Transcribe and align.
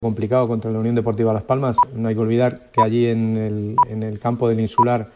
complicado 0.00 0.46
contra 0.46 0.70
la 0.70 0.78
Unión 0.78 0.94
Deportiva 0.94 1.32
Las 1.32 1.44
Palmas. 1.44 1.76
No 1.94 2.08
hay 2.08 2.14
que 2.14 2.20
olvidar 2.20 2.70
que 2.70 2.82
allí 2.82 3.06
en 3.06 3.36
el, 3.38 3.76
en 3.88 4.02
el 4.02 4.20
campo 4.20 4.46
del 4.46 4.60
Insular. 4.60 5.08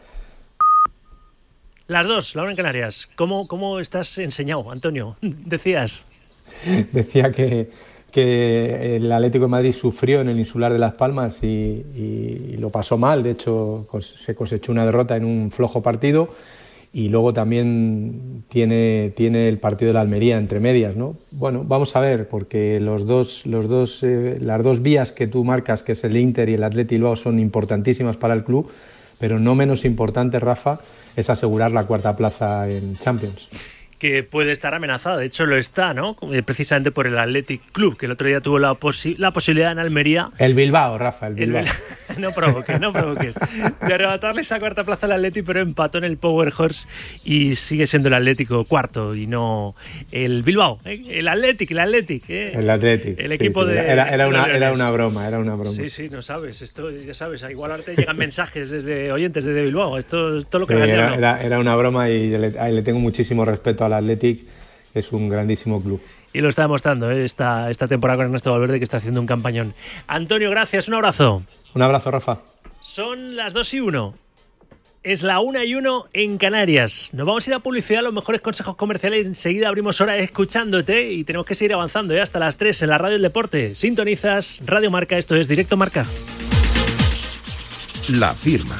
Las 1.87 2.07
dos, 2.07 2.35
Laura 2.35 2.49
en 2.49 2.57
Canarias. 2.57 3.07
¿Cómo, 3.15 3.47
¿Cómo 3.47 3.79
estás 3.79 4.17
enseñado, 4.17 4.71
Antonio? 4.71 5.17
Decías. 5.21 6.03
Decía 6.91 7.31
que, 7.31 7.69
que 8.11 8.95
el 8.95 9.11
Atlético 9.11 9.45
de 9.45 9.51
Madrid 9.51 9.73
sufrió 9.73 10.21
en 10.21 10.29
el 10.29 10.39
Insular 10.39 10.73
de 10.73 10.79
Las 10.79 10.95
Palmas 10.95 11.43
y, 11.43 11.47
y 11.95 12.57
lo 12.57 12.71
pasó 12.71 12.97
mal. 12.97 13.21
De 13.21 13.31
hecho, 13.31 13.87
se 14.01 14.33
cosechó 14.33 14.71
una 14.71 14.85
derrota 14.85 15.15
en 15.15 15.25
un 15.25 15.51
flojo 15.51 15.83
partido 15.83 16.33
y 16.93 17.09
luego 17.09 17.33
también 17.33 18.43
tiene, 18.49 19.13
tiene 19.15 19.47
el 19.47 19.59
partido 19.59 19.89
de 19.89 19.93
la 19.93 20.01
Almería 20.01 20.37
entre 20.37 20.59
medias, 20.59 20.95
¿no? 20.95 21.15
Bueno, 21.31 21.63
vamos 21.65 21.95
a 21.95 22.01
ver, 22.01 22.27
porque 22.27 22.79
los 22.81 23.05
dos, 23.05 23.45
los 23.45 23.69
dos, 23.69 24.03
eh, 24.03 24.37
las 24.41 24.61
dos 24.61 24.81
vías 24.81 25.11
que 25.11 25.27
tú 25.27 25.45
marcas, 25.45 25.83
que 25.83 25.93
es 25.93 26.03
el 26.03 26.17
Inter 26.17 26.49
y 26.49 26.55
el 26.55 26.63
Atleti 26.63 26.95
Bilbao, 26.95 27.15
son 27.15 27.39
importantísimas 27.39 28.17
para 28.17 28.33
el 28.33 28.43
club, 28.43 28.69
pero 29.19 29.39
no 29.39 29.55
menos 29.55 29.85
importante, 29.85 30.39
Rafa, 30.39 30.79
es 31.15 31.29
asegurar 31.29 31.71
la 31.71 31.85
cuarta 31.85 32.15
plaza 32.15 32.69
en 32.69 32.97
Champions 32.97 33.49
que 34.01 34.23
puede 34.23 34.51
estar 34.51 34.73
amenazada. 34.73 35.17
De 35.17 35.27
hecho, 35.27 35.45
lo 35.45 35.55
está, 35.55 35.93
¿no? 35.93 36.17
Eh, 36.33 36.41
precisamente 36.41 36.89
por 36.89 37.05
el 37.05 37.19
Athletic 37.19 37.71
Club, 37.71 37.97
que 37.97 38.07
el 38.07 38.13
otro 38.13 38.27
día 38.27 38.41
tuvo 38.41 38.57
la, 38.57 38.75
la 39.19 39.31
posibilidad 39.31 39.71
en 39.71 39.77
Almería. 39.77 40.29
El 40.39 40.55
Bilbao, 40.55 40.97
Rafa, 40.97 41.27
el 41.27 41.35
Bilbao. 41.35 41.65
no 42.17 42.31
provoques, 42.31 42.79
no 42.79 42.91
provoques. 42.91 43.35
De 43.85 43.93
arrebatarle 43.93 44.41
esa 44.41 44.59
cuarta 44.59 44.83
plaza 44.83 45.05
al 45.05 45.11
Athletic, 45.11 45.45
pero 45.45 45.59
empató 45.59 45.99
en 45.99 46.05
el 46.05 46.17
Power 46.17 46.51
Horse 46.57 46.87
y 47.23 47.55
sigue 47.55 47.85
siendo 47.85 48.07
el 48.07 48.15
Atlético 48.15 48.65
cuarto 48.65 49.13
y 49.13 49.27
no 49.27 49.75
el 50.11 50.41
Bilbao. 50.41 50.79
¿eh? 50.83 51.03
El 51.07 51.27
Athletic, 51.27 51.69
el 51.69 51.79
Athletic. 51.79 52.23
¿eh? 52.27 52.53
El 52.55 52.67
Athletic. 52.71 53.19
El 53.19 53.33
equipo 53.33 53.65
de. 53.65 53.77
Era, 53.81 54.09
era, 54.09 54.27
una, 54.27 54.47
era, 54.47 54.73
una, 54.73 54.89
broma, 54.89 55.27
era 55.27 55.37
una 55.37 55.53
broma. 55.53 55.73
Sí, 55.73 55.91
sí, 55.91 56.09
no 56.09 56.23
sabes. 56.23 56.63
Esto, 56.63 56.89
ya 56.89 57.13
sabes, 57.13 57.45
igual 57.47 57.69
ahora 57.69 57.83
llegan 57.95 58.17
mensajes 58.17 58.71
desde 58.71 59.11
oyentes 59.11 59.43
desde 59.43 59.63
Bilbao. 59.63 59.99
Esto 59.99 60.37
es 60.37 60.47
todo 60.47 60.61
lo 60.61 60.65
que 60.65 60.73
sí, 60.73 60.81
era, 60.81 61.39
era, 61.39 61.59
una 61.59 61.75
broma 61.75 62.09
y 62.09 62.31
le, 62.31 62.49
le 62.49 62.81
tengo 62.81 62.99
muchísimo 62.99 63.45
respeto 63.45 63.90
al 63.93 64.03
Athletic 64.03 64.41
es 64.93 65.11
un 65.11 65.29
grandísimo 65.29 65.81
club. 65.81 66.01
Y 66.33 66.39
lo 66.39 66.49
está 66.49 66.63
demostrando 66.63 67.11
¿eh? 67.11 67.25
esta, 67.25 67.69
esta 67.69 67.87
temporada 67.87 68.17
con 68.17 68.25
Ernesto 68.27 68.51
Valverde 68.51 68.79
que 68.79 68.83
está 68.83 68.97
haciendo 68.97 69.19
un 69.19 69.27
campañón. 69.27 69.73
Antonio, 70.07 70.49
gracias, 70.49 70.87
un 70.87 70.93
abrazo. 70.95 71.43
Un 71.73 71.81
abrazo, 71.81 72.11
Rafa. 72.11 72.39
Son 72.79 73.35
las 73.35 73.53
2 73.53 73.73
y 73.73 73.79
1. 73.81 74.13
Es 75.03 75.23
la 75.23 75.39
1 75.39 75.63
y 75.63 75.75
1 75.75 76.05
en 76.13 76.37
Canarias. 76.37 77.09
Nos 77.13 77.25
vamos 77.25 77.47
a 77.47 77.49
ir 77.49 77.53
a 77.55 77.59
publicidad, 77.59 78.03
los 78.03 78.13
mejores 78.13 78.39
consejos 78.41 78.75
comerciales. 78.75 79.25
Enseguida 79.25 79.67
abrimos 79.67 79.99
hora 79.99 80.17
escuchándote 80.17 81.11
y 81.11 81.23
tenemos 81.23 81.45
que 81.45 81.55
seguir 81.55 81.73
avanzando 81.73 82.13
¿eh? 82.13 82.21
hasta 82.21 82.39
las 82.39 82.55
3 82.57 82.83
en 82.83 82.89
la 82.89 82.97
Radio 82.97 83.13
del 83.13 83.23
Deporte. 83.23 83.75
Sintonizas 83.75 84.59
Radio 84.65 84.91
Marca, 84.91 85.17
esto 85.17 85.35
es 85.35 85.47
Directo 85.47 85.75
Marca. 85.75 86.05
La 88.19 88.33
firma. 88.33 88.75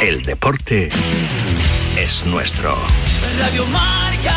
El 0.00 0.22
deporte 0.22 0.90
es 1.96 2.26
nuestro. 2.26 2.74
Radio 3.38 3.64
Marca. 3.66 4.34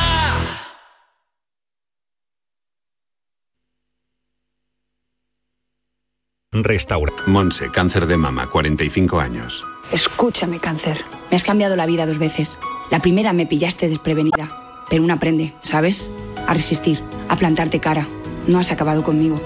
Restaura. 6.51 7.13
Monse, 7.27 7.69
cáncer 7.69 8.07
de 8.07 8.17
mama, 8.17 8.49
45 8.49 9.19
años. 9.19 9.65
Escúchame, 9.91 10.59
cáncer. 10.59 11.03
Me 11.29 11.37
has 11.37 11.43
cambiado 11.43 11.75
la 11.75 11.85
vida 11.85 12.05
dos 12.05 12.17
veces. 12.17 12.59
La 12.91 12.99
primera 12.99 13.33
me 13.33 13.45
pillaste 13.45 13.89
desprevenida. 13.89 14.85
Pero 14.89 15.03
uno 15.03 15.13
aprende, 15.13 15.53
¿sabes? 15.61 16.09
A 16.47 16.53
resistir, 16.53 16.99
a 17.27 17.35
plantarte 17.35 17.79
cara. 17.79 18.07
No 18.47 18.59
has 18.59 18.71
acabado 18.71 19.03
conmigo. 19.03 19.39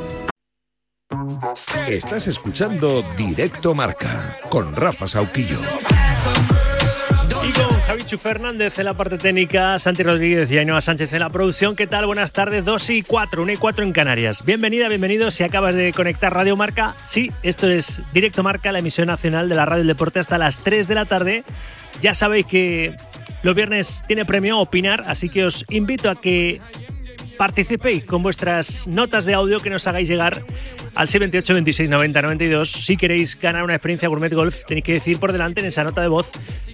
Estás 1.87 2.27
escuchando 2.27 3.03
Directo 3.17 3.73
Marca 3.75 4.37
con 4.49 4.75
Rafa 4.75 5.07
Sauquillo. 5.07 5.57
Y 7.45 7.51
con 7.51 7.81
Javichu 7.81 8.17
Fernández 8.17 8.79
en 8.79 8.85
la 8.85 8.93
parte 8.93 9.17
técnica, 9.17 9.77
Santi 9.77 10.01
Rodríguez 10.01 10.49
y 10.49 10.57
Ainhoa 10.57 10.79
Sánchez 10.79 11.11
en 11.11 11.19
la 11.19 11.29
producción. 11.29 11.75
¿Qué 11.75 11.87
tal? 11.87 12.05
Buenas 12.05 12.31
tardes, 12.31 12.63
2 12.63 12.89
y 12.91 13.03
4, 13.03 13.41
1 13.43 13.51
y 13.51 13.57
4 13.57 13.83
en 13.83 13.91
Canarias. 13.91 14.45
Bienvenida, 14.45 14.87
bienvenido. 14.87 15.29
Si 15.29 15.43
acabas 15.43 15.75
de 15.75 15.91
conectar 15.91 16.33
Radio 16.33 16.55
Marca, 16.55 16.95
sí, 17.05 17.31
esto 17.43 17.69
es 17.69 18.01
Directo 18.13 18.43
Marca, 18.43 18.71
la 18.71 18.79
emisión 18.79 19.07
nacional 19.07 19.49
de 19.49 19.55
la 19.55 19.65
Radio 19.65 19.83
Deporte 19.83 20.19
hasta 20.19 20.37
las 20.37 20.59
3 20.59 20.87
de 20.87 20.95
la 20.95 21.03
tarde. 21.03 21.43
Ya 22.01 22.13
sabéis 22.13 22.45
que 22.45 22.95
los 23.41 23.55
viernes 23.55 24.05
tiene 24.07 24.23
premio 24.23 24.59
Opinar, 24.59 25.03
así 25.07 25.27
que 25.27 25.43
os 25.43 25.65
invito 25.69 26.09
a 26.09 26.15
que 26.15 26.61
participéis 27.37 28.03
con 28.03 28.23
vuestras 28.23 28.87
notas 28.87 29.25
de 29.25 29.33
audio 29.33 29.59
que 29.59 29.69
nos 29.69 29.87
hagáis 29.87 30.07
llegar 30.07 30.43
al 30.95 31.07
628 31.07 31.53
26 31.53 31.89
90 31.89 32.21
92. 32.21 32.71
Si 32.71 32.97
queréis 32.97 33.39
ganar 33.39 33.63
una 33.63 33.73
experiencia 33.73 34.07
Gourmet 34.07 34.33
Golf, 34.33 34.65
tenéis 34.67 34.85
que 34.85 34.93
decir 34.93 35.19
por 35.19 35.31
delante 35.31 35.61
en 35.61 35.67
esa 35.67 35.83
nota 35.83 36.01
de 36.01 36.07
voz 36.07 36.29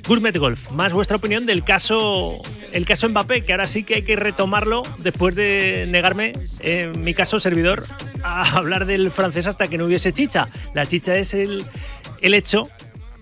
Gourmet 0.07 0.35
Golf. 0.37 0.71
Más 0.71 0.93
vuestra 0.93 1.17
opinión 1.17 1.45
del 1.45 1.63
caso, 1.63 2.41
el 2.71 2.85
caso 2.85 3.07
Mbappé, 3.09 3.43
que 3.43 3.53
ahora 3.53 3.65
sí 3.65 3.83
que 3.83 3.95
hay 3.95 4.01
que 4.03 4.15
retomarlo 4.15 4.83
después 4.99 5.35
de 5.35 5.85
negarme, 5.87 6.33
en 6.59 7.03
mi 7.03 7.13
caso 7.13 7.39
servidor, 7.39 7.83
a 8.23 8.57
hablar 8.57 8.85
del 8.85 9.11
francés 9.11 9.47
hasta 9.47 9.67
que 9.67 9.77
no 9.77 9.85
hubiese 9.85 10.13
chicha. 10.13 10.47
La 10.73 10.85
chicha 10.85 11.15
es 11.15 11.33
el, 11.33 11.63
el 12.21 12.33
hecho 12.33 12.69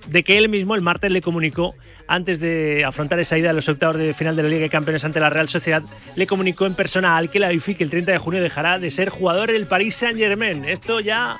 de 0.07 0.23
que 0.23 0.37
él 0.37 0.49
mismo 0.49 0.75
el 0.75 0.81
martes 0.81 1.11
le 1.11 1.21
comunicó 1.21 1.75
antes 2.07 2.39
de 2.39 2.83
afrontar 2.85 3.19
esa 3.19 3.37
ida 3.37 3.49
a 3.49 3.53
los 3.53 3.67
octavos 3.69 3.97
de 3.97 4.13
final 4.13 4.35
de 4.35 4.43
la 4.43 4.49
Liga 4.49 4.61
de 4.61 4.69
Campeones 4.69 5.03
ante 5.05 5.19
la 5.19 5.29
Real 5.29 5.49
Sociedad, 5.49 5.83
le 6.15 6.27
comunicó 6.27 6.65
en 6.65 6.73
persona 6.73 7.17
al 7.17 7.29
que 7.29 7.39
la 7.39 7.49
que 7.49 7.83
el 7.83 7.89
30 7.89 8.11
de 8.11 8.17
junio 8.17 8.41
dejará 8.41 8.79
de 8.79 8.91
ser 8.91 9.09
jugador 9.09 9.51
del 9.51 9.67
Paris 9.67 9.95
Saint-Germain. 9.95 10.65
Esto 10.65 10.99
ya 10.99 11.37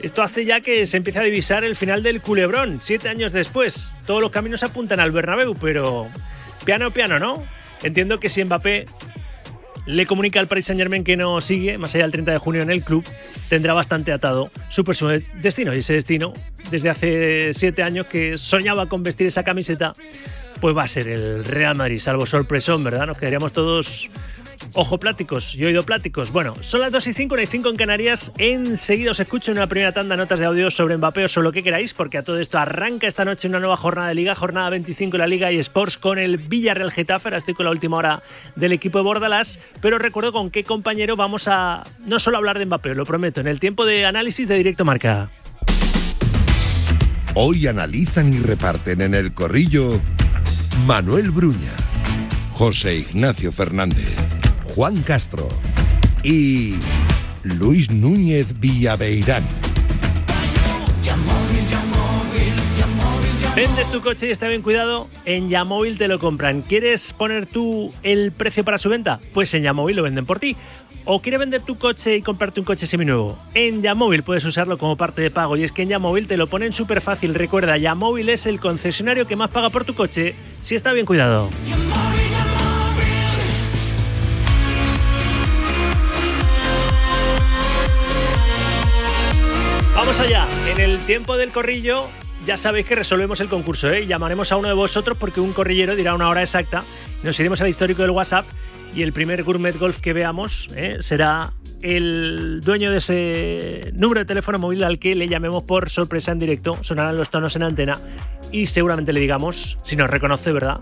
esto 0.00 0.22
hace 0.22 0.44
ya 0.44 0.60
que 0.60 0.86
se 0.86 0.96
empiece 0.96 1.18
a 1.18 1.22
divisar 1.22 1.64
el 1.64 1.76
final 1.76 2.02
del 2.02 2.20
culebrón, 2.20 2.80
siete 2.80 3.08
años 3.08 3.32
después. 3.32 3.94
Todos 4.06 4.22
los 4.22 4.30
caminos 4.30 4.62
apuntan 4.62 5.00
al 5.00 5.10
Bernabéu, 5.10 5.54
pero 5.54 6.08
piano 6.64 6.90
piano, 6.90 7.18
¿no? 7.18 7.44
Entiendo 7.82 8.18
que 8.20 8.28
si 8.28 8.42
Mbappé 8.44 8.86
le 9.90 10.06
comunica 10.06 10.40
al 10.40 10.48
Paris 10.48 10.66
Saint 10.66 10.78
Germain 10.78 11.04
que 11.04 11.16
no 11.16 11.40
sigue, 11.40 11.76
más 11.78 11.94
allá 11.94 12.04
del 12.04 12.12
30 12.12 12.32
de 12.32 12.38
junio 12.38 12.62
en 12.62 12.70
el 12.70 12.82
club, 12.82 13.04
tendrá 13.48 13.74
bastante 13.74 14.12
atado 14.12 14.50
su 14.70 14.84
próximo 14.84 15.10
destino. 15.42 15.74
Y 15.74 15.78
ese 15.78 15.94
destino, 15.94 16.32
desde 16.70 16.90
hace 16.90 17.54
siete 17.54 17.82
años 17.82 18.06
que 18.06 18.38
soñaba 18.38 18.86
con 18.86 19.02
vestir 19.02 19.26
esa 19.26 19.42
camiseta, 19.42 19.94
pues 20.60 20.76
va 20.76 20.84
a 20.84 20.88
ser 20.88 21.08
el 21.08 21.44
Real 21.44 21.74
Madrid, 21.74 21.98
salvo 21.98 22.26
sorpresón, 22.26 22.84
¿verdad? 22.84 23.06
Nos 23.06 23.18
quedaríamos 23.18 23.52
todos 23.52 24.08
ojo 24.74 24.98
pláticos 24.98 25.54
y 25.54 25.64
oído 25.64 25.82
pláticos. 25.82 26.32
Bueno, 26.32 26.54
son 26.60 26.80
las 26.80 26.92
2 26.92 27.08
y 27.08 27.12
5, 27.12 27.34
no 27.34 27.40
hay 27.40 27.46
5 27.46 27.68
en 27.68 27.76
Canarias. 27.76 28.32
Enseguida 28.38 29.10
os 29.12 29.20
escucho 29.20 29.50
en 29.50 29.58
una 29.58 29.66
primera 29.66 29.92
tanda 29.92 30.16
notas 30.16 30.38
de 30.38 30.46
audio 30.46 30.70
sobre 30.70 30.96
Mbappé 30.96 31.24
o 31.24 31.28
sobre 31.28 31.44
lo 31.44 31.52
que 31.52 31.62
queráis, 31.62 31.94
porque 31.94 32.18
a 32.18 32.22
todo 32.22 32.38
esto 32.38 32.58
arranca 32.58 33.06
esta 33.06 33.24
noche 33.24 33.48
una 33.48 33.60
nueva 33.60 33.76
jornada 33.76 34.08
de 34.08 34.14
Liga, 34.14 34.34
jornada 34.34 34.70
25 34.70 35.12
de 35.12 35.18
la 35.18 35.26
Liga 35.26 35.52
y 35.52 35.58
Sports 35.58 35.98
con 35.98 36.18
el 36.18 36.38
Villarreal 36.38 36.92
Getafe. 36.92 37.34
Estoy 37.36 37.54
con 37.54 37.64
la 37.64 37.70
última 37.70 37.96
hora 37.96 38.22
del 38.56 38.72
equipo 38.72 38.98
de 38.98 39.04
Bordalás, 39.04 39.58
pero 39.80 39.98
recuerdo 39.98 40.32
con 40.32 40.50
qué 40.50 40.64
compañero 40.64 41.16
vamos 41.16 41.48
a 41.48 41.84
no 42.00 42.18
solo 42.18 42.36
hablar 42.36 42.58
de 42.58 42.66
Mbappé, 42.66 42.94
lo 42.94 43.04
prometo, 43.04 43.40
en 43.40 43.46
el 43.46 43.60
tiempo 43.60 43.84
de 43.84 44.04
análisis 44.06 44.46
de 44.48 44.56
Directo 44.56 44.84
Marca. 44.84 45.30
Hoy 47.34 47.68
analizan 47.68 48.34
y 48.34 48.38
reparten 48.38 49.00
en 49.02 49.14
el 49.14 49.32
corrillo 49.32 50.00
Manuel 50.84 51.30
Bruña, 51.30 51.72
José 52.52 52.96
Ignacio 52.96 53.52
Fernández. 53.52 54.39
Juan 54.80 55.02
Castro 55.02 55.46
y 56.24 56.76
Luis 57.42 57.90
Núñez 57.90 58.58
Villaveirán. 58.58 59.46
¿Vendes 63.54 63.90
tu 63.90 64.00
coche 64.00 64.28
y 64.28 64.30
está 64.30 64.48
bien 64.48 64.62
cuidado? 64.62 65.06
En 65.26 65.50
Yamóvil 65.50 65.98
te 65.98 66.08
lo 66.08 66.18
compran. 66.18 66.62
¿Quieres 66.62 67.12
poner 67.12 67.44
tú 67.44 67.92
el 68.02 68.32
precio 68.32 68.64
para 68.64 68.78
su 68.78 68.88
venta? 68.88 69.20
Pues 69.34 69.52
en 69.52 69.64
Yamóvil 69.64 69.96
lo 69.96 70.02
venden 70.02 70.24
por 70.24 70.38
ti. 70.38 70.56
¿O 71.04 71.20
quieres 71.20 71.40
vender 71.40 71.60
tu 71.60 71.76
coche 71.76 72.16
y 72.16 72.22
comprarte 72.22 72.60
un 72.60 72.64
coche 72.64 72.86
seminuevo? 72.86 73.38
En 73.52 73.82
Yamóvil 73.82 74.22
puedes 74.22 74.46
usarlo 74.46 74.78
como 74.78 74.96
parte 74.96 75.20
de 75.20 75.30
pago 75.30 75.58
y 75.58 75.62
es 75.62 75.72
que 75.72 75.82
en 75.82 75.90
Yamóvil 75.90 76.26
te 76.26 76.38
lo 76.38 76.46
ponen 76.46 76.72
súper 76.72 77.02
fácil. 77.02 77.34
Recuerda, 77.34 77.76
Yamóvil 77.76 78.30
es 78.30 78.46
el 78.46 78.58
concesionario 78.58 79.26
que 79.26 79.36
más 79.36 79.50
paga 79.50 79.68
por 79.68 79.84
tu 79.84 79.94
coche 79.94 80.34
si 80.62 80.74
está 80.74 80.94
bien 80.94 81.04
cuidado. 81.04 81.50
Vamos 89.94 90.18
allá. 90.20 90.46
En 90.68 90.80
el 90.80 90.98
tiempo 91.00 91.36
del 91.36 91.52
corrillo 91.52 92.08
ya 92.46 92.56
sabéis 92.56 92.86
que 92.86 92.94
resolvemos 92.94 93.40
el 93.40 93.48
concurso. 93.48 93.90
¿eh? 93.90 94.06
Llamaremos 94.06 94.50
a 94.52 94.56
uno 94.56 94.68
de 94.68 94.74
vosotros 94.74 95.16
porque 95.18 95.40
un 95.40 95.52
corrillero 95.52 95.94
dirá 95.94 96.14
una 96.14 96.28
hora 96.28 96.42
exacta. 96.42 96.82
Nos 97.22 97.38
iremos 97.38 97.60
al 97.60 97.68
histórico 97.68 98.02
del 98.02 98.12
WhatsApp 98.12 98.46
y 98.94 99.02
el 99.02 99.12
primer 99.12 99.42
Gourmet 99.44 99.78
Golf 99.78 100.00
que 100.00 100.12
veamos 100.12 100.68
¿eh? 100.76 100.98
será 101.00 101.52
el 101.82 102.60
dueño 102.60 102.90
de 102.90 102.96
ese 102.98 103.92
número 103.94 104.20
de 104.20 104.24
teléfono 104.24 104.58
móvil 104.58 104.84
al 104.84 104.98
que 104.98 105.14
le 105.14 105.28
llamemos 105.28 105.64
por 105.64 105.90
sorpresa 105.90 106.32
en 106.32 106.38
directo. 106.38 106.76
Sonarán 106.82 107.16
los 107.16 107.30
tonos 107.30 107.56
en 107.56 107.62
antena 107.62 107.94
y 108.52 108.66
seguramente 108.66 109.12
le 109.12 109.20
digamos, 109.20 109.78
si 109.84 109.96
nos 109.96 110.10
reconoce, 110.10 110.52
¿verdad? 110.52 110.80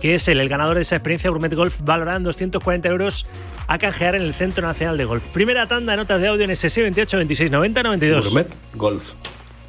Que 0.00 0.14
es 0.14 0.26
él, 0.28 0.40
el 0.40 0.48
ganador 0.48 0.76
de 0.76 0.82
esa 0.82 0.96
experiencia 0.96 1.30
Gourmet 1.30 1.54
Golf, 1.54 1.76
valorada 1.80 2.16
en 2.16 2.24
240 2.24 2.88
euros 2.88 3.26
a 3.68 3.78
canjear 3.78 4.14
en 4.14 4.22
el 4.22 4.34
Centro 4.34 4.66
Nacional 4.66 4.96
de 4.96 5.04
Golf. 5.04 5.22
Primera 5.32 5.66
tanda 5.66 5.92
de 5.92 5.98
notas 5.98 6.20
de 6.20 6.28
audio 6.28 6.44
en 6.44 6.56
SSI 6.56 6.82
28 6.82 7.16
26 7.18 7.50
90 7.50 7.82
92. 7.82 8.24
Gourmet 8.24 8.48
Golf. 8.74 9.12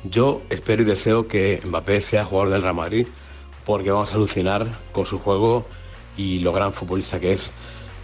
Yo 0.05 0.41
espero 0.49 0.81
y 0.81 0.85
deseo 0.85 1.27
que 1.27 1.61
Mbappé 1.63 2.01
sea 2.01 2.25
jugador 2.25 2.51
del 2.51 2.61
Real 2.61 2.73
Madrid 2.73 3.07
porque 3.65 3.91
vamos 3.91 4.11
a 4.11 4.15
alucinar 4.15 4.67
con 4.91 5.05
su 5.05 5.19
juego 5.19 5.65
y 6.17 6.39
lo 6.39 6.53
gran 6.53 6.73
futbolista 6.73 7.19
que 7.19 7.33
es. 7.33 7.53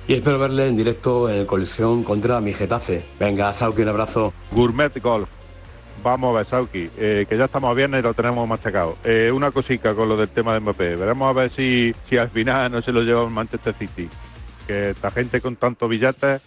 Y 0.07 0.13
espero 0.13 0.39
verle 0.39 0.67
en 0.67 0.75
directo 0.75 1.29
en 1.29 1.37
el 1.37 1.45
colisión 1.45 2.03
contra 2.03 2.41
mi 2.41 2.53
Getafe. 2.53 3.03
Venga, 3.19 3.53
Sauki, 3.53 3.83
un 3.83 3.89
abrazo. 3.89 4.33
Gourmet 4.51 4.91
Golf. 5.01 5.29
Vamos 6.03 6.33
a 6.33 6.37
ver, 6.39 6.47
Sauki, 6.47 6.89
eh, 6.97 7.25
que 7.29 7.37
ya 7.37 7.45
estamos 7.45 7.75
bien 7.75 7.93
y 7.93 8.01
lo 8.01 8.13
tenemos 8.13 8.47
machacado. 8.47 8.97
Eh, 9.03 9.31
una 9.31 9.51
cosica 9.51 9.93
con 9.93 10.09
lo 10.09 10.17
del 10.17 10.29
tema 10.29 10.53
de 10.53 10.61
Mbappé. 10.61 10.95
Veremos 10.95 11.29
a 11.29 11.33
ver 11.33 11.51
si, 11.51 11.93
si 12.09 12.17
al 12.17 12.29
final 12.29 12.71
no 12.71 12.81
se 12.81 12.91
lo 12.91 13.03
lleva 13.03 13.23
el 13.23 13.29
Manchester 13.29 13.73
City. 13.73 14.09
Que 14.65 14.91
esta 14.91 15.11
gente 15.11 15.41
con 15.41 15.57
tantos 15.57 15.89
billetes, 15.89 16.41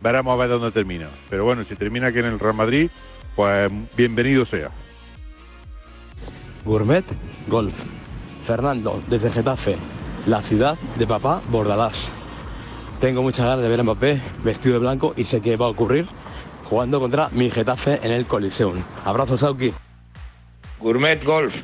veremos 0.00 0.32
a 0.32 0.36
ver 0.36 0.48
dónde 0.48 0.70
termina. 0.70 1.08
Pero 1.28 1.44
bueno, 1.44 1.64
si 1.68 1.76
termina 1.76 2.08
aquí 2.08 2.18
en 2.18 2.26
el 2.26 2.40
Real 2.40 2.54
Madrid, 2.54 2.90
pues 3.36 3.70
bienvenido 3.96 4.44
sea. 4.44 4.70
Gourmet 6.64 7.04
Golf. 7.46 7.74
Fernando, 8.44 9.02
desde 9.08 9.30
Getafe, 9.30 9.76
la 10.26 10.42
ciudad 10.42 10.78
de 10.96 11.06
papá 11.06 11.42
Bordalás. 11.50 12.08
Tengo 13.00 13.22
muchas 13.22 13.46
ganas 13.46 13.62
de 13.62 13.68
ver 13.68 13.80
a 13.80 13.82
Mbappé 13.82 14.20
vestido 14.42 14.74
de 14.74 14.80
blanco 14.80 15.14
y 15.16 15.24
sé 15.24 15.40
que 15.40 15.56
va 15.56 15.66
a 15.66 15.70
ocurrir 15.70 16.06
jugando 16.68 17.00
contra 17.00 17.28
mi 17.30 17.50
Getafe 17.50 18.00
en 18.02 18.10
el 18.10 18.26
Coliseum. 18.26 18.82
Abrazo, 19.04 19.36
Sauki. 19.36 19.72
Gourmet 20.80 21.22
Golf. 21.22 21.62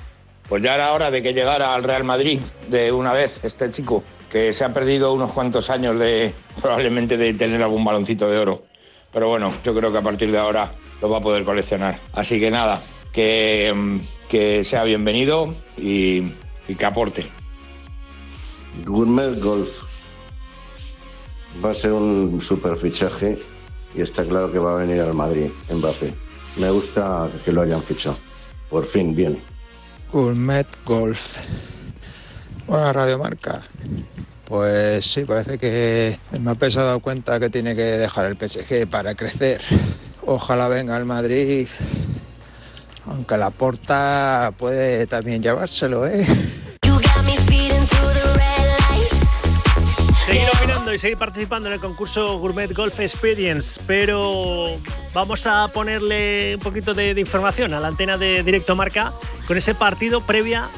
Pues 0.48 0.62
ya 0.62 0.74
era 0.74 0.92
hora 0.92 1.10
de 1.10 1.22
que 1.22 1.32
llegara 1.32 1.74
al 1.74 1.84
Real 1.84 2.04
Madrid 2.04 2.40
de 2.68 2.90
una 2.92 3.12
vez 3.12 3.40
este 3.44 3.70
chico, 3.70 4.02
que 4.28 4.52
se 4.52 4.64
ha 4.64 4.74
perdido 4.74 5.12
unos 5.12 5.32
cuantos 5.32 5.70
años 5.70 5.98
de 5.98 6.34
probablemente 6.60 7.16
de 7.16 7.32
tener 7.34 7.62
algún 7.62 7.84
baloncito 7.84 8.28
de 8.28 8.38
oro. 8.38 8.64
Pero 9.12 9.28
bueno, 9.28 9.52
yo 9.64 9.74
creo 9.74 9.90
que 9.90 9.98
a 9.98 10.02
partir 10.02 10.30
de 10.30 10.38
ahora 10.38 10.72
lo 11.00 11.08
va 11.08 11.18
a 11.18 11.20
poder 11.20 11.44
coleccionar. 11.44 11.98
Así 12.12 12.38
que 12.38 12.50
nada, 12.50 12.80
que, 13.12 13.72
mm, 13.74 13.98
que 14.28 14.64
sea 14.64 14.84
bienvenido 14.84 15.54
y, 15.78 16.32
y 16.68 16.74
que 16.76 16.84
aporte. 16.84 17.39
Gourmet 18.84 19.38
Golf 19.40 19.68
va 21.64 21.70
a 21.70 21.74
ser 21.74 21.92
un 21.92 22.40
super 22.40 22.76
fichaje 22.76 23.38
y 23.94 24.02
está 24.02 24.24
claro 24.24 24.50
que 24.52 24.58
va 24.58 24.72
a 24.72 24.76
venir 24.76 25.00
al 25.00 25.14
Madrid, 25.14 25.50
Mbappé. 25.72 26.14
Me 26.56 26.70
gusta 26.70 27.28
que 27.44 27.52
lo 27.52 27.62
hayan 27.62 27.82
fichado. 27.82 28.16
Por 28.68 28.86
fin 28.86 29.14
viene. 29.14 29.38
Gourmet 30.12 30.66
Golf. 30.84 31.36
Buena 32.66 32.92
radiomarca. 32.92 33.62
Pues 34.44 35.06
sí, 35.06 35.24
parece 35.24 35.58
que 35.58 36.18
Mbappé 36.38 36.70
se 36.70 36.80
ha 36.80 36.84
dado 36.84 37.00
cuenta 37.00 37.38
que 37.38 37.50
tiene 37.50 37.74
que 37.76 37.82
dejar 37.82 38.26
el 38.26 38.36
PSG 38.36 38.88
para 38.88 39.14
crecer. 39.14 39.60
Ojalá 40.26 40.68
venga 40.68 40.96
al 40.96 41.04
Madrid. 41.04 41.68
Aunque 43.06 43.36
la 43.36 43.50
porta 43.50 44.52
puede 44.56 45.06
también 45.06 45.42
llevárselo, 45.42 46.06
¿eh? 46.06 46.26
Y 50.94 50.98
seguir 50.98 51.16
participando 51.16 51.68
en 51.68 51.74
el 51.74 51.80
concurso 51.80 52.38
Gourmet 52.38 52.72
Golf 52.72 52.98
Experience, 53.00 53.80
pero 53.86 54.76
vamos 55.14 55.46
a 55.46 55.68
ponerle 55.68 56.54
un 56.56 56.60
poquito 56.60 56.94
de, 56.94 57.14
de 57.14 57.20
información 57.20 57.74
a 57.74 57.80
la 57.80 57.88
antena 57.88 58.16
de 58.16 58.42
Directo 58.42 58.74
Marca 58.76 59.12
con 59.46 59.56
ese 59.56 59.74
partido 59.74 60.20
previa, 60.20 60.68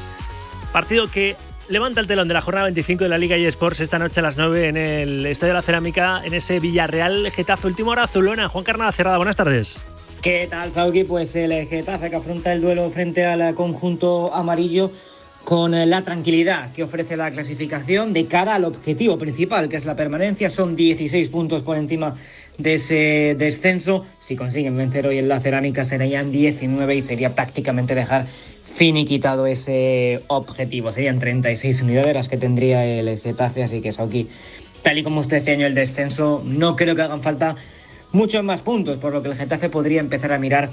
partido 0.71 1.07
que 1.07 1.35
levanta 1.69 2.01
el 2.01 2.07
telón 2.07 2.27
de 2.27 2.33
la 2.33 2.41
jornada 2.41 2.65
25 2.65 3.03
de 3.03 3.09
la 3.09 3.17
Liga 3.17 3.35
eSports 3.35 3.79
esta 3.79 3.99
noche 3.99 4.19
a 4.19 4.23
las 4.23 4.37
9 4.37 4.67
en 4.67 4.77
el 4.77 5.25
Estadio 5.25 5.53
de 5.53 5.59
la 5.59 5.61
Cerámica, 5.61 6.21
en 6.23 6.33
ese 6.33 6.59
Villarreal 6.59 7.31
Getafe, 7.31 7.67
última 7.67 7.91
hora 7.91 8.03
azulona. 8.03 8.49
Juan 8.49 8.63
Carnada 8.63 8.91
Cerrada, 8.91 9.17
buenas 9.17 9.35
tardes. 9.35 9.77
¿Qué 10.21 10.47
tal, 10.49 10.71
Sauki? 10.71 11.03
Pues 11.03 11.35
el 11.35 11.67
Getafe 11.67 12.09
que 12.09 12.15
afronta 12.15 12.53
el 12.53 12.61
duelo 12.61 12.89
frente 12.91 13.25
al 13.25 13.55
conjunto 13.55 14.33
amarillo 14.33 14.91
con 15.43 15.71
la 15.71 16.03
tranquilidad 16.03 16.71
que 16.71 16.83
ofrece 16.83 17.17
la 17.17 17.31
clasificación 17.31 18.13
de 18.13 18.27
cara 18.27 18.55
al 18.55 18.65
objetivo 18.65 19.17
principal, 19.17 19.67
que 19.67 19.75
es 19.75 19.85
la 19.85 19.95
permanencia. 19.95 20.49
Son 20.49 20.75
16 20.75 21.27
puntos 21.27 21.63
por 21.63 21.77
encima 21.77 22.15
de 22.57 22.75
ese 22.75 23.35
descenso. 23.37 24.05
Si 24.19 24.35
consiguen 24.35 24.77
vencer 24.77 25.05
hoy 25.05 25.17
en 25.17 25.27
la 25.27 25.39
cerámica 25.39 25.83
serían 25.83 26.31
19 26.31 26.95
y 26.95 27.01
sería 27.01 27.35
prácticamente 27.35 27.93
dejar 27.93 28.25
finiquitado 28.75 29.45
ese 29.45 30.23
objetivo. 30.27 30.91
Serían 30.91 31.19
36 31.19 31.81
unidades 31.81 32.15
las 32.15 32.27
que 32.29 32.37
tendría 32.37 32.85
el 32.85 33.19
Getafe, 33.19 33.63
así 33.63 33.81
que 33.81 33.91
Sauki, 33.91 34.29
tal 34.81 34.97
y 34.97 35.03
como 35.03 35.19
usted 35.19 35.37
este 35.37 35.51
año 35.51 35.67
el 35.67 35.75
descenso, 35.75 36.41
no 36.45 36.75
creo 36.75 36.95
que 36.95 37.01
hagan 37.01 37.21
falta 37.21 37.55
muchos 38.11 38.43
más 38.43 38.61
puntos, 38.61 38.97
por 38.97 39.11
lo 39.13 39.21
que 39.21 39.29
el 39.29 39.35
Getafe 39.35 39.69
podría 39.69 39.99
empezar 39.99 40.31
a 40.31 40.39
mirar 40.39 40.71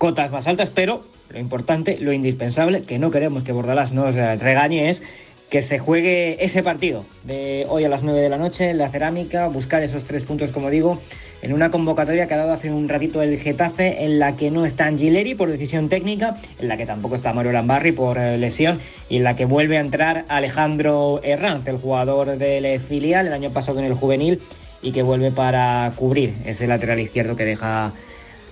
cotas 0.00 0.30
más 0.30 0.46
altas, 0.46 0.70
pero 0.70 1.02
lo 1.28 1.38
importante, 1.38 1.98
lo 2.00 2.14
indispensable, 2.14 2.84
que 2.84 2.98
no 2.98 3.10
queremos 3.10 3.42
que 3.42 3.52
Bordalás 3.52 3.92
nos 3.92 4.14
regañe 4.14 4.88
es 4.88 5.02
que 5.50 5.60
se 5.60 5.78
juegue 5.78 6.42
ese 6.42 6.62
partido 6.62 7.04
de 7.24 7.66
hoy 7.68 7.84
a 7.84 7.90
las 7.90 8.02
9 8.02 8.18
de 8.18 8.30
la 8.30 8.38
noche 8.38 8.70
en 8.70 8.78
la 8.78 8.88
cerámica, 8.88 9.48
buscar 9.48 9.82
esos 9.82 10.06
tres 10.06 10.24
puntos, 10.24 10.52
como 10.52 10.70
digo, 10.70 10.98
en 11.42 11.52
una 11.52 11.70
convocatoria 11.70 12.26
que 12.26 12.32
ha 12.32 12.38
dado 12.38 12.54
hace 12.54 12.72
un 12.72 12.88
ratito 12.88 13.20
el 13.20 13.38
Getafe, 13.38 14.06
en 14.06 14.18
la 14.18 14.36
que 14.36 14.50
no 14.50 14.64
está 14.64 14.86
Angileri 14.86 15.34
por 15.34 15.50
decisión 15.50 15.90
técnica, 15.90 16.34
en 16.58 16.68
la 16.68 16.78
que 16.78 16.86
tampoco 16.86 17.14
está 17.14 17.34
Mario 17.34 17.52
Lambarri 17.52 17.92
por 17.92 18.16
eh, 18.16 18.38
lesión, 18.38 18.80
y 19.10 19.18
en 19.18 19.24
la 19.24 19.36
que 19.36 19.44
vuelve 19.44 19.76
a 19.76 19.80
entrar 19.80 20.24
Alejandro 20.28 21.20
Herranz, 21.22 21.68
el 21.68 21.76
jugador 21.76 22.38
del 22.38 22.80
filial, 22.80 23.26
el 23.26 23.34
año 23.34 23.50
pasado 23.50 23.80
en 23.80 23.84
el 23.84 23.94
juvenil, 23.94 24.40
y 24.80 24.92
que 24.92 25.02
vuelve 25.02 25.30
para 25.30 25.92
cubrir 25.94 26.36
ese 26.46 26.66
lateral 26.66 27.00
izquierdo 27.00 27.36
que 27.36 27.44
deja 27.44 27.92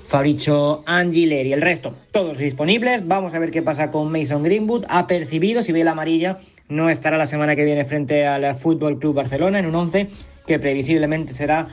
Fabricio 0.09 0.83
Angileri. 0.87 1.53
El 1.53 1.61
resto, 1.61 1.95
todos 2.13 2.39
disponibles. 2.39 3.07
Vamos 3.07 3.35
a 3.35 3.39
ver 3.39 3.51
qué 3.51 3.61
pasa 3.61 3.91
con 3.91 4.11
Mason 4.11 4.43
Greenwood. 4.43 4.87
Ha 4.89 5.07
percibido, 5.07 5.63
si 5.63 5.71
ve 5.73 5.85
la 5.85 5.91
amarilla, 5.91 6.39
no 6.71 6.89
estará 6.89 7.19
la 7.19 7.27
semana 7.27 7.55
que 7.55 7.65
viene 7.65 7.85
frente 7.85 8.27
al 8.27 8.55
Fútbol 8.55 8.99
Club 8.99 9.17
Barcelona 9.17 9.59
en 9.59 9.67
un 9.67 9.75
11 9.75 10.09
que 10.47 10.59
previsiblemente 10.59 11.35
será 11.35 11.69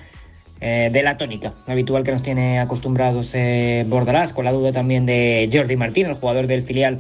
eh, 0.60 0.90
de 0.92 1.02
la 1.02 1.18
tónica 1.18 1.54
habitual 1.66 2.04
que 2.04 2.12
nos 2.12 2.22
tiene 2.22 2.60
acostumbrados 2.60 3.32
eh, 3.34 3.86
Bordalás, 3.88 4.34
con 4.34 4.44
la 4.44 4.52
duda 4.52 4.74
también 4.74 5.06
de 5.06 5.50
Jordi 5.52 5.78
Martín, 5.78 6.08
el 6.08 6.16
jugador 6.16 6.48
del 6.48 6.62
filial 6.62 6.98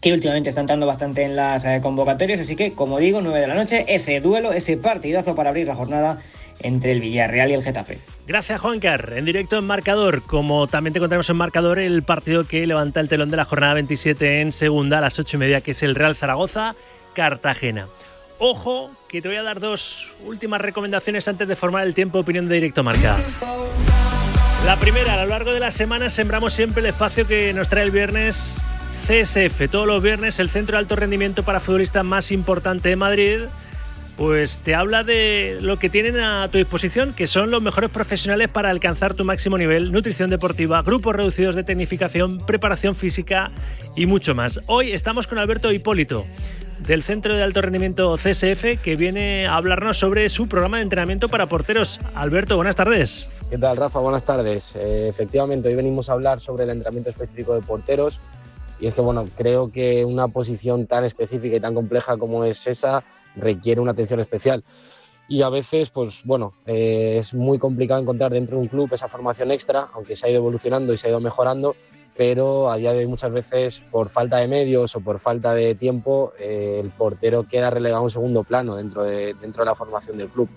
que 0.00 0.12
últimamente 0.14 0.48
está 0.48 0.62
entrando 0.62 0.86
bastante 0.86 1.24
en 1.24 1.36
las 1.36 1.66
eh, 1.66 1.80
convocatorias. 1.82 2.40
Así 2.40 2.56
que, 2.56 2.72
como 2.72 2.98
digo, 2.98 3.20
9 3.20 3.38
de 3.38 3.46
la 3.46 3.54
noche, 3.54 3.84
ese 3.88 4.20
duelo, 4.20 4.52
ese 4.52 4.78
partidazo 4.78 5.34
para 5.34 5.50
abrir 5.50 5.66
la 5.66 5.74
jornada 5.74 6.20
entre 6.64 6.92
el 6.92 7.00
Villarreal 7.00 7.50
y 7.50 7.54
el 7.54 7.62
Getafe. 7.62 7.98
Gracias, 8.26 8.60
Juancar. 8.60 9.12
En 9.14 9.26
directo 9.26 9.58
en 9.58 9.66
marcador, 9.66 10.22
como 10.22 10.66
también 10.66 10.94
te 10.94 10.98
encontramos 10.98 11.28
en 11.28 11.36
marcador, 11.36 11.78
el 11.78 12.02
partido 12.02 12.44
que 12.44 12.66
levanta 12.66 13.00
el 13.00 13.08
telón 13.08 13.30
de 13.30 13.36
la 13.36 13.44
jornada 13.44 13.74
27 13.74 14.40
en 14.40 14.50
segunda 14.50 14.98
a 14.98 15.02
las 15.02 15.18
8 15.18 15.36
y 15.36 15.40
media, 15.40 15.60
que 15.60 15.72
es 15.72 15.82
el 15.82 15.94
Real 15.94 16.16
Zaragoza-Cartagena. 16.16 17.86
Ojo, 18.38 18.90
que 19.08 19.20
te 19.20 19.28
voy 19.28 19.36
a 19.36 19.42
dar 19.42 19.60
dos 19.60 20.12
últimas 20.24 20.60
recomendaciones 20.60 21.28
antes 21.28 21.46
de 21.46 21.54
formar 21.54 21.86
el 21.86 21.94
tiempo 21.94 22.18
opinión 22.18 22.48
de 22.48 22.54
directo 22.56 22.82
marca. 22.82 23.18
La 24.64 24.76
primera, 24.76 25.12
a 25.12 25.22
lo 25.22 25.26
largo 25.26 25.52
de 25.52 25.60
la 25.60 25.70
semana 25.70 26.08
sembramos 26.08 26.54
siempre 26.54 26.80
el 26.80 26.86
espacio 26.86 27.26
que 27.26 27.52
nos 27.52 27.68
trae 27.68 27.84
el 27.84 27.90
viernes 27.90 28.56
CSF. 29.06 29.70
Todos 29.70 29.86
los 29.86 30.02
viernes 30.02 30.40
el 30.40 30.48
centro 30.48 30.76
de 30.76 30.78
alto 30.78 30.96
rendimiento 30.96 31.42
para 31.42 31.60
futbolistas 31.60 32.04
más 32.04 32.32
importante 32.32 32.88
de 32.88 32.96
Madrid 32.96 33.40
pues 34.16 34.58
te 34.58 34.74
habla 34.74 35.02
de 35.02 35.58
lo 35.60 35.78
que 35.78 35.88
tienen 35.88 36.20
a 36.20 36.48
tu 36.48 36.58
disposición, 36.58 37.12
que 37.12 37.26
son 37.26 37.50
los 37.50 37.60
mejores 37.62 37.90
profesionales 37.90 38.48
para 38.48 38.70
alcanzar 38.70 39.14
tu 39.14 39.24
máximo 39.24 39.58
nivel, 39.58 39.92
nutrición 39.92 40.30
deportiva, 40.30 40.82
grupos 40.82 41.16
reducidos 41.16 41.54
de 41.56 41.64
tecnificación, 41.64 42.38
preparación 42.38 42.94
física 42.94 43.50
y 43.96 44.06
mucho 44.06 44.34
más. 44.34 44.60
Hoy 44.66 44.92
estamos 44.92 45.26
con 45.26 45.38
Alberto 45.38 45.72
Hipólito 45.72 46.24
del 46.86 47.02
Centro 47.02 47.34
de 47.34 47.42
Alto 47.42 47.62
Rendimiento 47.62 48.16
CSF 48.16 48.82
que 48.82 48.96
viene 48.96 49.46
a 49.46 49.56
hablarnos 49.56 49.98
sobre 49.98 50.28
su 50.28 50.48
programa 50.48 50.76
de 50.76 50.82
entrenamiento 50.82 51.28
para 51.28 51.46
porteros. 51.46 52.00
Alberto, 52.14 52.56
buenas 52.56 52.76
tardes. 52.76 53.28
¿Qué 53.50 53.58
tal, 53.58 53.76
Rafa? 53.76 54.00
Buenas 54.00 54.24
tardes. 54.24 54.74
Eh, 54.76 55.08
efectivamente, 55.08 55.68
hoy 55.68 55.74
venimos 55.74 56.08
a 56.08 56.12
hablar 56.12 56.40
sobre 56.40 56.64
el 56.64 56.70
entrenamiento 56.70 57.10
específico 57.10 57.54
de 57.54 57.62
porteros 57.62 58.20
y 58.80 58.86
es 58.86 58.94
que, 58.94 59.00
bueno, 59.00 59.26
creo 59.36 59.70
que 59.72 60.04
una 60.04 60.28
posición 60.28 60.86
tan 60.86 61.04
específica 61.04 61.56
y 61.56 61.60
tan 61.60 61.74
compleja 61.74 62.16
como 62.16 62.44
es 62.44 62.66
esa 62.66 63.02
requiere 63.36 63.80
una 63.80 63.92
atención 63.92 64.20
especial. 64.20 64.64
Y 65.26 65.42
a 65.42 65.48
veces, 65.48 65.90
pues 65.90 66.22
bueno, 66.24 66.52
eh, 66.66 67.16
es 67.18 67.32
muy 67.32 67.58
complicado 67.58 68.00
encontrar 68.00 68.32
dentro 68.32 68.56
de 68.56 68.62
un 68.62 68.68
club 68.68 68.92
esa 68.92 69.08
formación 69.08 69.50
extra, 69.50 69.88
aunque 69.94 70.16
se 70.16 70.26
ha 70.26 70.30
ido 70.30 70.38
evolucionando 70.38 70.92
y 70.92 70.98
se 70.98 71.06
ha 71.06 71.10
ido 71.10 71.20
mejorando, 71.20 71.74
pero 72.16 72.70
a 72.70 72.76
día 72.76 72.92
de 72.92 72.98
hoy 72.98 73.06
muchas 73.06 73.32
veces 73.32 73.80
por 73.90 74.10
falta 74.10 74.36
de 74.36 74.48
medios 74.48 74.94
o 74.94 75.00
por 75.00 75.18
falta 75.18 75.54
de 75.54 75.74
tiempo 75.74 76.32
eh, 76.38 76.80
el 76.82 76.90
portero 76.90 77.44
queda 77.48 77.70
relegado 77.70 78.02
a 78.02 78.04
un 78.04 78.10
segundo 78.10 78.44
plano 78.44 78.76
dentro 78.76 79.02
de, 79.02 79.34
dentro 79.34 79.64
de 79.64 79.70
la 79.70 79.74
formación 79.74 80.18
del 80.18 80.28
club. 80.28 80.48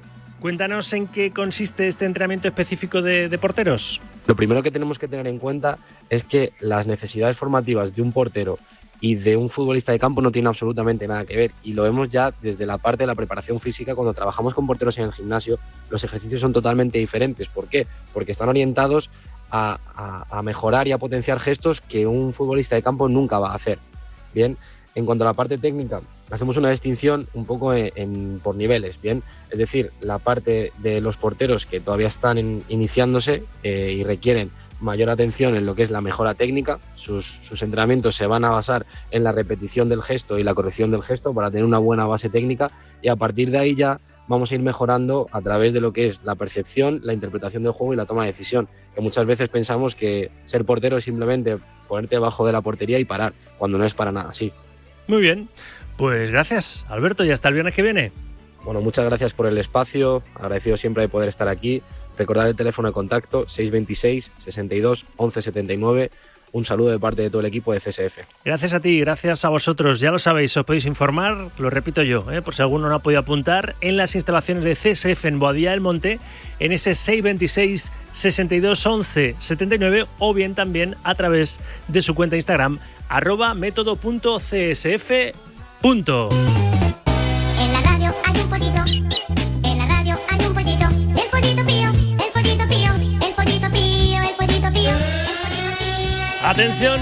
Cuéntanos 0.41 0.93
en 0.93 1.07
qué 1.07 1.31
consiste 1.31 1.87
este 1.87 2.05
entrenamiento 2.05 2.47
específico 2.47 3.01
de, 3.01 3.27
de, 3.27 3.37
porteros. 3.39 3.99
Lo 4.27 4.35
primero 4.35 4.61
que 4.61 4.69
tenemos 4.69 4.99
que 4.99 5.07
tener 5.07 5.25
en 5.25 5.39
cuenta 5.39 5.79
es 6.09 6.23
que 6.23 6.53
las 6.59 6.85
necesidades 6.85 7.37
formativas 7.37 7.95
de 7.95 8.03
un 8.03 8.11
portero 8.11 8.59
y 8.99 9.15
de 9.15 9.37
un 9.37 9.49
futbolista 9.49 9.91
de 9.91 9.99
campo 9.99 10.21
no 10.21 10.31
tiene 10.31 10.47
absolutamente 10.47 11.07
nada 11.07 11.25
que 11.25 11.35
ver. 11.35 11.51
Y 11.63 11.73
lo 11.73 11.83
vemos 11.83 12.09
ya 12.09 12.33
desde 12.41 12.65
la 12.65 12.77
parte 12.77 13.03
de 13.03 13.07
la 13.07 13.15
preparación 13.15 13.59
física, 13.59 13.95
cuando 13.95 14.13
trabajamos 14.13 14.53
con 14.53 14.65
porteros 14.65 14.97
en 14.97 15.05
el 15.05 15.13
gimnasio, 15.13 15.59
los 15.89 16.03
ejercicios 16.03 16.41
son 16.41 16.53
totalmente 16.53 16.97
diferentes. 16.97 17.47
¿Por 17.47 17.67
qué? 17.67 17.85
Porque 18.13 18.31
están 18.31 18.49
orientados 18.49 19.09
a, 19.51 20.41
mejorar 20.43 20.87
y 20.87 20.91
a 20.91 20.97
potenciar 20.97 21.39
gestos 21.39 21.81
que 21.81 22.05
un 22.07 22.33
futbolista 22.33 22.75
de 22.75 22.83
campo 22.83 23.07
nunca 23.07 23.39
va 23.39 23.51
a 23.51 23.55
hacer. 23.55 23.79
Bien, 24.33 24.57
en 24.95 25.05
cuanto 25.05 25.23
a 25.23 25.27
la 25.27 25.33
parte 25.33 25.57
técnica, 25.57 26.01
hacemos 26.31 26.57
una 26.57 26.69
distinción 26.69 27.27
un 27.33 27.45
poco 27.45 27.73
por 28.43 28.55
niveles, 28.55 28.99
¿bien? 29.01 29.23
Es 29.49 29.57
decir, 29.57 29.91
la 30.01 30.19
parte 30.19 30.71
de 30.79 31.01
los 31.01 31.17
porteros 31.17 31.65
que 31.65 31.79
todavía 31.79 32.07
están 32.07 32.63
iniciándose 32.67 33.43
eh, 33.63 33.95
y 33.97 34.03
requieren 34.03 34.51
mayor 34.79 35.09
atención 35.09 35.55
en 35.55 35.65
lo 35.65 35.75
que 35.75 35.83
es 35.83 35.91
la 35.91 36.01
mejora 36.01 36.33
técnica. 36.33 36.79
Sus, 36.95 37.39
entrenamientos 37.61 38.15
se 38.15 38.27
van 38.27 38.45
a 38.45 38.51
basar 38.51 38.85
en 39.11 39.23
la 39.23 39.31
repetición 39.31 39.89
del 39.89 40.03
gesto 40.03 40.37
y 40.37 40.43
la 40.43 40.53
corrección 40.53 40.91
del 40.91 41.03
gesto 41.03 41.33
para 41.33 41.49
tener 41.49 41.65
una 41.65 41.79
buena 41.79 42.05
base 42.05 42.29
técnica 42.29 42.71
y 43.01 43.09
a 43.09 43.15
partir 43.15 43.51
de 43.51 43.57
ahí 43.57 43.75
ya 43.75 43.99
vamos 44.27 44.51
a 44.51 44.55
ir 44.55 44.61
mejorando 44.61 45.27
a 45.31 45.41
través 45.41 45.73
de 45.73 45.81
lo 45.81 45.93
que 45.93 46.07
es 46.07 46.23
la 46.23 46.35
percepción, 46.35 46.99
la 47.03 47.13
interpretación 47.13 47.63
del 47.63 47.71
juego 47.71 47.93
y 47.93 47.97
la 47.97 48.05
toma 48.05 48.23
de 48.23 48.27
decisión. 48.27 48.67
Que 48.93 49.01
muchas 49.01 49.25
veces 49.25 49.49
pensamos 49.49 49.95
que 49.95 50.31
ser 50.45 50.65
portero 50.65 50.97
es 50.97 51.05
simplemente 51.05 51.57
ponerte 51.87 52.15
debajo 52.15 52.45
de 52.45 52.51
la 52.51 52.61
portería 52.61 52.99
y 52.99 53.05
parar, 53.05 53.33
cuando 53.57 53.77
no 53.77 53.85
es 53.85 53.93
para 53.93 54.11
nada 54.11 54.29
así. 54.29 54.51
Muy 55.07 55.21
bien, 55.21 55.47
pues 55.95 56.31
gracias 56.31 56.85
Alberto 56.89 57.23
y 57.23 57.31
hasta 57.31 57.47
el 57.47 57.53
viernes 57.53 57.73
que 57.73 57.81
viene. 57.81 58.11
Bueno, 58.65 58.81
muchas 58.81 59.05
gracias 59.05 59.33
por 59.33 59.45
el 59.45 59.57
espacio, 59.57 60.23
agradecido 60.35 60.75
siempre 60.75 61.03
de 61.03 61.07
poder 61.07 61.29
estar 61.29 61.47
aquí 61.47 61.81
Recordar 62.17 62.47
el 62.47 62.55
teléfono 62.55 62.89
de 62.89 62.93
contacto 62.93 63.47
626 63.47 64.31
62 64.37 65.05
11 65.15 65.41
79. 65.41 66.11
Un 66.53 66.65
saludo 66.65 66.91
de 66.91 66.99
parte 66.99 67.21
de 67.21 67.29
todo 67.29 67.41
el 67.41 67.45
equipo 67.45 67.73
de 67.73 67.79
CSF. 67.79 68.19
Gracias 68.45 68.73
a 68.73 68.79
ti, 68.79 68.99
gracias 69.01 69.43
a 69.43 69.49
vosotros. 69.49 69.99
Ya 69.99 70.11
lo 70.11 70.19
sabéis, 70.19 70.55
os 70.55 70.65
podéis 70.65 70.85
informar, 70.85 71.49
lo 71.57 71.69
repito 71.69 72.03
yo, 72.03 72.31
¿eh? 72.31 72.41
por 72.41 72.55
si 72.55 72.61
alguno 72.61 72.87
no 72.87 72.95
ha 72.95 72.99
podido 72.99 73.19
apuntar, 73.19 73.75
en 73.81 73.97
las 73.97 74.15
instalaciones 74.15 74.63
de 74.63 74.75
CSF 74.75 75.25
en 75.25 75.39
Boadilla 75.39 75.71
del 75.71 75.81
Monte, 75.81 76.19
en 76.59 76.71
ese 76.71 76.95
626 76.95 77.91
62 78.13 78.85
11 78.85 79.35
79 79.39 80.05
o 80.19 80.33
bien 80.33 80.55
también 80.55 80.95
a 81.03 81.15
través 81.15 81.59
de 81.89 82.01
su 82.01 82.15
cuenta 82.15 82.37
Instagram 82.37 82.79
arroba 83.09 83.53
método.csf. 83.53 85.11
En 87.59 87.73
la 87.73 87.81
radio 87.81 88.13
hay 88.25 88.39
un 88.39 88.49
poquito 88.49 89.06
Atención, 96.47 97.01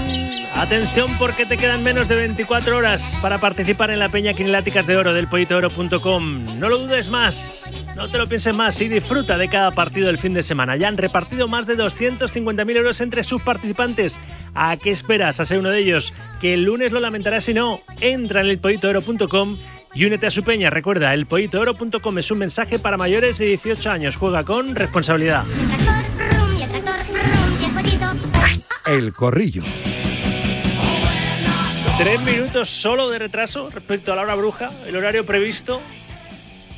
atención 0.56 1.08
porque 1.20 1.46
te 1.46 1.56
quedan 1.56 1.84
menos 1.84 2.08
de 2.08 2.16
24 2.16 2.76
horas 2.76 3.16
para 3.22 3.38
participar 3.38 3.92
en 3.92 4.00
la 4.00 4.08
Peña 4.08 4.32
Quineláticas 4.32 4.88
de 4.88 4.96
Oro 4.96 5.14
del 5.14 5.28
pollitooro.com. 5.28 6.58
No 6.58 6.68
lo 6.68 6.78
dudes 6.78 7.10
más, 7.10 7.86
no 7.94 8.08
te 8.10 8.18
lo 8.18 8.26
pienses 8.26 8.52
más 8.52 8.80
y 8.80 8.88
disfruta 8.88 9.38
de 9.38 9.48
cada 9.48 9.70
partido 9.70 10.08
del 10.08 10.18
fin 10.18 10.34
de 10.34 10.42
semana. 10.42 10.74
Ya 10.76 10.88
han 10.88 10.96
repartido 10.96 11.46
más 11.46 11.68
de 11.68 11.78
250.000 11.78 12.76
euros 12.76 13.00
entre 13.00 13.22
sus 13.22 13.40
participantes. 13.40 14.18
¿A 14.52 14.76
qué 14.78 14.90
esperas 14.90 15.38
a 15.38 15.44
ser 15.44 15.58
uno 15.58 15.70
de 15.70 15.78
ellos? 15.78 16.12
Que 16.40 16.54
el 16.54 16.64
lunes 16.64 16.90
lo 16.90 16.98
lamentarás 16.98 17.44
si 17.44 17.54
no. 17.54 17.82
Entra 18.00 18.40
en 18.40 18.48
el 18.48 18.58
pollitooro.com 18.58 19.56
y 19.94 20.06
únete 20.06 20.26
a 20.26 20.32
su 20.32 20.42
peña. 20.42 20.70
Recuerda, 20.70 21.14
el 21.14 21.26
pollitooro.com 21.26 22.18
es 22.18 22.30
un 22.32 22.38
mensaje 22.38 22.80
para 22.80 22.96
mayores 22.96 23.38
de 23.38 23.46
18 23.46 23.92
años. 23.92 24.16
Juega 24.16 24.42
con 24.42 24.74
responsabilidad. 24.74 25.44
El 28.86 29.12
Corrillo. 29.12 29.62
Tres 31.98 32.20
minutos 32.20 32.70
solo 32.70 33.10
de 33.10 33.18
retraso 33.18 33.68
respecto 33.70 34.12
a 34.12 34.16
la 34.16 34.22
hora 34.22 34.36
bruja, 34.36 34.70
el 34.86 34.94
horario 34.94 35.26
previsto. 35.26 35.82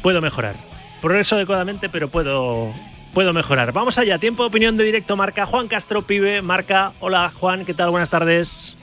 Puedo 0.03 0.23
mejorar. 0.23 0.55
Progreso 1.03 1.37
adecuadamente, 1.37 1.91
pero 1.91 2.09
puedo, 2.09 2.73
puedo 3.13 3.33
mejorar. 3.35 3.73
Vamos 3.73 3.99
allá. 3.99 4.19
Tiempo 4.19 4.43
de 4.43 4.49
opinión 4.49 4.77
de 4.79 4.85
directo. 4.85 5.17
Marca 5.17 5.45
Juan 5.45 5.69
Castro 5.69 6.03
Pibe. 6.03 6.41
Marca. 6.41 6.93
Hola 7.01 7.31
Juan, 7.35 7.67
¿qué 7.67 7.75
tal? 7.75 7.91
Buenas 7.91 8.09
tardes. 8.09 8.75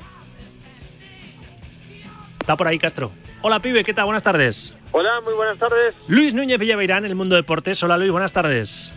Está 2.39 2.55
por 2.55 2.67
ahí 2.67 2.77
Castro. 2.77 3.11
Hola 3.41 3.59
Pibe, 3.59 3.83
¿qué 3.83 3.93
tal? 3.93 4.05
Buenas 4.05 4.23
tardes. 4.23 4.75
Hola, 4.91 5.21
muy 5.23 5.33
buenas 5.33 5.57
tardes. 5.57 5.95
Luis 6.07 6.33
Núñez 6.33 6.59
Villaveirán, 6.59 7.05
El 7.05 7.15
Mundo 7.15 7.35
Deportes. 7.35 7.81
Hola 7.81 7.97
Luis, 7.97 8.11
buenas 8.11 8.33
tardes. 8.33 8.93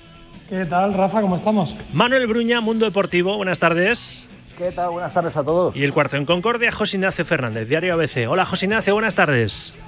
¿Qué 0.49 0.64
tal, 0.64 0.95
Rafa? 0.95 1.21
¿Cómo 1.21 1.37
estamos? 1.37 1.76
Manuel 1.93 2.26
Bruña, 2.26 2.62
Mundo 2.62 2.87
Deportivo, 2.87 3.37
buenas 3.37 3.59
tardes. 3.59 4.26
¿Qué 4.57 4.73
tal? 4.73 4.93
Buenas 4.93 5.12
tardes 5.12 5.37
a 5.37 5.45
todos. 5.45 5.76
Y 5.76 5.85
el 5.85 5.93
cuarto 5.93 6.17
en 6.17 6.25
Concordia, 6.25 6.73
José 6.73 6.97
Ignacio 6.97 7.26
Fernández, 7.26 7.69
Diario 7.69 7.93
ABC. 7.93 8.26
Hola, 8.26 8.47
José 8.47 8.64
Ignacio, 8.64 8.95
buenas 8.95 9.14
tardes. 9.14 9.78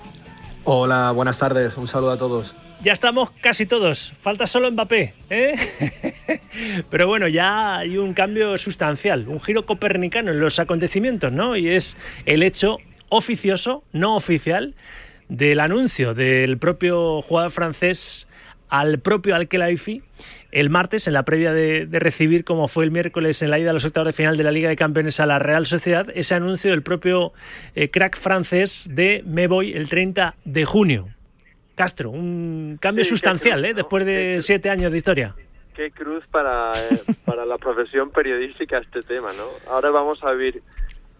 Hola, 0.65 1.13
buenas 1.13 1.39
tardes. 1.39 1.79
Un 1.79 1.89
saludo 1.89 2.11
a 2.11 2.19
todos. 2.19 2.55
Ya 2.83 2.93
estamos 2.93 3.31
casi 3.41 3.65
todos. 3.65 4.13
Falta 4.19 4.47
solo 4.47 4.71
Mbappé, 4.71 5.15
¿eh? 5.31 6.41
Pero 6.91 7.07
bueno, 7.07 7.27
ya 7.27 7.79
hay 7.79 7.97
un 7.97 8.13
cambio 8.13 8.59
sustancial, 8.59 9.29
un 9.29 9.41
giro 9.41 9.65
copernicano 9.65 10.31
en 10.31 10.41
los 10.41 10.59
acontecimientos, 10.59 11.33
¿no? 11.33 11.57
Y 11.57 11.71
es 11.71 11.97
el 12.27 12.43
hecho 12.43 12.77
oficioso, 13.09 13.83
no 13.93 14.15
oficial, 14.15 14.75
del 15.31 15.59
anuncio 15.61 16.13
del 16.13 16.59
propio 16.59 17.23
jugador 17.23 17.51
francés 17.51 18.29
al 18.69 19.01
propio 19.01 19.35
Al-Khelaifi 19.35 20.03
el 20.53 20.71
martes, 20.71 21.07
en 21.07 21.15
la 21.15 21.25
previa 21.25 21.53
de, 21.53 21.87
recibir, 21.93 22.45
como 22.45 22.69
fue 22.69 22.85
el 22.85 22.91
miércoles 22.91 23.43
en 23.43 23.51
la 23.51 23.59
ida 23.59 23.71
a 23.71 23.73
los 23.73 23.85
octavos 23.85 24.07
de 24.07 24.13
final 24.13 24.37
de 24.37 24.45
la 24.45 24.51
Liga 24.51 24.69
de 24.69 24.77
Campeones 24.77 25.21
a 25.21 25.27
la 25.27 25.39
Real 25.39 25.67
Sociedad, 25.67 26.07
ese 26.15 26.35
anuncio 26.35 26.71
del 26.71 26.83
propio 26.83 27.33
eh, 27.75 27.91
crack 27.91 28.17
francés 28.17 28.89
de 28.91 29.23
me 29.27 29.47
voy 29.47 29.73
el 29.73 29.89
30 29.89 30.35
de 30.45 30.65
junio. 30.65 31.09
Castro, 31.75 32.11
un 32.11 32.79
cambio 32.81 33.05
sustancial, 33.05 33.65
¿eh? 33.65 33.75
después 33.75 34.05
de 34.05 34.39
siete 34.41 34.69
años 34.69 34.93
de 34.93 34.99
historia. 34.99 35.35
Qué 35.75 35.91
cruz 35.91 36.27
para, 36.31 36.73
eh, 36.91 37.03
para 37.25 37.47
la 37.47 37.57
profesión 37.57 38.11
periodística 38.11 38.79
este 38.79 39.03
tema, 39.03 39.33
¿no? 39.33 39.45
Ahora 39.73 39.91
vamos 39.91 40.23
a 40.23 40.33
vivir 40.33 40.63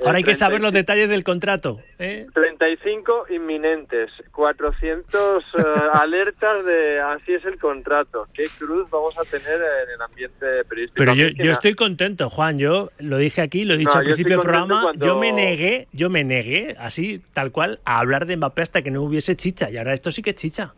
Ahora 0.05 0.19
hay 0.19 0.25
que 0.25 0.35
saber 0.35 0.61
los 0.61 0.73
detalles 0.73 1.09
del 1.09 1.25
contrato. 1.25 1.81
¿eh? 1.99 2.27
35 2.33 3.27
inminentes, 3.31 4.11
400 4.33 5.43
eh, 5.43 5.63
alertas 5.93 6.65
de 6.65 7.01
así 7.01 7.35
es 7.35 7.45
el 7.45 7.59
contrato. 7.59 8.27
¿Qué 8.33 8.45
cruz 8.59 8.89
vamos 8.91 9.15
a 9.19 9.25
tener 9.25 9.57
en 9.57 9.95
el 9.95 10.03
ambiente 10.03 10.65
periodístico? 10.69 10.97
Pero 10.97 11.15
yo, 11.15 11.27
yo 11.29 11.53
estoy 11.53 11.75
contento, 11.75 12.31
Juan. 12.31 12.59
Yo 12.59 12.91
lo 12.99 13.19
dije 13.19 13.43
aquí, 13.43 13.65
lo 13.65 13.75
he 13.75 13.77
dicho 13.77 13.97
al 13.97 14.05
principio 14.05 14.37
del 14.37 14.43
programa. 14.43 14.93
Yo 14.97 15.19
me 15.19 15.33
negué, 15.33 15.89
yo 15.93 16.09
me 16.11 16.25
negué, 16.25 16.77
así, 16.79 17.23
tal 17.35 17.53
cual, 17.53 17.81
a 17.85 17.99
hablar 17.99 18.27
de 18.27 18.37
Mbappé 18.37 18.63
hasta 18.63 18.83
que 18.83 18.91
no 18.91 19.03
hubiese 19.03 19.37
chicha. 19.37 19.71
Y 19.71 19.77
ahora 19.77 19.93
esto 19.93 20.11
sí 20.11 20.23
que 20.23 20.31
es 20.31 20.37
chicha. 20.37 20.73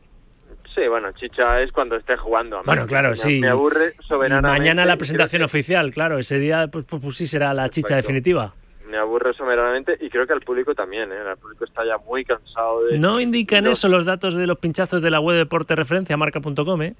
Sí, 0.74 0.88
bueno, 0.88 1.12
chicha 1.12 1.60
es 1.60 1.70
cuando 1.70 1.96
esté 1.96 2.16
jugando. 2.16 2.62
Bueno, 2.64 2.86
claro, 2.86 3.14
sí. 3.14 3.40
Me 3.40 3.48
aburre 3.48 3.94
soberanamente. 4.08 4.58
Mañana 4.58 4.86
la 4.86 4.96
presentación 4.96 5.42
oficial, 5.42 5.92
claro. 5.92 6.18
Ese 6.18 6.38
día, 6.38 6.68
pues, 6.68 6.86
pues, 6.86 7.02
pues 7.02 7.16
sí 7.16 7.26
será 7.26 7.52
la 7.52 7.68
chicha 7.68 7.94
definitiva 7.94 8.54
me 8.92 8.98
aburre 8.98 9.32
someramente 9.32 9.96
y 9.98 10.10
creo 10.10 10.26
que 10.26 10.34
al 10.34 10.42
público 10.42 10.74
también, 10.74 11.10
¿eh? 11.10 11.16
El 11.26 11.38
público 11.38 11.64
está 11.64 11.82
ya 11.82 11.96
muy 11.96 12.26
cansado 12.26 12.84
de... 12.84 12.98
No 12.98 13.18
indican 13.18 13.66
eso 13.66 13.88
los 13.88 14.04
datos 14.04 14.34
de 14.34 14.46
los 14.46 14.58
pinchazos 14.58 15.00
de 15.00 15.10
la 15.10 15.18
web 15.18 15.32
de 15.32 15.38
deporte 15.40 15.74
referencia, 15.74 16.14
marca.com, 16.18 16.82
¿eh? 16.82 16.94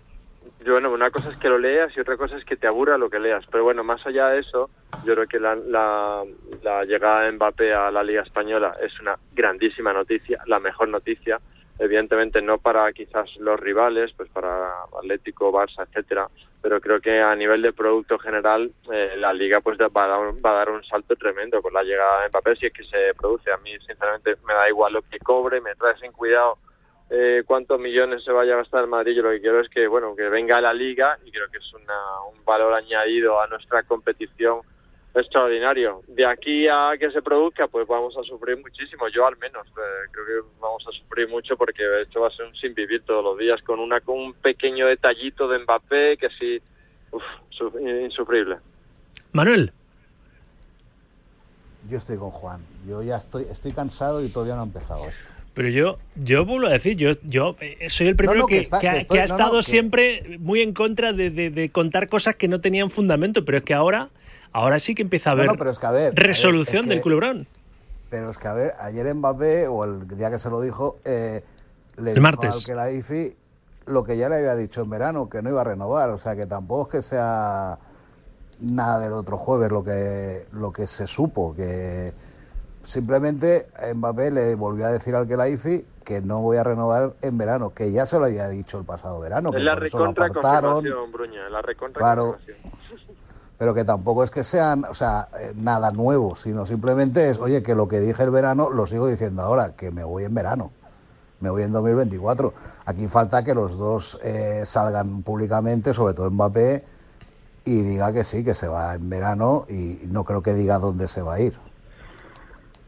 Bueno, 0.64 0.90
una 0.90 1.11
cosa 1.11 1.30
es 1.30 1.37
que 1.37 1.50
lo 1.50 1.58
leas 1.58 1.94
y 1.94 2.00
otra 2.00 2.16
cosa 2.16 2.38
es 2.38 2.46
que 2.46 2.56
te 2.56 2.66
aburra 2.66 2.96
lo 2.96 3.11
que 3.11 3.18
leas. 3.18 3.44
Pero 3.50 3.64
bueno, 3.64 3.84
más 3.84 4.06
allá 4.06 4.28
de 4.28 4.40
eso, 4.40 4.70
yo 5.04 5.14
creo 5.14 5.26
que 5.26 5.38
la, 5.38 5.54
la, 5.54 6.22
la 6.62 6.84
llegada 6.84 7.22
de 7.25 7.32
Mbappé 7.32 7.75
a 7.75 7.90
la 7.90 8.02
Liga 8.02 8.22
Española 8.22 8.75
es 8.82 8.99
una 9.00 9.16
grandísima 9.34 9.92
noticia, 9.92 10.40
la 10.46 10.61
mejor 10.61 10.88
noticia 10.88 11.40
evidentemente 11.82 12.40
no 12.40 12.58
para 12.58 12.92
quizás 12.92 13.28
los 13.38 13.58
rivales, 13.58 14.12
pues 14.16 14.28
para 14.30 14.84
Atlético, 14.96 15.50
Barça, 15.50 15.84
etcétera, 15.84 16.28
pero 16.62 16.80
creo 16.80 17.00
que 17.00 17.20
a 17.20 17.34
nivel 17.34 17.60
de 17.60 17.72
producto 17.72 18.20
general 18.20 18.70
eh, 18.92 19.14
la 19.16 19.32
liga 19.32 19.60
pues 19.60 19.76
va 19.78 20.04
a, 20.04 20.06
dar, 20.06 20.20
va 20.44 20.50
a, 20.52 20.54
dar, 20.54 20.70
un 20.70 20.84
salto 20.84 21.16
tremendo 21.16 21.60
con 21.60 21.74
la 21.74 21.82
llegada 21.82 22.22
de 22.22 22.28
Mbappé 22.28 22.54
si 22.54 22.66
es 22.66 22.72
que 22.72 22.84
se 22.84 23.14
produce. 23.18 23.50
A 23.50 23.56
mí 23.56 23.72
sinceramente 23.84 24.36
me 24.46 24.54
da 24.54 24.68
igual 24.68 24.92
lo 24.92 25.02
que 25.02 25.18
cobre, 25.18 25.60
me 25.60 25.74
trae 25.74 25.96
sin 25.98 26.12
cuidado 26.12 26.58
eh, 27.10 27.42
cuántos 27.44 27.80
millones 27.80 28.22
se 28.22 28.30
vaya 28.30 28.54
a 28.54 28.58
gastar 28.58 28.84
en 28.84 28.90
Madrid. 28.90 29.16
Yo 29.16 29.22
lo 29.22 29.30
que 29.30 29.40
quiero 29.40 29.60
es 29.60 29.68
que 29.68 29.88
bueno 29.88 30.14
que 30.14 30.28
venga 30.28 30.60
la 30.60 30.72
liga 30.72 31.18
y 31.24 31.32
creo 31.32 31.48
que 31.50 31.58
es 31.58 31.74
una, 31.74 32.22
un 32.32 32.44
valor 32.44 32.74
añadido 32.74 33.40
a 33.40 33.48
nuestra 33.48 33.82
competición 33.82 34.60
extraordinario. 35.14 36.02
De 36.07 36.25
aquí 36.25 36.66
a 36.69 36.92
que 36.99 37.11
se 37.11 37.23
produzca, 37.23 37.69
pues 37.69 37.87
vamos 37.87 38.16
a 38.16 38.23
sufrir 38.23 38.59
muchísimo, 38.59 39.09
yo 39.09 39.26
al 39.26 39.37
menos. 39.38 39.66
Eh, 39.66 40.09
creo 40.11 40.26
que 40.26 40.49
vamos 40.61 40.85
a 40.88 40.92
sufrir 40.92 41.28
mucho 41.28 41.57
porque 41.57 41.83
esto 42.02 42.21
va 42.21 42.28
a 42.28 42.31
ser 42.31 42.47
un 42.47 42.54
sin 42.57 42.75
vivir 42.75 43.02
todos 43.04 43.23
los 43.23 43.38
días 43.38 43.61
con, 43.62 43.81
una, 43.81 44.00
con 44.00 44.19
un 44.19 44.35
pequeño 44.35 44.87
detallito 44.87 45.49
de 45.49 45.59
Mbappé 45.59 46.16
que 46.16 46.28
sí, 46.38 46.61
uf, 47.11 47.23
insufrible. 48.04 48.59
Manuel. 49.33 49.73
Yo 51.88 51.99
estoy 51.99 52.16
con 52.16 52.31
Juan. 52.31 52.61
Yo 52.87 53.02
ya 53.02 53.16
estoy, 53.16 53.45
estoy 53.50 53.73
cansado 53.73 54.25
y 54.25 54.28
todavía 54.28 54.54
no 54.54 54.61
ha 54.61 54.64
empezado 54.64 55.04
esto. 55.07 55.31
Pero 55.54 55.69
yo, 55.69 55.99
yo 56.14 56.47
vuelvo 56.47 56.69
a 56.69 56.71
decir, 56.71 56.97
yo, 56.97 57.11
yo 57.25 57.57
eh, 57.61 57.90
soy 57.90 58.09
el 58.09 58.16
primero 58.16 58.47
que, 58.47 58.57
ha, 58.57 58.97
estado 58.97 59.62
siempre 59.62 60.38
muy 60.38 60.62
en 60.62 60.73
contra 60.73 61.12
de, 61.12 61.28
de, 61.28 61.71
contar 61.71 62.09
cosas 62.09 62.37
que 62.37 62.49
no 62.49 62.62
tenían 62.62 62.88
fundamento, 62.88 63.45
pero 63.45 63.59
es 63.59 63.64
que 63.64 63.75
ahora 63.75 64.09
Ahora 64.52 64.78
sí 64.78 64.94
que 64.94 65.02
empieza 65.02 65.30
a 65.30 65.32
haber, 65.32 66.14
resolución 66.14 66.87
del 66.88 67.00
culebrón. 67.00 67.47
Pero 68.11 68.30
es 68.30 68.38
que, 68.38 68.49
a 68.49 68.52
ver, 68.52 68.73
ayer 68.80 69.14
Mbappé, 69.14 69.66
o 69.68 69.85
el 69.85 70.06
día 70.06 70.30
que 70.30 70.38
se 70.38 70.50
lo 70.50 70.61
dijo, 70.61 70.99
eh, 71.04 71.42
le 71.97 72.11
El 72.11 72.14
dijo 72.16 72.23
martes. 72.23 72.50
al 72.50 72.64
que 72.64 72.75
la 72.75 72.90
IFI 72.90 73.37
lo 73.87 74.04
que 74.04 74.16
ya 74.16 74.28
le 74.28 74.37
había 74.37 74.54
dicho 74.54 74.82
en 74.82 74.90
verano, 74.90 75.28
que 75.28 75.42
no 75.42 75.50
iba 75.50 75.62
a 75.62 75.64
renovar. 75.64 76.11
O 76.11 76.18
sea, 76.18 76.37
que 76.37 76.47
tampoco 76.47 76.82
es 76.85 76.88
que 76.88 77.02
sea 77.02 77.78
nada 78.61 79.00
del 79.00 79.12
otro 79.12 79.38
jueves 79.38 79.71
lo 79.71 79.82
que, 79.82 80.47
lo 80.52 80.73
que 80.73 80.87
se 80.87 81.06
supo, 81.06 81.54
que 81.54 82.12
simplemente 82.82 83.66
Mbappé 83.94 84.30
le 84.30 84.54
volvió 84.54 84.87
a 84.87 84.92
decir 84.92 85.14
al 85.14 85.26
que 85.26 85.37
la 85.37 85.49
IFI 85.49 85.87
que 86.04 86.21
no 86.21 86.40
voy 86.40 86.56
a 86.56 86.64
renovar 86.64 87.14
en 87.23 87.38
verano, 87.38 87.71
que 87.71 87.92
ya 87.92 88.06
se 88.06 88.18
lo 88.18 88.25
había 88.25 88.49
dicho 88.49 88.78
el 88.78 88.85
pasado 88.85 89.21
verano, 89.21 89.50
que 89.50 89.59
es 89.59 89.64
la 89.64 89.73
apartaron. 89.73 90.85
Bruña, 91.12 91.49
la 91.49 91.62
recontra 91.62 92.00
Claro. 92.00 92.38
Pero 93.62 93.75
que 93.75 93.85
tampoco 93.85 94.25
es 94.25 94.33
que 94.33 94.42
sean, 94.42 94.85
o 94.87 94.92
sea, 94.92 95.28
eh, 95.38 95.52
nada 95.54 95.92
nuevo, 95.92 96.35
sino 96.35 96.66
simplemente 96.66 97.31
es, 97.31 97.38
oye, 97.38 97.62
que 97.62 97.76
lo 97.76 97.87
que 97.87 98.00
dije 98.00 98.21
el 98.25 98.31
verano 98.31 98.71
lo 98.71 98.88
sigo 98.88 99.07
diciendo 99.07 99.40
ahora, 99.40 99.76
que 99.76 99.92
me 99.92 100.02
voy 100.02 100.25
en 100.25 100.35
verano, 100.35 100.73
me 101.38 101.49
voy 101.49 101.62
en 101.62 101.71
2024. 101.71 102.52
Aquí 102.87 103.07
falta 103.07 103.45
que 103.45 103.54
los 103.54 103.78
dos 103.78 104.19
eh, 104.25 104.62
salgan 104.64 105.23
públicamente, 105.23 105.95
sobre 105.95 106.12
todo 106.12 106.28
Mbappé, 106.28 106.83
y 107.64 107.83
diga 107.83 108.12
que 108.12 108.25
sí, 108.25 108.42
que 108.42 108.57
se 108.57 108.66
va 108.66 108.97
en 108.97 109.09
verano 109.09 109.64
y 109.69 110.00
no 110.09 110.25
creo 110.25 110.42
que 110.42 110.54
diga 110.54 110.81
dónde 110.81 111.07
se 111.07 111.23
va 111.23 111.35
a 111.35 111.40
ir. 111.40 111.57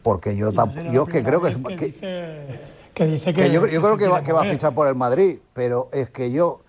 Porque 0.02 0.35
yo 0.35 0.52
tampoco, 0.52 0.90
yo 0.90 1.07
que 1.07 1.23
creo 1.23 1.40
que 1.40 1.50
es... 1.50 1.57
que, 1.57 1.76
que- 1.76 1.87
dice, 1.87 2.61
que 2.95 3.07
dice 3.07 3.33
que, 3.33 3.43
que 3.45 3.50
yo, 3.52 3.64
yo 3.69 3.81
creo 3.81 4.11
va, 4.11 4.25
que 4.25 4.33
va 4.33 4.43
a 4.43 4.45
fichar 4.45 4.75
por 4.75 4.88
el 4.88 4.97
Madrid, 4.97 5.38
pero 5.52 5.88
es 5.93 6.11
que 6.11 6.33
yo, 6.33 6.62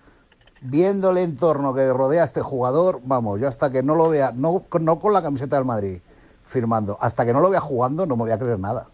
viendo 0.60 1.10
el 1.10 1.18
entorno 1.18 1.74
que 1.74 1.92
rodea 1.92 2.22
a 2.22 2.24
este 2.24 2.42
jugador, 2.42 3.00
vamos, 3.04 3.40
yo 3.40 3.48
hasta 3.48 3.70
que 3.70 3.82
no 3.82 3.94
lo 3.94 4.08
vea, 4.08 4.32
no, 4.34 4.64
no 4.80 4.98
con 4.98 5.12
la 5.12 5.22
camiseta 5.22 5.56
del 5.56 5.64
Madrid 5.64 5.98
firmando, 6.44 6.96
hasta 7.00 7.26
que 7.26 7.32
no 7.32 7.40
lo 7.40 7.50
vea 7.50 7.60
jugando, 7.60 8.06
no 8.06 8.16
me 8.16 8.22
voy 8.22 8.32
a 8.32 8.38
creer 8.38 8.58
nada. 8.58 8.86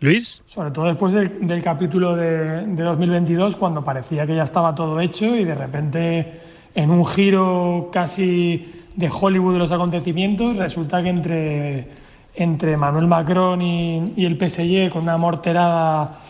Luis. 0.00 0.42
Sobre 0.46 0.70
todo 0.70 0.86
después 0.86 1.12
del, 1.12 1.46
del 1.46 1.62
capítulo 1.62 2.14
de, 2.14 2.66
de 2.66 2.82
2022, 2.82 3.56
cuando 3.56 3.82
parecía 3.82 4.26
que 4.26 4.36
ya 4.36 4.42
estaba 4.42 4.74
todo 4.74 5.00
hecho 5.00 5.34
y 5.34 5.44
de 5.44 5.54
repente, 5.54 6.40
en 6.74 6.90
un 6.90 7.06
giro 7.06 7.88
casi 7.92 8.84
de 8.96 9.10
Hollywood 9.10 9.54
de 9.54 9.58
los 9.58 9.72
acontecimientos, 9.72 10.56
resulta 10.56 11.02
que 11.02 11.08
entre, 11.08 11.88
entre 12.34 12.76
Manuel 12.76 13.06
Macron 13.06 13.62
y, 13.62 14.12
y 14.16 14.24
el 14.24 14.36
PSG, 14.36 14.90
con 14.90 15.02
una 15.02 15.16
morterada 15.16 16.20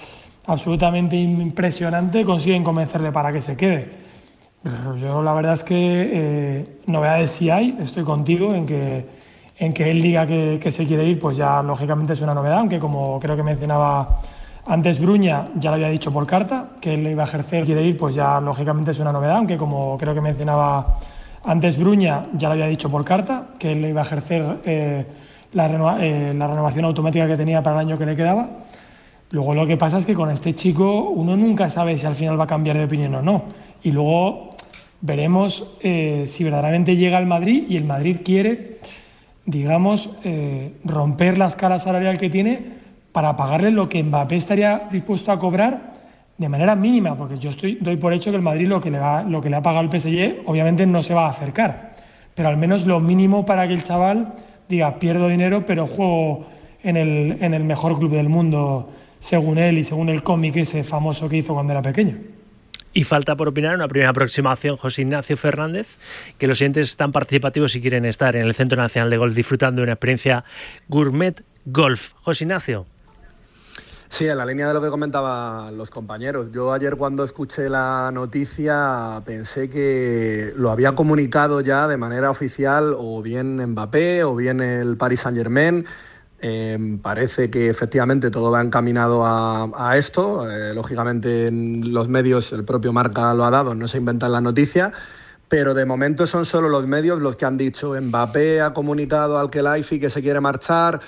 absolutamente 0.46 1.16
impresionante, 1.16 2.24
consiguen 2.24 2.62
convencerle 2.64 3.12
para 3.12 3.32
que 3.32 3.40
se 3.40 3.56
quede. 3.56 4.03
Pero 4.64 4.96
Yo 4.96 5.22
la 5.22 5.34
verdad 5.34 5.52
es 5.52 5.62
que 5.62 5.76
eh, 5.76 6.64
novedades 6.86 7.30
sí 7.30 7.50
hay, 7.50 7.76
estoy 7.82 8.02
contigo 8.02 8.54
en 8.54 8.64
que, 8.64 9.04
en 9.58 9.72
que 9.74 9.90
él 9.90 10.00
diga 10.00 10.26
que, 10.26 10.58
que 10.58 10.70
se 10.70 10.86
quiere 10.86 11.04
ir, 11.04 11.18
pues 11.18 11.36
ya 11.36 11.62
lógicamente 11.62 12.14
es 12.14 12.22
una 12.22 12.32
novedad, 12.32 12.58
aunque 12.60 12.78
como 12.78 13.20
creo 13.20 13.36
que 13.36 13.42
mencionaba 13.42 14.20
antes 14.66 14.98
Bruña, 15.00 15.44
ya 15.56 15.68
lo 15.68 15.74
había 15.74 15.88
dicho 15.90 16.10
por 16.10 16.26
carta, 16.26 16.70
que 16.80 16.94
él 16.94 17.06
iba 17.06 17.24
a 17.24 17.26
ejercer, 17.26 17.66
quiere 17.66 17.82
ir, 17.82 17.98
pues 17.98 18.14
ya 18.14 18.40
lógicamente 18.40 18.92
es 18.92 18.98
una 19.00 19.12
novedad, 19.12 19.36
aunque 19.36 19.58
como 19.58 19.98
creo 19.98 20.14
que 20.14 20.22
mencionaba 20.22 20.96
antes 21.44 21.78
Bruña, 21.78 22.22
ya 22.32 22.48
lo 22.48 22.54
había 22.54 22.68
dicho 22.68 22.88
por 22.88 23.04
carta, 23.04 23.48
que 23.58 23.72
él 23.72 23.84
iba 23.84 24.00
a 24.00 24.04
ejercer 24.06 24.60
eh, 24.64 25.04
la, 25.52 25.68
renova- 25.68 25.98
eh, 26.00 26.32
la 26.34 26.46
renovación 26.46 26.86
automática 26.86 27.26
que 27.26 27.36
tenía 27.36 27.62
para 27.62 27.82
el 27.82 27.86
año 27.88 27.98
que 27.98 28.06
le 28.06 28.16
quedaba. 28.16 28.48
Luego 29.30 29.52
lo 29.52 29.66
que 29.66 29.76
pasa 29.76 29.98
es 29.98 30.06
que 30.06 30.14
con 30.14 30.30
este 30.30 30.54
chico 30.54 31.10
uno 31.10 31.36
nunca 31.36 31.68
sabe 31.68 31.98
si 31.98 32.06
al 32.06 32.14
final 32.14 32.40
va 32.40 32.44
a 32.44 32.46
cambiar 32.46 32.78
de 32.78 32.84
opinión 32.84 33.14
o 33.16 33.20
no. 33.20 33.42
Y 33.82 33.90
luego 33.90 34.53
veremos 35.04 35.76
eh, 35.82 36.24
si 36.26 36.44
verdaderamente 36.44 36.96
llega 36.96 37.18
al 37.18 37.26
Madrid 37.26 37.64
y 37.68 37.76
el 37.76 37.84
Madrid 37.84 38.18
quiere, 38.24 38.78
digamos, 39.44 40.16
eh, 40.24 40.72
romper 40.82 41.36
la 41.36 41.46
escala 41.46 41.78
salarial 41.78 42.16
que 42.16 42.30
tiene 42.30 42.58
para 43.12 43.36
pagarle 43.36 43.70
lo 43.70 43.86
que 43.86 44.02
Mbappé 44.02 44.36
estaría 44.36 44.88
dispuesto 44.90 45.30
a 45.30 45.38
cobrar 45.38 45.92
de 46.38 46.48
manera 46.48 46.74
mínima, 46.74 47.14
porque 47.18 47.38
yo 47.38 47.50
doy 47.80 47.96
por 47.96 48.14
hecho 48.14 48.30
que 48.30 48.38
el 48.38 48.42
Madrid 48.42 48.66
lo 48.66 48.80
que, 48.80 48.90
le 48.90 48.98
va, 48.98 49.22
lo 49.22 49.42
que 49.42 49.50
le 49.50 49.56
ha 49.56 49.62
pagado 49.62 49.84
el 49.84 50.00
PSG 50.00 50.42
obviamente 50.46 50.86
no 50.86 51.02
se 51.02 51.12
va 51.12 51.26
a 51.26 51.30
acercar, 51.30 51.92
pero 52.34 52.48
al 52.48 52.56
menos 52.56 52.86
lo 52.86 52.98
mínimo 52.98 53.44
para 53.44 53.68
que 53.68 53.74
el 53.74 53.82
chaval 53.82 54.32
diga, 54.70 54.98
pierdo 54.98 55.28
dinero, 55.28 55.66
pero 55.66 55.86
juego 55.86 56.46
en 56.82 56.96
el 56.96 57.64
mejor 57.64 57.98
club 57.98 58.12
del 58.12 58.30
mundo, 58.30 58.90
según 59.18 59.58
él 59.58 59.76
y 59.76 59.84
según 59.84 60.08
el 60.08 60.22
cómic 60.22 60.56
ese 60.56 60.82
famoso 60.82 61.28
que 61.28 61.36
hizo 61.36 61.52
cuando 61.52 61.74
era 61.74 61.82
pequeño. 61.82 62.33
Y 62.96 63.02
falta 63.02 63.34
por 63.34 63.48
opinar 63.48 63.74
una 63.74 63.88
primera 63.88 64.10
aproximación, 64.10 64.76
José 64.76 65.02
Ignacio 65.02 65.36
Fernández, 65.36 65.96
que 66.38 66.46
los 66.46 66.58
siguientes 66.58 66.90
están 66.90 67.10
participativos 67.10 67.74
y 67.74 67.80
quieren 67.80 68.04
estar 68.04 68.36
en 68.36 68.46
el 68.46 68.54
Centro 68.54 68.80
Nacional 68.80 69.10
de 69.10 69.16
Golf 69.16 69.34
disfrutando 69.34 69.80
de 69.80 69.84
una 69.84 69.92
experiencia 69.94 70.44
gourmet 70.88 71.42
golf. 71.64 72.12
José 72.22 72.44
Ignacio. 72.44 72.86
Sí, 74.08 74.28
en 74.28 74.38
la 74.38 74.46
línea 74.46 74.68
de 74.68 74.74
lo 74.74 74.80
que 74.80 74.90
comentaban 74.90 75.76
los 75.76 75.90
compañeros. 75.90 76.52
Yo 76.52 76.72
ayer 76.72 76.94
cuando 76.94 77.24
escuché 77.24 77.68
la 77.68 78.10
noticia 78.14 79.20
pensé 79.24 79.68
que 79.68 80.52
lo 80.54 80.70
había 80.70 80.92
comunicado 80.92 81.60
ya 81.62 81.88
de 81.88 81.96
manera 81.96 82.30
oficial 82.30 82.94
o 82.96 83.20
bien 83.22 83.56
Mbappé 83.56 84.22
o 84.22 84.36
bien 84.36 84.60
el 84.60 84.96
Paris 84.96 85.18
Saint 85.18 85.36
Germain. 85.36 85.84
Eh, 86.46 86.98
parece 87.00 87.48
que 87.48 87.70
efectivamente 87.70 88.30
todo 88.30 88.50
va 88.50 88.60
encaminado 88.60 89.22
a, 89.24 89.94
esto. 89.96 90.46
Eh, 90.50 90.74
lógicamente 90.74 91.46
en 91.46 91.94
los 91.94 92.08
medios, 92.08 92.52
el 92.52 92.64
propio 92.64 92.92
Marca 92.92 93.32
lo 93.32 93.46
ha 93.46 93.50
dado, 93.50 93.74
no 93.74 93.88
se 93.88 93.96
inventan 93.96 94.30
la 94.30 94.42
noticia. 94.42 94.92
Pero 95.48 95.72
de 95.72 95.86
momento 95.86 96.26
son 96.26 96.44
solo 96.44 96.68
los 96.68 96.86
medios 96.86 97.22
los 97.22 97.36
que 97.36 97.46
han 97.46 97.56
dicho 97.56 97.98
Mbappé 97.98 98.60
ha 98.60 98.74
comunicado 98.74 99.38
al 99.38 99.48
Kelaifi 99.48 99.98
que 99.98 100.10
se 100.10 100.20
quiere 100.20 100.38
marchar. 100.40 101.00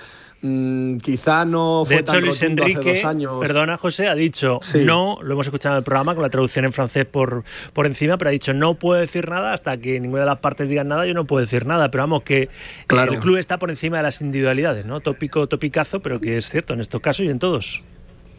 Mm, 0.43 0.99
quizá 0.99 1.45
no 1.47 1.85
fue 1.87 1.97
De 1.97 2.01
hecho, 2.03 2.13
tan 2.13 2.21
Luis 2.21 2.35
hace 2.37 2.47
Enrique, 2.47 2.95
dos 2.97 3.05
años. 3.05 3.33
perdona 3.41 3.79
José, 3.79 4.07
ha 4.09 4.15
dicho 4.15 4.59
Sí. 4.63 4.85
no, 4.85 5.19
lo 5.23 5.33
hemos 5.33 5.47
escuchado 5.47 5.75
en 5.77 5.79
el 5.79 5.85
programa 5.85 6.15
con 6.15 6.23
la 6.23 6.29
traducción 6.31 6.67
en 6.67 6.73
francés 6.75 7.07
por, 7.07 7.43
por 7.73 7.87
encima, 7.87 8.19
pero 8.19 8.29
ha 8.29 8.33
dicho 8.33 8.53
no 8.53 8.75
puedo 8.75 9.01
decir 9.01 9.29
nada 9.31 9.55
hasta 9.55 9.79
que 9.79 9.99
ninguna 9.99 10.21
de 10.21 10.27
las 10.27 10.39
partes 10.39 10.69
digan 10.69 10.89
nada, 10.89 11.07
yo 11.07 11.15
no 11.15 11.25
puedo 11.25 11.41
decir 11.41 11.65
nada, 11.67 11.91
pero 11.91 12.03
vamos, 12.03 12.23
que 12.23 12.51
Claro. 12.87 13.15
el 13.15 13.21
club 13.21 13.39
está 13.39 13.59
por 13.59 13.71
encima 13.71 13.97
de 13.97 14.03
las 14.03 14.21
individualidades, 14.21 14.85
¿no? 14.85 15.01
Tópico, 15.01 15.47
topicazo, 15.47 16.01
pero 16.01 16.21
que 16.21 16.37
es 16.37 16.49
cierto 16.51 16.75
en 16.75 16.81
estos 16.81 17.01
casos 17.01 17.25
y 17.25 17.31
en 17.31 17.39
todos. 17.39 17.83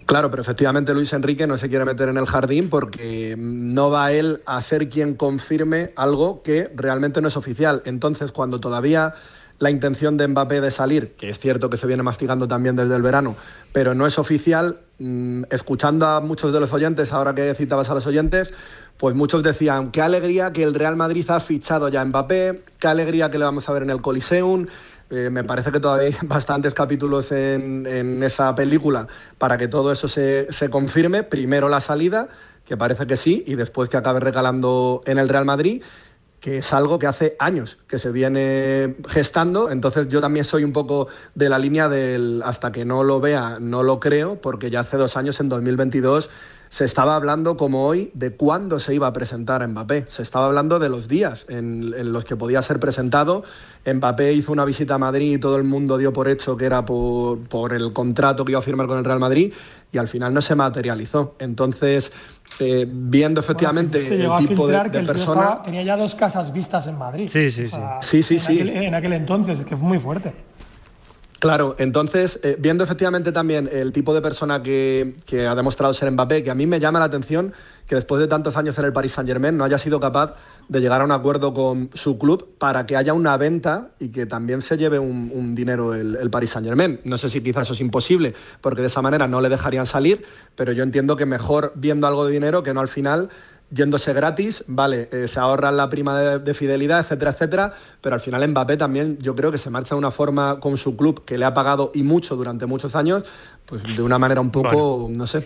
Claro, 0.06 0.30
pero 0.32 0.42
efectivamente 0.42 0.94
Luis 0.94 1.12
Enrique 1.12 1.48
no 1.48 1.58
se 1.58 1.68
quiere 1.68 1.84
meter 1.84 2.08
en 2.08 2.16
el 2.16 2.26
jardín 2.28 2.70
porque 2.70 3.36
no 3.38 3.90
va 3.90 4.14
él 4.14 4.40
a 4.46 4.62
ser 4.62 4.88
quien 4.88 5.16
confirme 5.16 5.90
algo 5.98 6.42
que 6.44 6.70
realmente 6.76 7.22
no 7.22 7.28
es 7.28 7.36
oficial. 7.36 7.82
Entonces, 7.86 8.32
cuando 8.32 8.62
todavía 8.62 9.14
la 9.60 9.72
intención 9.72 10.18
de 10.18 10.28
Mbappé 10.28 10.62
de 10.62 10.72
salir, 10.72 11.14
que 11.14 11.30
es 11.30 11.40
cierto 11.40 11.70
que 11.70 11.78
se 11.78 11.88
viene 11.88 12.04
masticando 12.04 12.48
también 12.48 12.76
desde 12.76 12.96
el 12.96 13.02
verano, 13.02 13.36
pero 13.72 13.96
no 13.96 14.06
es 14.06 14.20
oficial, 14.20 14.82
mm, 15.00 15.44
escuchando 15.50 16.06
a 16.06 16.22
muchos 16.22 16.54
de 16.54 16.60
los 16.60 16.74
oyentes, 16.74 17.12
ahora 17.12 17.34
que 17.34 17.56
citabas 17.56 17.90
a 17.90 17.96
los 17.96 18.06
oyentes, 18.06 18.54
pues 18.98 19.16
muchos 19.16 19.44
decían, 19.44 19.92
qué 19.92 20.02
alegría 20.02 20.54
que 20.54 20.64
el 20.64 20.74
Real 20.74 20.96
Madrid 20.96 21.30
ha 21.30 21.40
fichado 21.40 21.90
ya 21.90 22.02
a 22.02 22.06
Mbappé, 22.06 22.60
qué 22.80 22.88
alegría 22.88 23.30
que 23.30 23.38
le 23.38 23.46
vamos 23.46 23.68
a 23.70 23.74
ver 23.74 23.84
en 23.84 23.90
el 23.90 24.02
Coliseum. 24.02 24.68
Eh, 25.10 25.30
me 25.32 25.44
parece 25.44 25.72
que 25.72 25.80
todavía 25.80 26.08
hay 26.08 26.16
bastantes 26.28 26.74
capítulos 26.74 27.32
en, 27.32 27.86
en 27.88 28.22
esa 28.24 28.54
película 28.56 29.08
para 29.38 29.58
que 29.58 29.68
todo 29.68 29.92
eso 29.92 30.08
se, 30.08 30.48
se 30.52 30.70
confirme. 30.70 31.24
Primero 31.24 31.70
la 31.70 31.80
salida, 31.80 32.28
que 32.66 32.76
parece 32.76 33.08
que 33.08 33.16
sí, 33.16 33.44
y 33.48 33.56
después 33.56 33.88
que 33.88 33.98
acabe 33.98 34.20
recalando 34.20 35.02
en 35.06 35.18
el 35.18 35.30
Real 35.30 35.46
Madrid 35.46 35.82
que 36.40 36.60
es 36.60 36.72
algo 36.74 37.00
que 37.00 37.08
hace 37.08 37.36
años 37.40 37.80
que 37.88 37.98
se 37.98 38.12
viene 38.12 38.96
gestando, 39.08 39.72
entonces 39.72 40.08
yo 40.08 40.22
también 40.22 40.46
soy 40.46 40.64
un 40.64 40.72
poco 40.72 41.08
de 41.34 41.50
la 41.50 41.58
línea 41.58 41.90
del 41.90 42.42
hasta 42.46 42.72
que 42.72 42.86
no 42.86 43.04
lo 43.04 43.20
vea, 43.20 43.58
no 43.60 43.84
lo 43.84 44.00
creo, 44.00 44.40
porque 44.40 44.70
ya 44.70 44.82
hace 44.82 44.98
dos 44.98 45.18
años, 45.18 45.40
en 45.40 45.50
2022, 45.50 46.30
se 46.70 46.86
estaba 46.86 47.16
hablando 47.16 47.58
como 47.58 47.88
hoy 47.88 48.12
de 48.14 48.36
cuándo 48.36 48.78
se 48.78 48.94
iba 48.94 49.08
a 49.08 49.14
presentar 49.14 49.64
a 49.64 49.68
Mbappé, 49.68 50.06
se 50.10 50.22
estaba 50.22 50.48
hablando 50.48 50.80
de 50.80 50.90
los 50.90 51.08
días 51.08 51.46
en, 51.50 52.12
los 52.12 52.26
que 52.26 52.36
podía 52.36 52.62
ser 52.62 52.80
presentado, 52.80 53.44
Mbappé 53.86 54.34
hizo 54.34 54.52
una 54.52 54.66
visita 54.66 54.96
a 54.96 54.98
Madrid 54.98 55.36
y 55.36 55.38
todo 55.40 55.56
el 55.56 55.64
mundo 55.64 55.98
dio 55.98 56.14
por 56.14 56.28
hecho 56.28 56.58
que 56.58 56.66
era 56.66 56.86
por, 56.86 57.40
por 57.48 57.74
el 57.74 57.94
contrato 57.94 58.46
que 58.46 58.52
iba 58.52 58.60
a 58.60 58.64
firmar 58.64 58.88
con 58.88 58.98
el 58.98 59.06
Real 59.06 59.20
Madrid 59.20 59.54
y 59.92 59.98
al 59.98 60.08
final 60.08 60.34
no 60.34 60.42
se 60.42 60.56
materializó, 60.56 61.36
entonces... 61.40 62.12
eh, 62.60 62.88
viendo 62.90 63.40
efectivamente 63.40 64.00
se 64.02 64.18
llegó 64.18 64.38
el 64.38 64.44
a 64.44 64.48
tipo 64.48 64.68
de, 64.68 64.74
filtrar 64.74 64.86
de 64.86 64.92
que 64.92 64.98
el 64.98 65.04
tío 65.06 65.14
persona. 65.14 65.42
estaba- 65.42 65.62
tenía 65.64 65.84
ya 65.84 65.96
dos 65.98 66.16
casas 66.16 66.52
vistas 66.52 66.88
en 66.88 66.98
Madrid. 66.98 67.30
Sí, 67.32 67.50
sí, 67.52 67.64
O 67.64 67.66
sea, 67.68 68.00
sí. 68.02 68.24
Sí, 68.24 68.24
sí, 68.24 68.34
en 68.36 68.40
sí. 68.40 68.54
aquel- 68.62 68.84
en 68.84 68.96
aquel 68.96 69.14
entonces, 69.14 69.60
es 69.60 69.66
que 69.66 69.76
fue 69.78 69.88
muy 69.88 70.00
fuerte. 70.00 70.34
Claro, 71.40 71.76
entonces, 71.78 72.40
eh, 72.42 72.56
viendo 72.58 72.84
efectivamente 72.84 73.32
también 73.32 73.70
el 73.72 73.92
tipo 73.92 74.12
de 74.12 74.22
persona 74.22 74.64
que, 74.64 75.14
ha 75.48 75.54
demostrado 75.54 75.94
ser 75.94 76.10
Mbappé, 76.10 76.42
que 76.42 76.50
a 76.50 76.56
mí 76.56 76.66
me 76.66 76.80
llama 76.80 76.98
la 76.98 77.06
atención 77.06 77.54
que 77.86 77.94
después 77.94 78.20
de 78.20 78.28
tantos 78.28 78.58
años 78.58 78.78
en 78.80 78.86
el 78.86 78.92
Paris 78.92 79.14
Saint 79.14 79.30
Germain 79.30 79.56
no 79.56 79.64
haya 79.64 79.78
sido 79.78 80.00
capaz 80.00 80.34
de 80.68 80.82
llegar 80.82 81.02
a 81.02 81.06
un 81.06 81.12
acuerdo 81.12 81.54
con 81.54 81.90
su 81.94 82.18
club 82.18 82.58
para 82.58 82.86
que 82.86 82.98
haya 82.98 83.14
una 83.14 83.38
venta 83.38 83.92
y 84.00 84.10
que 84.10 84.26
también 84.26 84.62
se 84.62 84.78
lleve 84.78 85.00
un, 85.00 85.56
dinero 85.56 85.94
el, 85.94 86.16
el 86.16 86.30
Paris 86.32 86.50
Saint 86.50 86.68
Germain. 86.68 87.00
No 87.04 87.20
sé 87.20 87.30
si 87.30 87.42
quizás 87.42 87.68
eso 87.68 87.74
es 87.74 87.82
imposible, 87.82 88.34
porque 88.60 88.82
de 88.82 88.88
esa 88.88 89.04
manera 89.04 89.28
no 89.28 89.40
le 89.40 89.50
dejarían 89.50 89.86
salir, 89.86 90.26
pero 90.56 90.72
yo 90.72 90.84
entiendo 90.84 91.16
que 91.16 91.28
mejor 91.28 91.72
viendo 91.76 92.08
algo 92.08 92.26
de 92.26 92.34
dinero 92.34 92.64
que 92.64 92.74
no 92.74 92.82
al 92.82 92.88
final 92.88 93.30
yéndose 93.70 94.14
gratis, 94.14 94.64
vale, 94.68 95.10
eh, 95.12 95.28
se 95.28 95.40
ahorran 95.40 95.76
la 95.76 95.90
prima 95.90 96.20
de, 96.40 96.54
fidelidad, 96.54 97.00
etcétera, 97.00 97.32
etcétera, 97.32 97.74
pero 98.02 98.16
al 98.16 98.22
final 98.22 98.48
Mbappé 98.48 98.78
también 98.78 99.18
yo 99.20 99.36
creo 99.36 99.52
que 99.52 99.58
se 99.58 99.70
marcha 99.70 99.96
de 99.96 100.00
una 100.00 100.12
forma 100.12 100.60
con 100.60 100.78
su 100.78 100.96
club 100.96 101.26
que 101.26 101.38
le 101.38 101.46
ha 101.46 101.54
pagado 101.54 101.92
y 101.94 102.04
mucho 102.04 102.36
durante 102.36 102.66
muchos 102.66 102.96
años, 102.96 103.24
pues 103.66 103.84
de 103.84 104.02
una 104.02 104.18
manera 104.18 104.40
un 104.40 104.52
poco, 104.52 105.08
no 105.10 105.28
sé, 105.28 105.46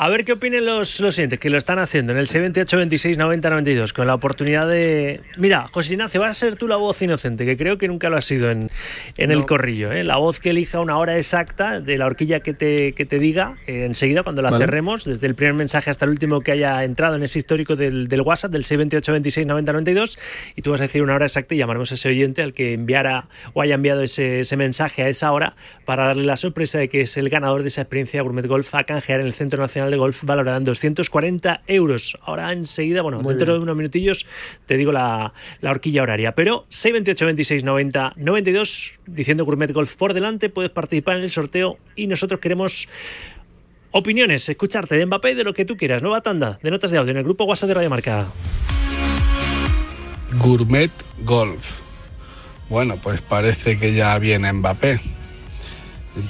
a 0.00 0.08
ver 0.08 0.24
qué 0.24 0.32
opinen 0.32 0.64
los, 0.64 1.00
los 1.00 1.16
siguientes, 1.16 1.40
que 1.40 1.50
lo 1.50 1.58
están 1.58 1.80
haciendo 1.80 2.12
en 2.12 2.18
el 2.18 2.28
78 2.28 2.76
26 2.76 3.18
90 3.18 3.50
92, 3.50 3.92
con 3.92 4.06
la 4.06 4.14
oportunidad 4.14 4.68
de. 4.68 5.20
Mira, 5.36 5.66
José 5.72 5.94
Ignacio, 5.94 6.20
vas 6.20 6.30
a 6.30 6.34
ser 6.34 6.54
tú 6.54 6.68
la 6.68 6.76
voz 6.76 7.02
inocente, 7.02 7.44
que 7.44 7.56
creo 7.56 7.78
que 7.78 7.88
nunca 7.88 8.08
lo 8.08 8.16
has 8.16 8.24
sido 8.24 8.48
en, 8.52 8.70
en 9.16 9.32
el 9.32 9.44
corrillo. 9.44 9.90
¿eh? 9.90 10.04
La 10.04 10.16
voz 10.18 10.38
que 10.38 10.50
elija 10.50 10.78
una 10.78 10.98
hora 10.98 11.18
exacta 11.18 11.80
de 11.80 11.98
la 11.98 12.06
horquilla 12.06 12.40
que 12.40 12.54
te, 12.54 12.92
que 12.92 13.06
te 13.06 13.18
diga 13.18 13.56
eh, 13.66 13.86
enseguida, 13.86 14.22
cuando 14.22 14.40
la 14.40 14.56
cerremos, 14.56 15.04
desde 15.04 15.26
el 15.26 15.34
primer 15.34 15.54
mensaje 15.54 15.90
hasta 15.90 16.04
el 16.04 16.12
último 16.12 16.42
que 16.42 16.52
haya 16.52 16.84
entrado 16.84 17.16
en 17.16 17.24
ese 17.24 17.40
histórico 17.40 17.74
del, 17.74 18.06
del 18.06 18.20
WhatsApp, 18.20 18.52
del 18.52 18.64
628 18.64 19.12
26 19.12 19.46
90 19.48 19.72
92, 19.72 20.18
y 20.54 20.62
tú 20.62 20.70
vas 20.70 20.80
a 20.80 20.84
decir 20.84 21.02
una 21.02 21.16
hora 21.16 21.26
exacta 21.26 21.56
y 21.56 21.58
llamaremos 21.58 21.90
a 21.90 21.96
ese 21.96 22.08
oyente 22.08 22.42
al 22.42 22.52
que 22.52 22.72
enviara 22.72 23.26
o 23.52 23.62
haya 23.62 23.74
enviado 23.74 24.02
ese, 24.02 24.40
ese 24.40 24.56
mensaje 24.56 25.02
a 25.02 25.08
esa 25.08 25.32
hora 25.32 25.56
para 25.84 26.06
darle 26.06 26.24
la 26.24 26.36
sorpresa 26.36 26.78
de 26.78 26.88
que 26.88 27.00
es 27.00 27.16
el 27.16 27.28
ganador 27.30 27.62
de 27.62 27.68
esa 27.68 27.80
experiencia 27.80 28.22
Gourmet 28.22 28.46
Golf 28.46 28.72
a 28.76 28.84
canjear 28.84 29.18
en 29.18 29.26
el 29.26 29.32
Centro 29.32 29.60
Nacional 29.60 29.87
de 29.90 29.96
golf 29.96 30.24
valorada 30.24 30.56
en 30.56 30.64
240 30.64 31.62
euros. 31.66 32.16
Ahora 32.22 32.52
enseguida, 32.52 33.02
bueno, 33.02 33.22
dentro 33.22 33.54
de 33.54 33.60
unos 33.60 33.76
minutillos 33.76 34.26
te 34.66 34.76
digo 34.76 34.92
la, 34.92 35.32
horquilla 35.62 36.02
horaria. 36.02 36.32
Pero 36.32 36.66
628 36.68 37.24
26 37.26 37.64
90 37.64 38.12
92, 38.16 38.92
diciendo 39.06 39.44
Gourmet 39.44 39.72
Golf 39.72 39.96
por 39.96 40.14
delante, 40.14 40.48
puedes 40.48 40.70
participar 40.70 41.16
en 41.16 41.24
el 41.24 41.30
sorteo 41.30 41.78
y 41.96 42.06
nosotros 42.06 42.40
queremos 42.40 42.88
opiniones, 43.90 44.48
escucharte 44.48 44.96
de 44.96 45.06
Mbappé 45.06 45.34
de 45.34 45.44
lo 45.44 45.54
que 45.54 45.64
tú 45.64 45.76
quieras. 45.76 46.02
Nueva 46.02 46.20
tanda 46.20 46.58
de 46.62 46.70
notas 46.70 46.90
de 46.90 46.98
audio 46.98 47.10
en 47.10 47.18
el 47.18 47.24
grupo 47.24 47.44
WhatsApp 47.44 47.68
de 47.68 47.74
Radio 47.74 47.90
Marca. 47.90 48.26
Gourmet 50.38 50.90
Golf. 51.24 51.80
Bueno, 52.68 52.96
pues 53.02 53.22
parece 53.22 53.78
que 53.78 53.94
ya 53.94 54.18
viene 54.18 54.52
Mbappé. 54.52 55.00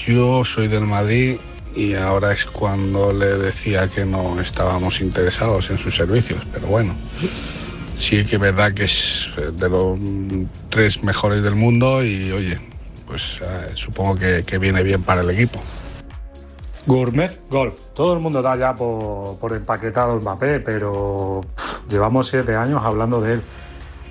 Yo 0.07 0.45
soy 0.45 0.69
del 0.69 0.87
Madrid 0.87 1.37
y 1.75 1.95
ahora 1.95 2.33
es 2.33 2.45
cuando 2.45 3.13
le 3.13 3.39
decía 3.39 3.89
que 3.89 4.05
no 4.05 4.41
estábamos 4.41 5.01
interesados 5.01 5.71
en 5.71 5.79
sus 5.79 5.95
servicios. 5.95 6.43
Pero 6.53 6.67
bueno, 6.69 6.95
sí 7.99 8.25
que 8.25 8.37
es 8.37 8.41
verdad 8.41 8.73
que 8.73 8.85
es 8.85 9.29
de 9.53 9.69
los 9.69 9.99
tres 10.71 11.03
mejores 11.03 11.43
del 11.43 11.55
mundo 11.55 12.03
y 12.05 12.33
oye, 12.33 12.61
pues 13.07 13.41
eh, 13.43 13.73
supongo 13.75 14.17
que, 14.17 14.59
viene 14.59 14.83
bien 14.83 15.03
para 15.03 15.23
el 15.23 15.31
equipo. 15.31 15.61
Gourmet 16.87 17.39
Golf. 17.51 17.75
Todo 17.95 18.15
el 18.15 18.21
mundo 18.21 18.41
da 18.41 18.57
ya 18.57 18.75
por, 18.75 19.53
empaquetado 19.53 20.15
el 20.15 20.21
Mbappé, 20.21 20.61
pero 20.61 21.43
llevamos 21.89 22.29
siete 22.29 22.55
años 22.55 22.83
hablando 22.83 23.21
de 23.21 23.35
él. 23.35 23.43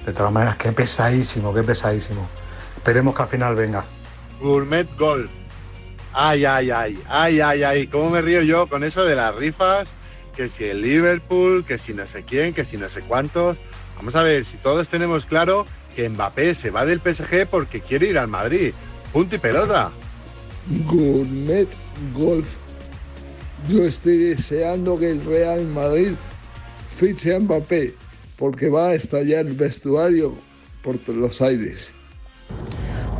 De 0.05 0.13
todas 0.13 0.31
maneras, 0.31 0.55
qué 0.55 0.71
pesadísimo, 0.71 1.53
qué 1.53 1.63
pesadísimo. 1.63 2.27
Esperemos 2.77 3.15
que 3.15 3.21
al 3.23 3.29
final 3.29 3.55
venga. 3.55 3.83
Gourmet 4.39 4.87
Golf 4.97 5.29
Ay, 6.19 6.45
ay, 6.45 6.71
ay, 6.71 6.97
ay, 7.09 7.39
ay, 7.41 7.61
ay, 7.61 7.85
cómo 7.85 8.09
me 8.09 8.23
río 8.23 8.41
yo 8.41 8.65
con 8.65 8.83
eso 8.83 9.05
de 9.05 9.15
las 9.15 9.35
rifas, 9.35 9.87
que 10.35 10.49
si 10.49 10.63
el 10.63 10.81
Liverpool, 10.81 11.63
que 11.63 11.77
si 11.77 11.93
no 11.93 12.07
sé 12.07 12.23
quién, 12.23 12.55
que 12.55 12.65
si 12.65 12.75
no 12.75 12.89
sé 12.89 13.01
cuántos. 13.01 13.55
Vamos 13.97 14.15
a 14.15 14.23
ver, 14.23 14.43
si 14.43 14.57
todos 14.57 14.89
tenemos 14.89 15.25
claro 15.25 15.67
que 15.95 16.09
Mbappé 16.09 16.55
se 16.55 16.71
va 16.71 16.87
del 16.87 17.01
PSG 17.01 17.45
porque 17.45 17.81
quiere 17.81 18.07
ir 18.07 18.17
al 18.17 18.29
Madrid. 18.29 18.73
Punto 19.13 19.35
y 19.35 19.37
pelota. 19.37 19.91
Gourmet 20.87 21.67
Golf. 22.15 22.51
Yo 23.69 23.83
estoy 23.83 24.17
deseando 24.17 24.97
que 24.97 25.11
el 25.11 25.23
Real 25.23 25.67
Madrid 25.67 26.13
fiche 26.97 27.35
a 27.35 27.39
Mbappé 27.39 27.93
porque 28.37 28.69
va 28.69 28.87
a 28.87 28.93
estallar 28.95 29.45
el 29.45 29.53
vestuario 29.53 30.35
por 30.81 30.97
los 31.09 31.43
aires. 31.43 31.91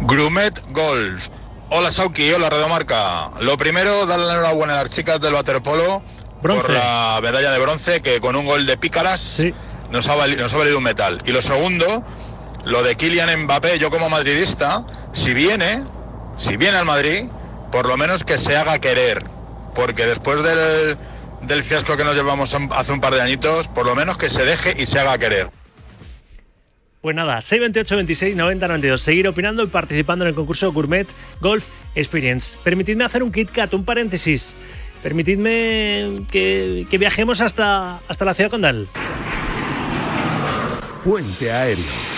Grumet 0.08 0.60
Golf. 0.72 1.30
Hola 1.70 1.92
Sauki, 1.92 2.32
hola 2.32 2.50
Marca. 2.70 3.30
Lo 3.42 3.58
primero, 3.58 4.06
darle 4.06 4.26
la 4.26 4.34
enhorabuena 4.36 4.80
a 4.80 4.84
las 4.84 4.90
chicas 4.92 5.20
del 5.20 5.34
waterpolo 5.34 6.02
por 6.42 6.70
la 6.70 7.20
medalla 7.22 7.52
de 7.52 7.60
bronce 7.60 8.02
que 8.02 8.22
con 8.22 8.38
un 8.38 8.46
gol 8.46 8.66
de 8.66 8.78
pícaras 8.78 9.44
nos, 9.92 10.08
ha 10.08 10.16
valido, 10.16 10.44
nos 10.44 10.54
ha 10.54 10.58
valido 10.58 10.78
un 10.78 10.86
metal. 10.86 11.18
Y 11.26 11.34
lo 11.34 11.42
segundo, 11.42 12.04
lo 12.64 12.84
de 12.84 12.96
Kylian 12.96 13.44
Mbappé, 13.44 13.80
yo 13.80 13.92
como 13.92 14.10
madridista, 14.10 14.86
si 15.12 15.34
viene, 15.34 15.84
si 16.38 16.56
viene 16.56 16.78
al 16.78 16.86
Madrid, 16.86 17.26
por 17.70 17.86
lo 17.86 17.98
menos 17.98 18.24
que 18.24 18.38
se 18.38 18.56
haga 18.56 18.80
querer. 18.80 19.26
Porque 19.76 20.06
después 20.06 20.42
del, 20.44 20.98
del 21.42 21.64
fiasco 21.64 21.98
que 21.98 22.06
nos 22.06 22.16
llevamos 22.16 22.56
hace 22.72 22.94
un 22.94 23.02
par 23.02 23.14
de 23.14 23.22
añitos, 23.22 23.68
por 23.68 23.86
lo 23.86 23.94
menos 23.94 24.18
que 24.18 24.30
se 24.30 24.46
deje 24.46 24.74
y 24.82 24.86
se 24.86 25.00
haga 25.00 25.18
querer. 25.18 25.50
Pues 27.02 27.16
nada, 27.16 27.42
628 27.42 27.96
26 27.96 28.36
90 28.36 28.68
92. 28.68 29.02
Seguir 29.02 29.28
opinando 29.28 29.64
y 29.64 29.68
participando 29.68 30.26
en 30.26 30.30
el 30.30 30.36
concurso 30.36 30.72
Gourmet 30.72 31.08
Golf 31.40 31.68
Experience. 31.96 32.58
Permitidme 32.64 33.06
hacer 33.06 33.24
un 33.24 33.32
KitKat, 33.32 33.74
un 33.74 33.86
paréntesis. 33.86 34.56
Permitidme 35.04 36.26
que, 36.32 36.88
viajemos 37.00 37.42
hasta, 37.42 38.00
hasta 38.08 38.26
la 38.26 38.34
ciudad 38.34 38.50
condal. 38.50 38.88
Puente 41.04 41.52
aéreo. 41.52 42.17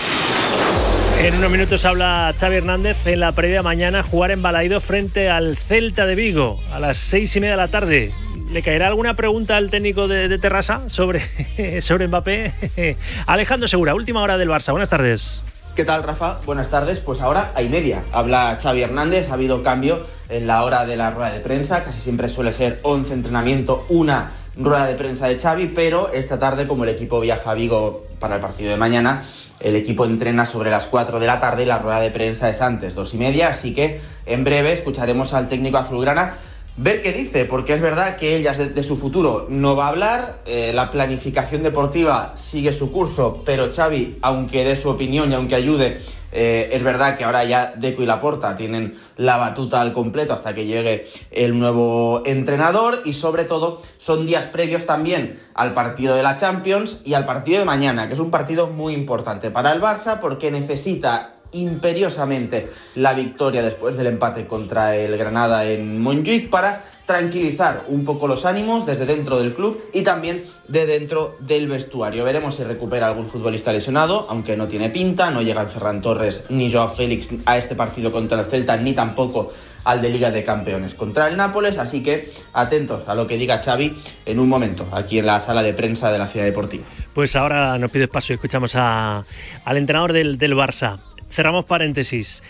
En 1.20 1.34
unos 1.34 1.50
minutos 1.50 1.84
habla 1.84 2.34
Xavi 2.34 2.56
Hernández 2.56 3.06
en 3.06 3.20
la 3.20 3.32
previa 3.32 3.62
mañana 3.62 4.02
jugar 4.02 4.30
en 4.30 4.40
Balaido 4.40 4.80
frente 4.80 5.28
al 5.28 5.58
Celta 5.58 6.06
de 6.06 6.14
Vigo 6.14 6.58
a 6.72 6.80
las 6.80 6.96
seis 6.96 7.36
y 7.36 7.40
media 7.40 7.52
de 7.52 7.56
la 7.58 7.68
tarde. 7.68 8.14
¿Le 8.50 8.62
caerá 8.62 8.86
alguna 8.86 9.14
pregunta 9.16 9.58
al 9.58 9.68
técnico 9.68 10.08
de, 10.08 10.38
Terrassa 10.38 10.88
sobre, 10.88 11.82
sobre 11.82 12.08
Mbappé? 12.08 12.96
Alejandro 13.26 13.68
Segura, 13.68 13.94
última 13.94 14.22
hora 14.22 14.38
del 14.38 14.48
Barça. 14.48 14.70
Buenas 14.70 14.88
tardes. 14.88 15.42
¿Qué 15.76 15.84
tal, 15.84 16.02
Rafa? 16.02 16.38
Buenas 16.46 16.70
tardes. 16.70 17.00
Pues 17.00 17.20
ahora 17.20 17.52
hay 17.54 17.68
media. 17.68 18.02
Habla 18.12 18.58
Xavi 18.60 18.80
Hernández. 18.80 19.28
Ha 19.28 19.34
habido 19.34 19.62
cambio 19.62 20.06
en 20.30 20.46
la 20.46 20.64
hora 20.64 20.86
de 20.86 20.96
la 20.96 21.10
rueda 21.10 21.32
de 21.32 21.40
prensa. 21.40 21.84
Casi 21.84 22.00
siempre 22.00 22.30
suele 22.30 22.54
ser 22.54 22.80
11 22.82 23.12
entrenamiento, 23.12 23.84
una 23.90 24.30
rueda 24.64 24.86
de 24.86 24.94
prensa 24.94 25.26
de 25.26 25.38
Xavi, 25.38 25.66
pero 25.74 26.12
esta 26.12 26.38
tarde, 26.38 26.66
como 26.66 26.84
el 26.84 26.90
equipo 26.90 27.20
viaja 27.20 27.50
a 27.50 27.54
Vigo 27.54 28.02
para 28.18 28.36
el 28.36 28.40
partido 28.40 28.70
de 28.70 28.76
mañana, 28.76 29.22
el 29.60 29.76
equipo 29.76 30.04
entrena 30.04 30.44
sobre 30.44 30.70
las 30.70 30.86
4 30.86 31.20
de 31.20 31.26
la 31.26 31.40
tarde 31.40 31.64
y 31.64 31.66
la 31.66 31.78
rueda 31.78 32.00
de 32.00 32.10
prensa 32.10 32.48
es 32.48 32.60
antes, 32.60 32.94
dos 32.94 33.14
y 33.14 33.18
media. 33.18 33.48
Así 33.48 33.74
que 33.74 34.00
en 34.26 34.44
breve 34.44 34.72
escucharemos 34.72 35.34
al 35.34 35.48
técnico 35.48 35.78
azulgrana 35.78 36.34
ver 36.76 37.02
qué 37.02 37.12
dice, 37.12 37.44
porque 37.44 37.74
es 37.74 37.80
verdad 37.80 38.16
que 38.16 38.36
ella 38.36 38.52
de, 38.52 38.82
su 38.82 38.96
futuro 38.96 39.46
no 39.50 39.76
va 39.76 39.86
a 39.86 39.88
hablar, 39.88 40.40
eh, 40.46 40.72
la 40.74 40.90
planificación 40.90 41.62
deportiva 41.62 42.32
sigue 42.36 42.72
su 42.72 42.90
curso, 42.90 43.42
pero 43.44 43.70
Xavi, 43.72 44.18
aunque 44.22 44.64
dé 44.64 44.76
su 44.76 44.88
opinión 44.88 45.30
y 45.30 45.34
aunque 45.34 45.56
ayude, 45.56 46.00
eh, 46.32 46.70
es 46.72 46.82
verdad 46.82 47.16
que 47.16 47.24
ahora 47.24 47.44
ya 47.44 47.72
Deco 47.76 48.02
y 48.02 48.06
Laporta 48.06 48.54
tienen 48.54 48.94
la 49.16 49.36
batuta 49.36 49.80
al 49.80 49.92
completo 49.92 50.32
hasta 50.32 50.54
que 50.54 50.66
llegue 50.66 51.06
el 51.30 51.58
nuevo 51.58 52.22
entrenador 52.24 53.02
y 53.04 53.12
sobre 53.14 53.44
todo 53.44 53.80
son 53.96 54.26
días 54.26 54.46
previos 54.46 54.86
también 54.86 55.38
al 55.54 55.72
partido 55.74 56.14
de 56.14 56.22
la 56.22 56.36
Champions 56.36 57.00
y 57.04 57.14
al 57.14 57.24
partido 57.24 57.58
de 57.58 57.64
mañana, 57.64 58.06
que 58.06 58.14
es 58.14 58.20
un 58.20 58.30
partido 58.30 58.66
muy 58.68 58.94
importante 58.94 59.50
para 59.50 59.72
el 59.72 59.80
Barça 59.80 60.20
porque 60.20 60.50
necesita 60.50 61.39
imperiosamente 61.52 62.68
la 62.94 63.14
victoria 63.14 63.62
después 63.62 63.96
del 63.96 64.06
empate 64.06 64.46
contra 64.46 64.96
el 64.96 65.16
Granada 65.16 65.64
en 65.64 66.00
Montjuic 66.00 66.50
para 66.50 66.84
tranquilizar 67.10 67.86
un 67.88 68.04
poco 68.04 68.28
los 68.28 68.44
ánimos 68.44 68.86
desde 68.86 69.04
dentro 69.04 69.36
del 69.40 69.52
club 69.52 69.82
y 69.92 70.02
también 70.02 70.44
de 70.68 70.86
dentro 70.86 71.36
del 71.40 71.66
vestuario. 71.66 72.22
Veremos 72.22 72.54
si 72.54 72.62
recupera 72.62 73.08
algún 73.08 73.26
futbolista 73.26 73.72
lesionado, 73.72 74.26
aunque 74.28 74.56
no 74.56 74.68
tiene 74.68 74.90
pinta, 74.90 75.28
no 75.32 75.42
llegan 75.42 75.68
Ferran 75.68 76.00
Torres 76.02 76.44
ni 76.50 76.72
Joao 76.72 76.88
Félix 76.88 77.30
a 77.46 77.58
este 77.58 77.74
partido 77.74 78.12
contra 78.12 78.38
el 78.38 78.46
Celta, 78.46 78.76
ni 78.76 78.92
tampoco 78.92 79.52
al 79.82 80.00
de 80.00 80.10
Liga 80.10 80.30
de 80.30 80.44
Campeones 80.44 80.94
contra 80.94 81.26
el 81.26 81.36
Nápoles, 81.36 81.78
así 81.78 82.00
que 82.00 82.30
atentos 82.52 83.08
a 83.08 83.16
lo 83.16 83.26
que 83.26 83.38
diga 83.38 83.60
Xavi 83.60 83.96
en 84.26 84.38
un 84.38 84.48
momento, 84.48 84.86
aquí 84.92 85.18
en 85.18 85.26
la 85.26 85.40
sala 85.40 85.64
de 85.64 85.74
prensa 85.74 86.12
de 86.12 86.18
la 86.18 86.28
Ciudad 86.28 86.46
Deportiva. 86.46 86.84
Pues 87.12 87.34
ahora 87.34 87.76
nos 87.78 87.90
pide 87.90 88.06
paso 88.06 88.32
y 88.32 88.34
escuchamos 88.34 88.76
al 88.76 89.24
entrenador 89.66 90.12
del, 90.12 90.38
del 90.38 90.54
Barça, 90.54 91.00
cerramos 91.30 91.64
paréntesis. 91.64 92.42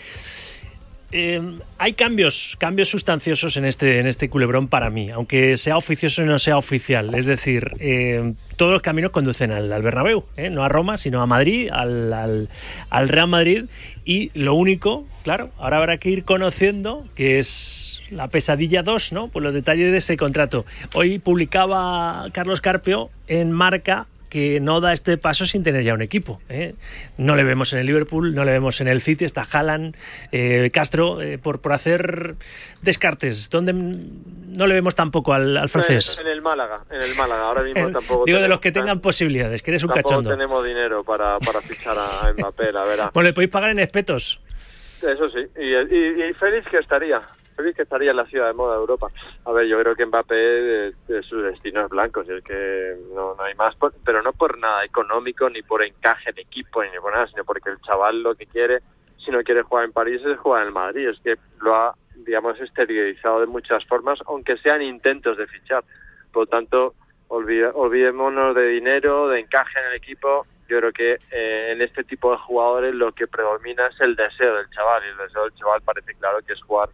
Eh, 1.13 1.41
hay 1.77 1.93
cambios, 1.93 2.55
cambios 2.57 2.89
sustanciosos 2.89 3.57
en 3.57 3.65
este, 3.65 3.99
en 3.99 4.07
este 4.07 4.29
culebrón 4.29 4.69
para 4.69 4.89
mí, 4.89 5.09
aunque 5.09 5.57
sea 5.57 5.75
oficioso 5.75 6.23
y 6.23 6.25
no 6.25 6.39
sea 6.39 6.57
oficial. 6.57 7.13
Es 7.15 7.25
decir, 7.25 7.73
eh, 7.79 8.33
todos 8.55 8.71
los 8.71 8.81
caminos 8.81 9.11
conducen 9.11 9.51
al, 9.51 9.71
al 9.73 9.81
Bernabéu, 9.81 10.23
¿eh? 10.37 10.49
no 10.49 10.63
a 10.63 10.69
Roma, 10.69 10.97
sino 10.97 11.21
a 11.21 11.25
Madrid, 11.25 11.69
al, 11.69 12.47
al, 12.89 13.09
Real 13.09 13.27
Madrid. 13.27 13.65
Y 14.05 14.31
lo 14.33 14.53
único, 14.53 15.05
claro, 15.23 15.51
ahora 15.57 15.77
habrá 15.77 15.97
que 15.97 16.09
ir 16.09 16.23
conociendo 16.23 17.05
que 17.13 17.39
es 17.39 18.01
la 18.09 18.29
pesadilla 18.29 18.81
2, 18.81 19.11
¿no? 19.11 19.27
Por 19.27 19.43
los 19.43 19.53
detalles 19.53 19.91
de 19.91 19.97
ese 19.97 20.15
contrato. 20.15 20.65
Hoy 20.93 21.19
publicaba 21.19 22.25
Carlos 22.31 22.61
Carpio 22.61 23.09
en 23.27 23.51
Marca 23.51 24.07
que 24.31 24.61
no 24.61 24.79
da 24.79 24.93
este 24.93 25.17
paso 25.17 25.45
sin 25.45 25.61
tener 25.61 25.83
ya 25.83 25.93
un 25.93 26.01
equipo. 26.01 26.41
¿eh? 26.47 26.73
No 27.17 27.35
le 27.35 27.43
vemos 27.43 27.73
en 27.73 27.79
el 27.79 27.85
Liverpool, 27.85 28.33
no 28.33 28.45
le 28.45 28.51
vemos 28.51 28.79
en 28.79 28.87
el 28.87 29.01
City, 29.01 29.25
está 29.25 29.45
Haaland, 29.51 29.95
eh, 30.31 30.71
Castro, 30.73 31.21
eh, 31.21 31.37
por, 31.37 31.59
por 31.59 31.73
hacer 31.73 32.35
descartes. 32.81 33.49
¿Dónde 33.49 33.73
no 33.73 34.67
le 34.67 34.73
vemos 34.73 34.95
tampoco 34.95 35.33
al, 35.33 35.67
francés? 35.67 36.17
En 36.21 36.27
el 36.27 36.41
Málaga, 36.41 36.81
en 36.89 37.01
el 37.01 37.13
Málaga. 37.15 37.43
Ahora 37.43 37.61
mismo 37.61 37.91
tampoco. 37.91 38.25
Digo 38.25 38.39
de 38.39 38.47
los 38.47 38.61
que 38.61 38.71
tengan 38.71 39.01
posibilidades, 39.01 39.61
que 39.61 39.71
eres 39.71 39.83
un 39.83 39.89
cachondo. 39.89 40.29
No 40.29 40.35
tenemos 40.37 40.65
dinero 40.65 41.03
para, 41.03 41.37
para 41.39 41.61
fichar 41.61 41.97
a 41.99 42.31
Mbappé, 42.31 42.71
la 42.71 42.85
verdad. 42.85 43.11
Bueno, 43.13 43.27
le 43.27 43.33
podéis 43.33 43.51
pagar 43.51 43.71
en 43.71 43.79
espetos. 43.79 44.39
Eso 45.01 45.29
sí, 45.29 45.39
y, 45.59 45.73
y, 45.93 46.29
y 46.29 46.33
feliz 46.35 46.65
que 46.69 46.77
estaría 46.77 47.21
que 47.75 47.83
estaría 47.83 48.13
la 48.13 48.25
ciudad 48.25 48.47
de 48.47 48.53
moda 48.53 48.73
de 48.73 48.79
Europa. 48.79 49.07
A 49.45 49.51
ver, 49.51 49.67
yo 49.67 49.79
creo 49.79 49.95
que 49.95 50.05
Mbappé 50.05 50.93
su 51.23 51.41
destino 51.41 51.81
es 51.81 51.89
blanco, 51.89 52.23
si 52.23 52.31
es 52.31 52.43
que 52.43 52.95
no, 53.13 53.35
no 53.35 53.43
hay 53.43 53.55
más, 53.55 53.75
pero 54.03 54.21
no 54.21 54.33
por 54.33 54.57
nada 54.57 54.83
económico, 54.83 55.49
ni 55.49 55.61
por 55.61 55.83
encaje 55.83 56.31
de 56.33 56.41
equipo, 56.41 56.83
ni 56.83 56.89
por 56.99 57.13
nada, 57.13 57.27
sino 57.27 57.43
porque 57.43 57.69
el 57.69 57.79
chaval 57.81 58.23
lo 58.23 58.35
que 58.35 58.47
quiere, 58.47 58.79
si 59.23 59.31
no 59.31 59.43
quiere 59.43 59.61
jugar 59.61 59.85
en 59.85 59.93
París, 59.93 60.21
es 60.25 60.39
jugar 60.39 60.67
en 60.67 60.73
Madrid. 60.73 61.09
Es 61.09 61.19
que 61.19 61.35
lo 61.61 61.75
ha, 61.75 61.95
digamos, 62.15 62.59
esterilizado 62.59 63.39
de 63.41 63.47
muchas 63.47 63.85
formas, 63.85 64.19
aunque 64.25 64.57
sean 64.57 64.81
intentos 64.81 65.37
de 65.37 65.47
fichar. 65.47 65.83
Por 66.31 66.43
lo 66.43 66.47
tanto, 66.47 66.95
olvidémonos 67.27 68.55
de 68.55 68.67
dinero, 68.67 69.27
de 69.27 69.39
encaje 69.39 69.79
en 69.79 69.85
el 69.87 69.93
equipo. 69.93 70.45
Yo 70.67 70.79
creo 70.79 70.91
que 70.93 71.19
eh, 71.31 71.71
en 71.73 71.81
este 71.81 72.03
tipo 72.05 72.31
de 72.31 72.37
jugadores 72.37 72.95
lo 72.95 73.11
que 73.11 73.27
predomina 73.27 73.87
es 73.87 73.99
el 73.99 74.15
deseo 74.15 74.55
del 74.55 74.69
chaval, 74.69 75.03
y 75.05 75.09
el 75.09 75.17
deseo 75.17 75.43
del 75.43 75.53
chaval 75.55 75.81
parece 75.81 76.13
claro 76.15 76.39
que 76.45 76.53
es 76.53 76.61
jugar 76.61 76.89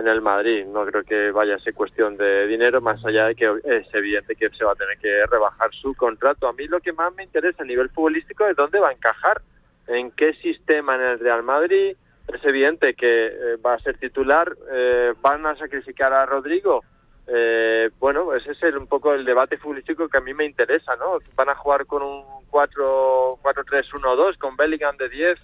en 0.00 0.08
el 0.08 0.20
Madrid. 0.20 0.66
No 0.66 0.84
creo 0.86 1.02
que 1.02 1.30
vaya 1.30 1.54
a 1.54 1.58
ser 1.60 1.74
cuestión 1.74 2.16
de 2.16 2.46
dinero, 2.46 2.80
más 2.80 3.04
allá 3.04 3.26
de 3.26 3.34
que 3.34 3.46
es 3.64 3.94
evidente 3.94 4.34
que 4.34 4.48
se 4.50 4.64
va 4.64 4.72
a 4.72 4.76
tener 4.76 4.98
que 4.98 5.26
rebajar 5.26 5.70
su 5.72 5.94
contrato. 5.94 6.48
A 6.48 6.52
mí 6.52 6.66
lo 6.66 6.80
que 6.80 6.92
más 6.92 7.14
me 7.14 7.22
interesa 7.22 7.62
a 7.62 7.66
nivel 7.66 7.90
futbolístico 7.90 8.46
es 8.46 8.56
dónde 8.56 8.80
va 8.80 8.88
a 8.88 8.92
encajar, 8.92 9.42
en 9.86 10.10
qué 10.12 10.34
sistema 10.34 10.96
en 10.96 11.02
el 11.02 11.18
Real 11.18 11.42
Madrid. 11.42 11.96
Es 12.28 12.44
evidente 12.44 12.94
que 12.94 13.26
eh, 13.26 13.56
va 13.64 13.74
a 13.74 13.78
ser 13.80 13.98
titular. 13.98 14.56
Eh, 14.72 15.12
¿Van 15.20 15.44
a 15.46 15.56
sacrificar 15.56 16.12
a 16.12 16.26
Rodrigo? 16.26 16.82
Eh, 17.26 17.90
bueno, 17.98 18.34
ese 18.34 18.52
es 18.52 18.74
un 18.74 18.86
poco 18.86 19.14
el 19.14 19.24
debate 19.24 19.56
futbolístico 19.58 20.08
que 20.08 20.18
a 20.18 20.22
mí 20.22 20.34
me 20.34 20.44
interesa, 20.44 20.96
¿no? 20.96 21.18
¿Van 21.36 21.48
a 21.48 21.54
jugar 21.54 21.86
con 21.86 22.02
un 22.02 22.24
4-3-1-2, 22.50 24.38
con 24.38 24.56
Bellingham 24.56 24.96
de 24.96 25.08
10, 25.08 25.38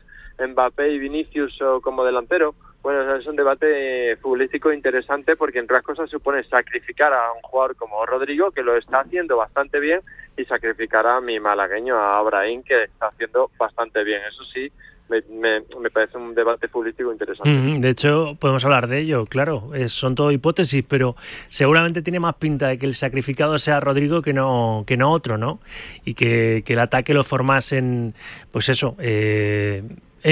Mbappé 0.48 0.90
y 0.90 0.98
Vinicius 0.98 1.58
como 1.82 2.04
delantero? 2.04 2.54
Bueno, 2.82 3.16
es 3.16 3.26
un 3.26 3.36
debate 3.36 4.16
futbolístico 4.18 4.72
interesante 4.72 5.36
porque 5.36 5.58
en 5.58 5.64
otras 5.64 5.82
cosas 5.82 6.08
supone 6.08 6.44
sacrificar 6.44 7.12
a 7.12 7.32
un 7.32 7.42
jugador 7.42 7.76
como 7.76 8.06
Rodrigo, 8.06 8.52
que 8.52 8.62
lo 8.62 8.76
está 8.76 9.00
haciendo 9.00 9.36
bastante 9.36 9.80
bien, 9.80 10.00
y 10.36 10.44
sacrificar 10.44 11.06
a 11.06 11.20
mi 11.20 11.40
malagueño, 11.40 11.96
a 11.96 12.18
Abraham, 12.18 12.62
que 12.62 12.84
está 12.84 13.08
haciendo 13.08 13.50
bastante 13.58 14.04
bien. 14.04 14.20
Eso 14.28 14.44
sí, 14.44 14.70
me, 15.08 15.90
parece 15.90 16.18
un 16.18 16.34
debate 16.34 16.68
futbolístico 16.68 17.12
interesante. 17.12 17.50
de 17.50 17.88
hecho, 17.88 18.36
podemos 18.38 18.64
hablar 18.64 18.88
de 18.88 19.00
ello, 19.00 19.26
claro, 19.26 19.70
son 19.88 20.14
todo 20.14 20.32
hipótesis, 20.32 20.84
pero 20.86 21.16
seguramente 21.48 22.02
tiene 22.02 22.20
más 22.20 22.34
pinta 22.36 22.68
de 22.68 22.78
que 22.78 22.86
el 22.86 22.94
sacrificado 22.94 23.58
sea 23.58 23.80
Rodrigo 23.80 24.22
que 24.22 24.32
no, 24.32 24.84
que 24.86 24.96
no 24.96 25.12
otro, 25.12 25.38
¿no? 25.38 25.60
Y 26.04 26.14
que, 26.14 26.62
que 26.64 26.72
el 26.72 26.80
ataque 26.80 27.14
lo 27.14 27.24
formasen, 27.24 28.14
pues 28.50 28.68
eso, 28.68 28.96
eh, 28.98 29.82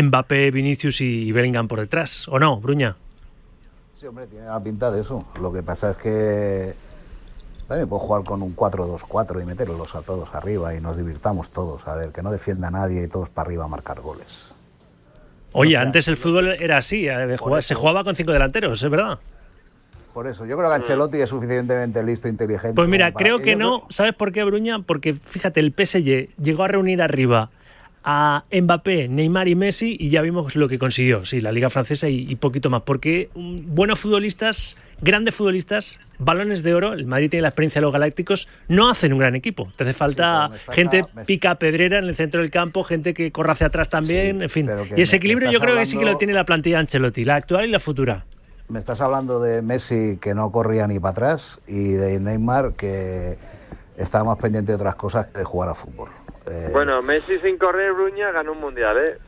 Mbappé, 0.02 0.50
Vinicius 0.50 1.00
y 1.00 1.30
Bellingham 1.30 1.68
por 1.68 1.80
detrás, 1.80 2.26
¿o 2.28 2.38
no, 2.38 2.60
Bruña? 2.60 2.96
Sí, 3.96 4.06
hombre, 4.06 4.26
tiene 4.26 4.46
la 4.46 4.62
pinta 4.62 4.90
de 4.90 5.00
eso. 5.00 5.24
Lo 5.40 5.52
que 5.52 5.62
pasa 5.62 5.92
es 5.92 5.96
que 5.96 6.74
también 7.68 7.88
puedo 7.88 8.00
jugar 8.00 8.24
con 8.24 8.42
un 8.42 8.56
4-2-4 8.56 9.42
y 9.42 9.46
meterlos 9.46 9.94
a 9.94 10.02
todos 10.02 10.34
arriba 10.34 10.74
y 10.74 10.80
nos 10.80 10.96
divirtamos 10.96 11.50
todos. 11.50 11.86
A 11.86 11.94
ver, 11.94 12.10
que 12.10 12.22
no 12.22 12.30
defienda 12.30 12.68
a 12.68 12.70
nadie 12.70 13.04
y 13.04 13.08
todos 13.08 13.30
para 13.30 13.46
arriba 13.46 13.64
a 13.64 13.68
marcar 13.68 14.00
goles. 14.00 14.52
Oye, 15.52 15.76
antes 15.76 16.08
el 16.08 16.16
fútbol 16.16 16.56
era 16.58 16.78
así, 16.78 17.06
eh, 17.06 17.36
se 17.60 17.74
jugaba 17.76 18.02
con 18.02 18.16
cinco 18.16 18.32
delanteros, 18.32 18.82
es 18.82 18.90
verdad. 18.90 19.20
Por 20.12 20.26
eso, 20.26 20.44
yo 20.46 20.56
creo 20.56 20.68
que 20.68 20.74
Ancelotti 20.74 21.20
es 21.20 21.28
suficientemente 21.28 22.02
listo 22.02 22.26
e 22.26 22.32
inteligente. 22.32 22.74
Pues 22.74 22.88
mira, 22.88 23.12
creo 23.12 23.38
que 23.38 23.54
no. 23.54 23.82
¿Sabes 23.90 24.14
por 24.14 24.32
qué, 24.32 24.42
Bruña? 24.42 24.80
Porque 24.80 25.14
fíjate, 25.14 25.60
el 25.60 25.72
PSG 25.72 26.34
llegó 26.36 26.64
a 26.64 26.68
reunir 26.68 27.00
arriba 27.02 27.50
a 28.04 28.44
Mbappé, 28.52 29.08
Neymar 29.08 29.48
y 29.48 29.54
Messi 29.54 29.96
y 29.98 30.10
ya 30.10 30.20
vimos 30.20 30.54
lo 30.56 30.68
que 30.68 30.78
consiguió, 30.78 31.24
sí, 31.24 31.40
la 31.40 31.52
Liga 31.52 31.70
Francesa 31.70 32.08
y, 32.08 32.34
poquito 32.36 32.68
más. 32.68 32.82
Porque 32.82 33.30
mm, 33.34 33.74
buenos 33.74 33.98
futbolistas, 33.98 34.76
grandes 35.00 35.34
futbolistas, 35.34 35.98
balones 36.18 36.62
de 36.62 36.74
oro, 36.74 36.92
el 36.92 37.06
Madrid 37.06 37.30
tiene 37.30 37.42
la 37.42 37.48
experiencia 37.48 37.80
de 37.80 37.86
los 37.86 37.92
Galácticos, 37.92 38.46
no 38.68 38.90
hacen 38.90 39.14
un 39.14 39.20
gran 39.20 39.34
equipo. 39.34 39.72
Te 39.76 39.84
hace 39.84 39.94
falta 39.94 40.50
gente 40.70 41.06
pica 41.26 41.54
pedrera 41.54 41.98
en 41.98 42.04
el 42.04 42.14
centro 42.14 42.42
del 42.42 42.50
campo, 42.50 42.84
gente 42.84 43.14
que 43.14 43.32
corra 43.32 43.54
hacia 43.54 43.68
atrás 43.68 43.88
también, 43.88 44.42
en 44.42 44.50
fin. 44.50 44.68
Y 44.96 45.02
ese 45.02 45.16
equilibrio 45.16 45.50
yo 45.50 45.60
creo 45.60 45.76
que 45.76 45.86
sí 45.86 45.96
que 45.96 46.04
lo 46.04 46.18
tiene 46.18 46.34
la 46.34 46.44
plantilla 46.44 46.80
Ancelotti, 46.80 47.24
la 47.24 47.36
actual 47.36 47.64
y 47.66 47.70
la 47.70 47.80
futura. 47.80 48.26
Me 48.68 48.78
estás 48.78 49.00
hablando 49.00 49.40
de 49.40 49.62
Messi 49.62 50.18
que 50.20 50.34
no 50.34 50.50
corría 50.50 50.86
ni 50.86 50.98
para 50.98 51.12
atrás 51.12 51.60
y 51.66 51.92
de 51.92 52.18
Neymar 52.18 52.74
que 52.74 53.36
estaba 53.96 54.24
más 54.24 54.38
pendiente 54.38 54.72
de 54.72 54.76
otras 54.76 54.94
cosas 54.94 55.26
que 55.26 55.38
de 55.38 55.44
jugar 55.44 55.70
a 55.70 55.74
fútbol. 55.74 56.08
Eh, 56.46 56.68
bueno, 56.72 57.00
Messi 57.00 57.38
sin 57.38 57.56
correr, 57.56 57.92
Bruña 57.94 58.30
ganó 58.30 58.52
un 58.52 58.60
mundial, 58.60 58.98
¿eh? 58.98 59.18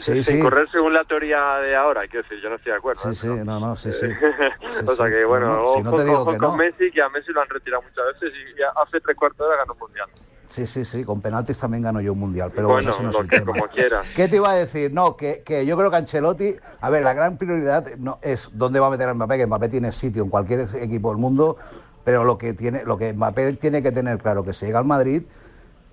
sin 0.00 0.40
correr 0.40 0.66
según 0.70 0.94
la 0.94 1.04
teoría 1.04 1.58
de 1.58 1.76
ahora, 1.76 2.02
quiero 2.08 2.22
decir, 2.22 2.42
yo 2.42 2.48
no 2.48 2.56
estoy 2.56 2.72
de 2.72 2.78
acuerdo. 2.78 3.02
Sí, 3.02 3.08
¿eh? 3.10 3.14
sí, 3.14 3.44
no, 3.44 3.60
no, 3.60 3.76
sí, 3.76 3.92
sí. 3.92 4.06
o 4.86 4.94
sea 4.94 5.08
que, 5.08 5.26
bueno, 5.26 5.62
ojo, 5.62 6.38
con 6.38 6.56
Messi, 6.56 6.90
que 6.90 7.02
a 7.02 7.10
Messi 7.10 7.32
lo 7.32 7.42
han 7.42 7.50
retirado 7.50 7.82
muchas 7.82 8.04
veces 8.14 8.32
y 8.34 8.62
hace 8.62 8.98
tres 9.00 9.14
cuartos 9.14 9.38
de 9.40 9.44
hora 9.44 9.58
ganó 9.58 9.74
un 9.74 9.78
mundial. 9.78 10.08
Sí, 10.46 10.66
sí, 10.66 10.86
sí, 10.86 11.04
con 11.04 11.20
penaltis 11.20 11.58
también 11.58 11.82
ganó 11.82 12.00
yo 12.00 12.12
un 12.12 12.20
mundial, 12.20 12.50
pero 12.54 12.68
bueno, 12.68 12.90
eso 12.90 13.02
no 13.02 13.10
es 13.10 13.42
como 13.42 13.66
quiera. 13.66 14.02
¿Qué 14.14 14.28
te 14.28 14.36
iba 14.36 14.50
a 14.50 14.54
decir? 14.54 14.92
No, 14.92 15.16
que, 15.16 15.42
que, 15.44 15.66
yo 15.66 15.76
creo 15.76 15.90
que 15.90 15.96
Ancelotti, 15.96 16.56
a 16.80 16.90
ver, 16.90 17.02
la 17.02 17.12
gran 17.12 17.36
prioridad 17.36 17.84
no 17.98 18.18
es 18.22 18.50
dónde 18.56 18.80
va 18.80 18.86
a 18.86 18.90
meter 18.90 19.08
a 19.08 19.14
Mbappé, 19.14 19.36
que 19.36 19.46
Mbappé 19.46 19.68
tiene 19.68 19.92
sitio 19.92 20.22
en 20.22 20.30
cualquier 20.30 20.68
equipo 20.76 21.10
del 21.10 21.18
mundo, 21.18 21.56
pero 22.04 22.24
lo 22.24 22.38
que 22.38 22.54
tiene, 22.54 22.84
lo 22.84 22.96
que 22.96 23.12
Mbappé 23.12 23.54
tiene 23.54 23.82
que 23.82 23.92
tener 23.92 24.18
claro 24.18 24.44
que 24.44 24.52
si 24.52 24.66
llega 24.66 24.78
al 24.78 24.84
Madrid, 24.84 25.24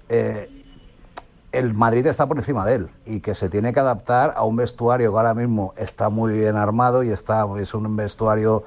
eh, 0.10 0.61
el 1.52 1.74
Madrid 1.74 2.06
está 2.08 2.28
por 2.28 2.38
encima 2.38 2.66
de 2.66 2.76
él 2.76 2.90
y 3.06 3.20
que 3.20 3.36
se 3.36 3.50
tiene 3.50 3.74
que 3.74 3.80
adaptar 3.80 4.34
a 4.36 4.44
un 4.44 4.56
vestuario 4.56 5.12
que 5.12 5.18
ahora 5.18 5.34
mismo 5.34 5.74
está 5.76 6.10
muy 6.10 6.34
bien 6.34 6.56
armado 6.56 7.04
y 7.04 7.12
está, 7.12 7.46
es 7.60 7.74
un 7.74 7.96
vestuario 7.96 8.64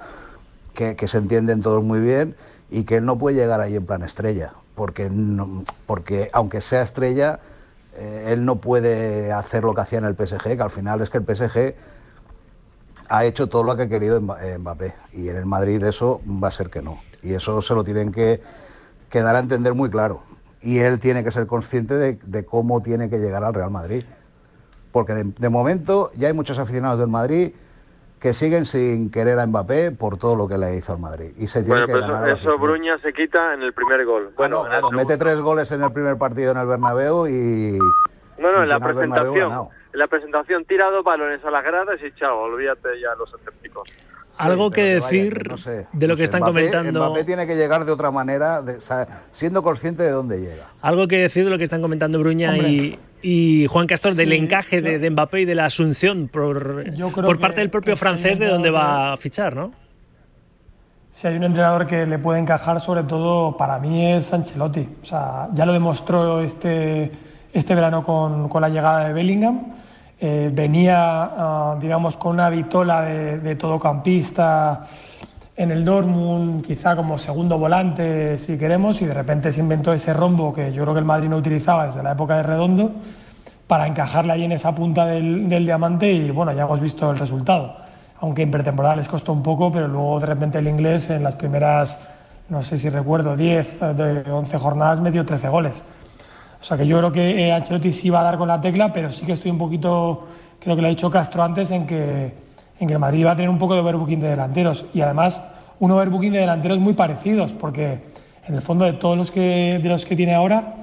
que, 0.75 0.97
se 1.09 1.19
entienden 1.19 1.63
todos 1.63 1.83
muy 1.83 2.01
bien 2.01 2.35
y 2.71 2.85
que 2.85 2.97
él 2.97 3.07
no 3.07 3.17
puede 3.17 3.37
llegar 3.37 3.61
ahí 3.61 3.77
en 3.77 3.87
plan 3.87 4.03
estrella, 4.03 4.53
porque, 4.75 5.11
porque 5.87 6.29
aunque 6.33 6.61
sea 6.61 6.83
estrella, 6.83 7.41
eh, 7.95 8.33
él 8.33 8.45
no 8.45 8.57
puede 8.57 9.33
hacer 9.33 9.65
lo 9.65 9.75
que 9.75 9.81
hacía 9.81 9.99
en 9.99 10.05
el 10.05 10.15
PSG, 10.15 10.57
que 10.57 10.63
al 10.63 10.71
final 10.71 11.01
es 11.01 11.11
que 11.11 11.19
el 11.19 11.25
PSG 11.25 11.75
ha 13.09 13.25
hecho 13.25 13.49
todo 13.49 13.63
lo 13.63 13.77
que 13.77 13.83
ha 13.83 13.89
querido 13.89 14.21
Mbappé 14.21 14.95
y 15.13 15.29
en 15.29 15.37
el 15.37 15.47
Madrid 15.47 15.83
eso 15.85 16.21
va 16.27 16.49
a 16.49 16.51
ser 16.51 16.69
que 16.69 16.83
no. 16.83 17.01
Y 17.23 17.33
eso 17.33 17.63
se 17.63 17.75
lo 17.75 17.85
tienen 17.85 18.13
que, 18.13 18.43
que 19.09 19.23
dar 19.23 19.37
a 19.37 19.39
entender 19.39 19.73
muy 19.73 19.89
claro 19.89 20.23
y 20.65 20.79
él 20.79 20.99
tiene 20.99 21.23
que 21.23 21.31
ser 21.31 21.47
consciente 21.47 21.95
de, 21.95 22.45
cómo 22.45 22.83
tiene 22.83 23.11
que 23.11 23.19
llegar 23.19 23.45
al 23.45 23.53
Real 23.53 23.71
Madrid. 23.71 24.05
Porque 24.91 25.13
de, 25.13 25.49
momento 25.49 26.11
ya 26.17 26.29
hay 26.29 26.35
muchos 26.35 26.59
aficionados 26.59 26.99
del 26.99 27.09
Madrid 27.09 27.53
que 28.19 28.33
siguen 28.33 28.65
sin 28.65 29.11
querer 29.11 29.39
a 29.39 29.47
Mbappé 29.47 29.93
por 29.93 30.17
todo 30.17 30.35
lo 30.37 30.49
que 30.49 30.57
le 30.57 30.77
hizo 30.77 30.95
al 30.95 31.01
Madrid. 31.01 31.33
Y 31.37 31.49
se 31.49 31.63
tiene 31.63 31.85
bueno, 31.85 32.01
que 32.01 32.01
ganar 32.01 32.31
eso, 32.31 32.59
Bruña 32.59 32.97
se 32.99 33.13
quita 33.13 33.53
en 33.53 33.63
el 33.63 33.75
primer 33.75 34.07
gol. 34.07 34.31
Bueno, 34.37 34.65
mete 34.93 35.19
tres 35.19 35.41
goles 35.41 35.71
en 35.73 35.83
el 35.83 35.93
primer 35.93 36.17
partido 36.17 36.53
en 36.53 36.59
el 36.59 36.67
Bernabéu 36.67 37.27
y... 37.27 37.79
No, 38.39 38.51
no, 38.51 38.63
en 38.63 38.69
la 38.69 38.81
presentación. 38.81 39.69
En 39.93 39.99
la 39.99 40.07
presentación 40.07 40.65
tira 40.65 40.91
dos 40.91 41.05
balones 41.05 41.45
a 41.45 41.51
las 41.51 41.63
gradas 41.63 42.01
y 42.03 42.11
chao, 42.13 42.41
olvídate 42.41 42.99
ya 43.01 43.15
los 43.19 43.33
escépticos. 43.35 43.89
Algo 44.39 44.71
que 44.71 44.83
decir 44.83 45.45
de 45.93 46.09
lo 46.09 46.17
que 46.17 46.25
están 46.25 46.41
comentando. 46.41 47.01
Mbappé 47.01 47.25
tiene 47.25 47.47
que 47.47 47.55
llegar 47.55 47.85
de 47.85 47.93
otra 47.93 48.11
manera, 48.11 48.63
siendo 49.31 49.63
consciente 49.63 50.03
de 50.03 50.11
dónde 50.11 50.41
llega. 50.41 50.69
Algo 50.83 51.07
que 51.07 51.19
decir 51.19 51.45
de 51.45 51.51
lo 51.51 51.59
que 51.59 51.65
están 51.65 51.81
comentando 51.81 52.19
Bruña 52.19 52.57
y, 52.57 53.67
Juan 53.69 53.87
Castor, 53.87 54.15
del 54.15 54.33
encaje 54.33 54.81
de, 54.81 55.11
Mbappé 55.11 55.43
y 55.43 55.45
de 55.45 55.55
la 55.55 55.67
asunción 55.67 56.29
por, 56.29 56.85
por 57.13 57.39
parte 57.39 57.61
del 57.61 57.71
propio 57.71 57.97
francés 57.97 58.39
de 58.39 58.47
dónde 58.47 58.71
va 58.71 59.13
a 59.13 59.17
fichar, 59.17 59.55
¿no? 59.55 59.73
Si 61.11 61.29
hay 61.29 61.37
un 61.37 61.45
entrenador 61.45 61.87
que 61.87 62.07
le 62.07 62.19
puede 62.19 62.41
encajar, 62.41 62.81
sobre 62.81 63.05
todo 63.05 63.57
para 63.57 63.79
mí 63.79 64.13
es 64.13 64.33
Ancelotti. 64.33 64.89
O 65.01 65.05
sea, 65.05 65.49
ya 65.53 65.65
lo 65.65 65.73
demostró 65.73 66.41
este, 66.41 67.09
este 67.53 67.75
verano 67.77 68.03
con, 68.03 68.49
con 68.49 68.61
la 68.61 68.69
llegada 68.69 69.07
de 69.07 69.13
Bellingham 69.13 69.61
eh, 70.21 70.51
venía, 70.53 70.97
ah, 70.97 71.77
digamos, 71.81 72.17
con 72.17 72.33
una 72.33 72.51
vitola 72.51 73.03
de, 73.03 73.39
de, 73.39 73.57
todocampista 73.57 74.87
en 75.57 75.71
el 75.71 75.85
Dortmund, 75.85 76.65
quizá 76.65 76.97
como 76.97 77.19
segundo 77.19 77.59
volante, 77.59 78.39
si 78.39 78.59
queremos, 78.59 79.01
y 79.03 79.07
de 79.07 79.15
repente 79.15 79.53
se 79.53 79.61
inventó 79.61 79.93
ese 79.93 80.13
rombo 80.13 80.53
que 80.53 80.73
yo 80.73 80.83
creo 80.83 80.95
que 80.95 81.01
el 81.01 81.07
Madrid 81.07 81.29
no 81.29 81.37
utilizaba 81.37 81.87
desde 81.87 82.03
la 82.03 82.13
época 82.13 82.37
de 82.37 82.43
Redondo 82.43 82.93
para 83.67 83.87
encajarle 83.87 84.33
ahí 84.33 84.45
en 84.45 84.53
esa 84.53 84.75
punta 84.75 85.07
del, 85.07 85.49
diamante 85.49 86.13
y 86.13 86.31
bueno, 86.31 86.53
ya 86.53 86.63
hemos 86.63 86.81
visto 86.81 87.11
el 87.11 87.19
resultado. 87.19 87.77
Aunque 88.21 88.43
en 88.43 88.51
pretemporada 88.51 88.97
les 88.97 89.09
costó 89.09 89.33
un 89.33 89.43
poco, 89.43 89.71
pero 89.71 89.89
luego 89.89 90.21
de 90.21 90.27
repente 90.27 90.59
el 90.59 90.69
inglés 90.69 91.11
en 91.11 91.23
las 91.23 91.35
primeras, 91.35 91.99
no 92.49 92.63
sé 92.63 92.79
si 92.79 92.89
recuerdo, 92.89 93.37
10 93.37 93.81
de 93.97 94.31
11 94.31 94.59
jornadas 94.59 95.01
metió 95.01 95.25
13 95.25 95.49
goles. 95.49 95.85
O 96.65 96.67
sea 96.67 96.79
que 96.79 96.87
yo 96.87 96.97
creo 96.97 97.13
que 97.13 97.47
eh, 97.47 97.53
Ancelotti 97.53 97.93
sí 97.93 98.09
va 98.09 98.21
a 98.21 98.23
dar 98.23 98.39
con 98.39 98.49
la 98.49 98.59
tecla, 98.59 98.91
pero 98.91 99.13
sí 99.13 99.27
que 99.27 99.33
estoy 99.33 99.51
un 99.51 99.59
poquito, 99.59 100.27
creo 100.59 100.75
que 100.75 100.81
lo 100.81 100.89
ha 100.89 100.89
dicho 100.89 101.11
Castro 101.11 101.43
antes, 101.43 101.71
en 101.71 101.87
que, 101.87 102.33
en 102.81 102.89
que 102.89 102.95
el 102.95 102.99
Madrid 102.99 103.27
va 103.27 103.33
a 103.33 103.37
tener 103.37 103.51
un 103.51 103.59
poco 103.59 103.75
de 103.75 103.81
overbooking 103.81 104.19
de 104.19 104.31
delanteros. 104.31 104.87
Y 104.95 105.03
además 105.03 105.45
un 105.79 105.91
overbooking 105.91 106.33
de 106.33 106.39
delanteros 106.39 106.79
muy 106.79 106.95
parecidos, 106.95 107.53
porque 107.53 108.05
en 108.49 108.55
el 108.55 108.63
fondo 108.63 108.87
de 108.87 108.95
todos 108.95 109.15
los 109.15 109.31
que, 109.31 109.79
de 109.83 109.89
los 109.91 110.07
que 110.07 110.17
tiene 110.17 110.35
ahora, 110.35 110.77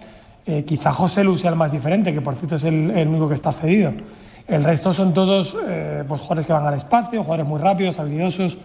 eh, 0.45 0.63
quizá 0.67 0.91
José 0.91 1.23
Lu 1.23 1.35
sea 1.35 1.49
el 1.49 1.55
más 1.55 1.71
diferente, 1.71 2.13
que 2.13 2.21
por 2.21 2.35
cierto 2.35 2.57
es 2.57 2.63
el, 2.63 2.91
el 2.91 3.07
único 3.07 3.27
que 3.27 3.33
está 3.33 3.51
cedido. 3.51 3.91
El 4.47 4.63
resto 4.63 4.93
son 4.93 5.15
todos 5.15 5.57
eh, 5.67 6.03
pues, 6.07 6.21
jugadores 6.21 6.45
que 6.45 6.53
van 6.53 6.67
al 6.67 6.75
espacio, 6.75 7.23
jugadores 7.23 7.47
muy 7.47 7.59
rápidos, 7.59 7.97
habilidosos, 7.97 8.55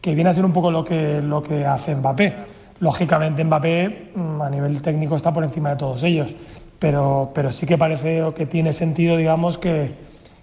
que 0.00 0.14
viene 0.14 0.30
a 0.30 0.34
ser 0.34 0.44
un 0.44 0.52
poco 0.52 0.70
lo 0.70 0.84
que, 0.84 1.20
lo 1.20 1.42
que 1.42 1.66
hace 1.66 1.92
Mbappé. 1.92 2.61
Lógicamente 2.82 3.44
Mbappé 3.44 4.10
mm, 4.12 4.42
a 4.42 4.50
nivel 4.50 4.82
técnico 4.82 5.14
está 5.14 5.32
por 5.32 5.44
encima 5.44 5.70
de 5.70 5.76
todos 5.76 6.02
ellos, 6.02 6.34
pero, 6.80 7.30
pero 7.32 7.52
sí 7.52 7.64
que 7.64 7.78
parece 7.78 8.20
que 8.34 8.46
tiene 8.46 8.72
sentido, 8.72 9.16
digamos, 9.16 9.56
que, 9.56 9.94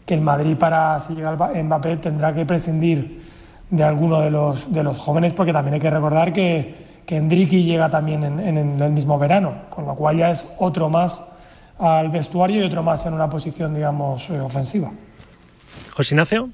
que 0.05 0.13
el 0.13 0.21
Madrid 0.21 0.55
para 0.55 0.97
si 1.01 1.15
llega 1.15 1.35
Mbappé 1.35 1.97
tendrá 1.97 2.33
que 2.33 2.45
prescindir 2.45 3.25
de 3.69 3.83
alguno 3.83 4.21
de 4.21 4.31
los, 4.31 4.73
de 4.73 4.83
los 4.83 4.97
jóvenes, 4.97 5.33
porque 5.33 5.51
también 5.51 5.73
hay 5.73 5.79
que 5.81 5.89
recordar 5.89 6.31
que, 6.31 7.01
que 7.05 7.19
llega 7.19 7.89
también 7.89 8.23
en, 8.23 8.39
en, 8.39 8.81
el 8.81 8.91
mismo 8.91 9.19
verano, 9.19 9.53
con 9.69 9.85
lo 9.85 9.93
cual 9.95 10.15
ya 10.15 10.31
es 10.31 10.47
otro 10.59 10.87
más 10.89 11.21
al 11.77 12.07
vestuario 12.07 12.61
y 12.61 12.67
otro 12.67 12.83
más 12.83 13.05
en 13.05 13.15
una 13.15 13.29
posición, 13.29 13.73
digamos, 13.73 14.29
eh, 14.29 14.39
ofensiva. 14.39 14.91
José 15.93 16.15
Ignacio. 16.15 16.49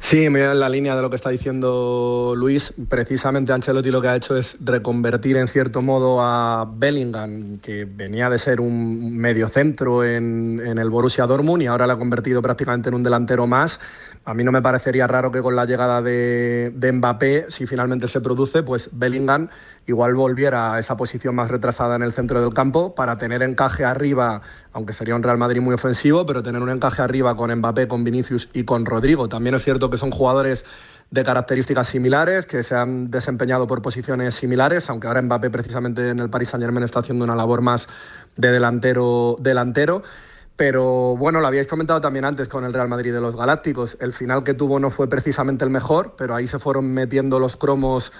Sí, 0.00 0.30
me 0.30 0.40
en 0.40 0.60
la 0.60 0.68
línea 0.68 0.94
de 0.94 1.02
lo 1.02 1.10
que 1.10 1.16
está 1.16 1.28
diciendo 1.28 2.34
Luis. 2.36 2.72
Precisamente 2.88 3.52
Ancelotti 3.52 3.90
lo 3.90 4.00
que 4.00 4.08
ha 4.08 4.16
hecho 4.16 4.36
es 4.36 4.56
reconvertir 4.60 5.36
en 5.36 5.48
cierto 5.48 5.82
modo 5.82 6.20
a 6.20 6.70
Bellingham, 6.72 7.58
que 7.58 7.84
venía 7.84 8.30
de 8.30 8.38
ser 8.38 8.60
un 8.60 9.16
mediocentro 9.16 10.04
en, 10.04 10.62
en 10.64 10.78
el 10.78 10.88
Borussia 10.88 11.26
Dortmund 11.26 11.62
y 11.62 11.66
ahora 11.66 11.86
lo 11.86 11.94
ha 11.94 11.98
convertido 11.98 12.40
prácticamente 12.40 12.88
en 12.88 12.94
un 12.94 13.02
delantero 13.02 13.46
más. 13.46 13.80
A 14.24 14.34
mí 14.34 14.44
no 14.44 14.52
me 14.52 14.60
parecería 14.60 15.06
raro 15.06 15.30
que 15.30 15.40
con 15.40 15.56
la 15.56 15.64
llegada 15.64 16.02
de, 16.02 16.72
Mbappé, 16.92 17.46
si 17.48 17.66
finalmente 17.66 18.08
se 18.08 18.20
produce, 18.20 18.62
pues 18.62 18.90
Bellingham 18.92 19.48
igual 19.86 20.14
volviera 20.14 20.74
a 20.74 20.78
esa 20.80 20.96
posición 20.96 21.34
más 21.34 21.50
retrasada 21.50 21.96
en 21.96 22.02
el 22.02 22.12
centro 22.12 22.40
del 22.40 22.52
campo 22.52 22.94
para 22.94 23.16
tener 23.16 23.42
encaje 23.42 23.84
arriba, 23.84 24.42
aunque 24.72 24.92
sería 24.92 25.16
un 25.16 25.22
Real 25.22 25.38
Madrid 25.38 25.60
muy 25.60 25.74
ofensivo, 25.74 26.26
pero 26.26 26.42
tener 26.42 26.60
un 26.60 26.70
encaje 26.70 27.00
arriba 27.00 27.36
con 27.36 27.54
Mbappé, 27.54 27.88
con 27.88 28.04
Vinicius 28.04 28.50
y 28.52 28.64
con 28.64 28.84
Rodrigo. 28.84 29.28
También 29.28 29.54
es 29.54 29.64
cierto 29.64 29.88
que 29.88 29.96
son 29.96 30.10
jugadores 30.10 30.64
de 31.10 31.24
características 31.24 31.88
similares, 31.88 32.44
que 32.44 32.62
se 32.62 32.74
han 32.74 33.10
desempeñado 33.10 33.66
por 33.66 33.80
posiciones 33.80 34.34
similares, 34.34 34.90
aunque 34.90 35.06
ahora 35.06 35.22
Mbappé 35.22 35.50
precisamente 35.50 36.10
en 36.10 36.18
el 36.18 36.28
Paris 36.28 36.50
Saint 36.50 36.62
Germain 36.62 36.84
está 36.84 36.98
haciendo 36.98 37.24
una 37.24 37.34
labor 37.34 37.62
más 37.62 37.86
de 38.36 38.50
delantero 38.50 39.36
delantero. 39.40 40.02
Pero 40.58 41.16
bueno, 41.16 41.40
lo 41.40 41.46
habíais 41.46 41.68
comentado 41.68 42.00
también 42.00 42.24
antes 42.24 42.48
con 42.48 42.64
el 42.64 42.74
Real 42.74 42.88
Madrid 42.88 43.12
de 43.12 43.20
los 43.20 43.36
Galácticos. 43.36 43.96
El 44.00 44.12
final 44.12 44.42
que 44.42 44.54
tuvo 44.54 44.80
no 44.80 44.90
fue 44.90 45.08
precisamente 45.08 45.64
el 45.64 45.70
mejor, 45.70 46.14
pero 46.18 46.34
ahí 46.34 46.48
se 46.48 46.58
fueron 46.58 46.92
metiendo 46.92 47.38
los 47.38 47.56
cromos 47.56 48.10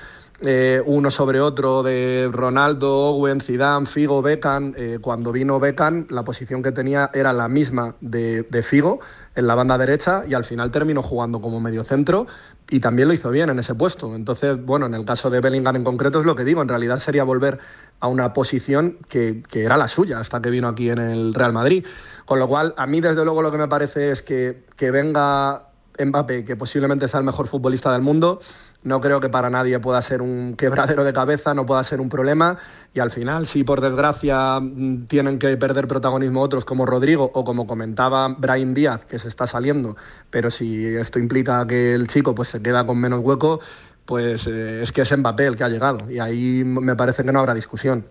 eh, 0.44 0.81
uno 0.87 1.11
sobre 1.11 1.40
otro 1.40 1.83
de 1.83 2.29
Ronaldo, 2.33 3.11
Owen, 3.11 3.40
Zidane, 3.40 3.87
Figo, 3.87 4.22
Beckham. 4.22 4.72
Eh, 4.77 4.98
cuando 5.01 5.33
vino 5.33 5.59
Beckham, 5.59 6.07
la 6.11 6.22
posición 6.22 6.62
que 6.62 6.70
tenía 6.70 7.11
era 7.12 7.33
la 7.33 7.48
misma 7.48 7.96
de, 8.01 8.44
Figo 8.62 9.01
en 9.35 9.48
la 9.48 9.57
banda 9.57 9.77
derecha 9.77 10.22
y 10.29 10.35
al 10.35 10.44
final 10.44 10.70
terminó 10.70 11.03
jugando 11.03 11.40
como 11.40 11.59
mediocentro 11.61 12.29
y 12.70 12.79
también 12.79 13.09
lo 13.09 13.14
hizo 13.14 13.31
bien 13.31 13.51
en 13.51 13.59
ese 13.59 13.74
puesto. 13.74 14.14
Entonces, 14.14 14.64
bueno, 14.64 14.87
en 14.87 14.94
el 14.94 15.05
caso 15.05 15.29
de 15.29 15.40
Bellingham 15.40 15.74
en 15.74 15.85
concreto 15.85 16.20
es 16.20 16.24
lo 16.24 16.37
que 16.37 16.44
digo, 16.44 16.62
en 16.62 16.68
realidad 16.68 16.98
sería 16.98 17.24
volver 17.24 17.59
a 17.98 18.07
una 18.07 18.33
posición 18.33 18.98
que, 19.09 19.42
que 19.42 19.64
era 19.64 19.77
la 19.77 19.88
suya 19.88 20.20
hasta 20.20 20.40
que 20.40 20.51
vino 20.51 20.68
aquí 20.68 20.88
en 20.88 20.98
el 20.98 21.35
Real 21.35 21.53
Madrid. 21.53 21.85
Con 22.27 22.38
lo 22.38 22.46
cual, 22.46 22.74
a 22.77 22.87
mí 22.87 23.01
desde 23.01 23.24
luego 23.24 23.42
lo 23.42 23.51
que 23.51 23.59
me 23.59 23.68
parece 23.68 24.12
es 24.12 24.22
que, 24.22 24.66
que 24.77 24.92
venga 24.92 25.68
Mbappé, 25.98 26.44
que 26.44 26.57
posiblemente 26.57 27.09
sea 27.09 27.18
el 27.20 27.27
mejor 27.27 27.48
futbolista 27.48 27.92
del 27.92 28.03
mundo, 28.03 28.40
no 28.85 29.01
creo 29.01 29.21
que 29.21 29.29
para 29.29 29.51
nadie 29.51 29.79
pueda 29.81 30.01
ser 30.03 30.23
un 30.23 30.55
quebradero 30.57 31.05
de 31.05 31.12
cabeza, 31.12 31.55
no 31.55 31.67
pueda 31.67 31.83
ser 31.83 32.01
un 32.01 32.09
problema. 32.09 32.59
Y 32.95 33.01
al 33.01 33.11
final, 33.11 33.47
si 33.47 33.64
por 33.64 33.81
desgracia 33.81 34.61
mm, 34.61 35.07
tienen 35.07 35.38
que 35.38 35.57
perder 35.57 35.88
protagonismo 35.88 36.41
otros 36.41 36.64
como 36.64 36.87
Rodrigo 36.87 37.31
o 37.35 37.45
como 37.45 37.67
comentaba 37.67 38.29
Brian 38.29 38.75
Díaz, 38.75 39.05
que 39.05 39.19
se 39.19 39.29
está 39.29 39.47
saliendo, 39.47 39.97
pero 40.31 40.51
si 40.51 40.87
esto 40.87 41.19
implica 41.19 41.67
que 41.67 41.95
el 41.95 42.07
chico 42.07 42.35
pues, 42.35 42.49
se 42.49 42.62
queda 42.62 42.87
con 42.87 42.99
menos 42.99 43.21
hueco, 43.23 43.61
pues 44.05 44.47
eh, 44.47 44.83
es 44.83 44.93
que 44.93 45.03
es 45.03 45.17
Mbappé 45.17 45.47
el 45.47 45.57
que 45.57 45.64
ha 45.64 45.69
llegado. 45.69 46.11
Y 46.11 46.19
ahí 46.19 46.62
me 46.64 46.97
parece 46.97 47.25
que 47.25 47.33
no 47.33 47.41
habrá 47.41 47.55
discusión. 47.55 48.07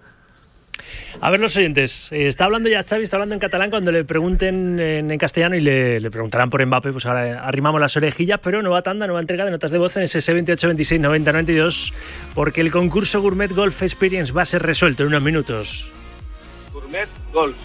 A 1.21 1.29
ver, 1.29 1.39
los 1.39 1.55
oyentes, 1.57 2.11
eh, 2.11 2.27
está 2.27 2.45
hablando 2.45 2.69
ya 2.69 2.83
Xavi, 2.83 3.03
está 3.03 3.17
hablando 3.17 3.33
en 3.35 3.39
catalán 3.39 3.69
cuando 3.69 3.91
le 3.91 4.03
pregunten 4.03 4.79
en, 4.79 5.17
castellano 5.17 5.55
y 5.55 5.61
le, 5.61 6.11
preguntarán 6.11 6.49
por 6.49 6.65
Mbappé, 6.65 6.91
pues 6.91 7.05
ahora 7.05 7.43
arrimamos 7.43 7.81
las 7.81 7.95
orejillas, 7.97 8.39
pero 8.41 8.61
nueva 8.61 8.81
tanda, 8.81 9.07
nueva 9.07 9.21
entrega 9.21 9.45
de 9.45 9.51
notas 9.51 9.71
de 9.71 9.77
voz 9.77 9.97
en 9.97 10.03
ese 10.03 10.33
28 10.33 10.67
26 10.67 11.01
90 11.01 11.31
92, 11.31 11.93
porque 12.35 12.61
el 12.61 12.71
concurso 12.71 13.21
Gourmet 13.21 13.51
Golf 13.51 13.81
Experience 13.81 14.31
va 14.31 14.43
a 14.43 14.45
ser 14.45 14.61
resuelto 14.61 15.03
en 15.03 15.09
unos 15.09 15.23
minutos. 15.23 15.91
Gourmet 16.71 17.09
Golf. 17.33 17.57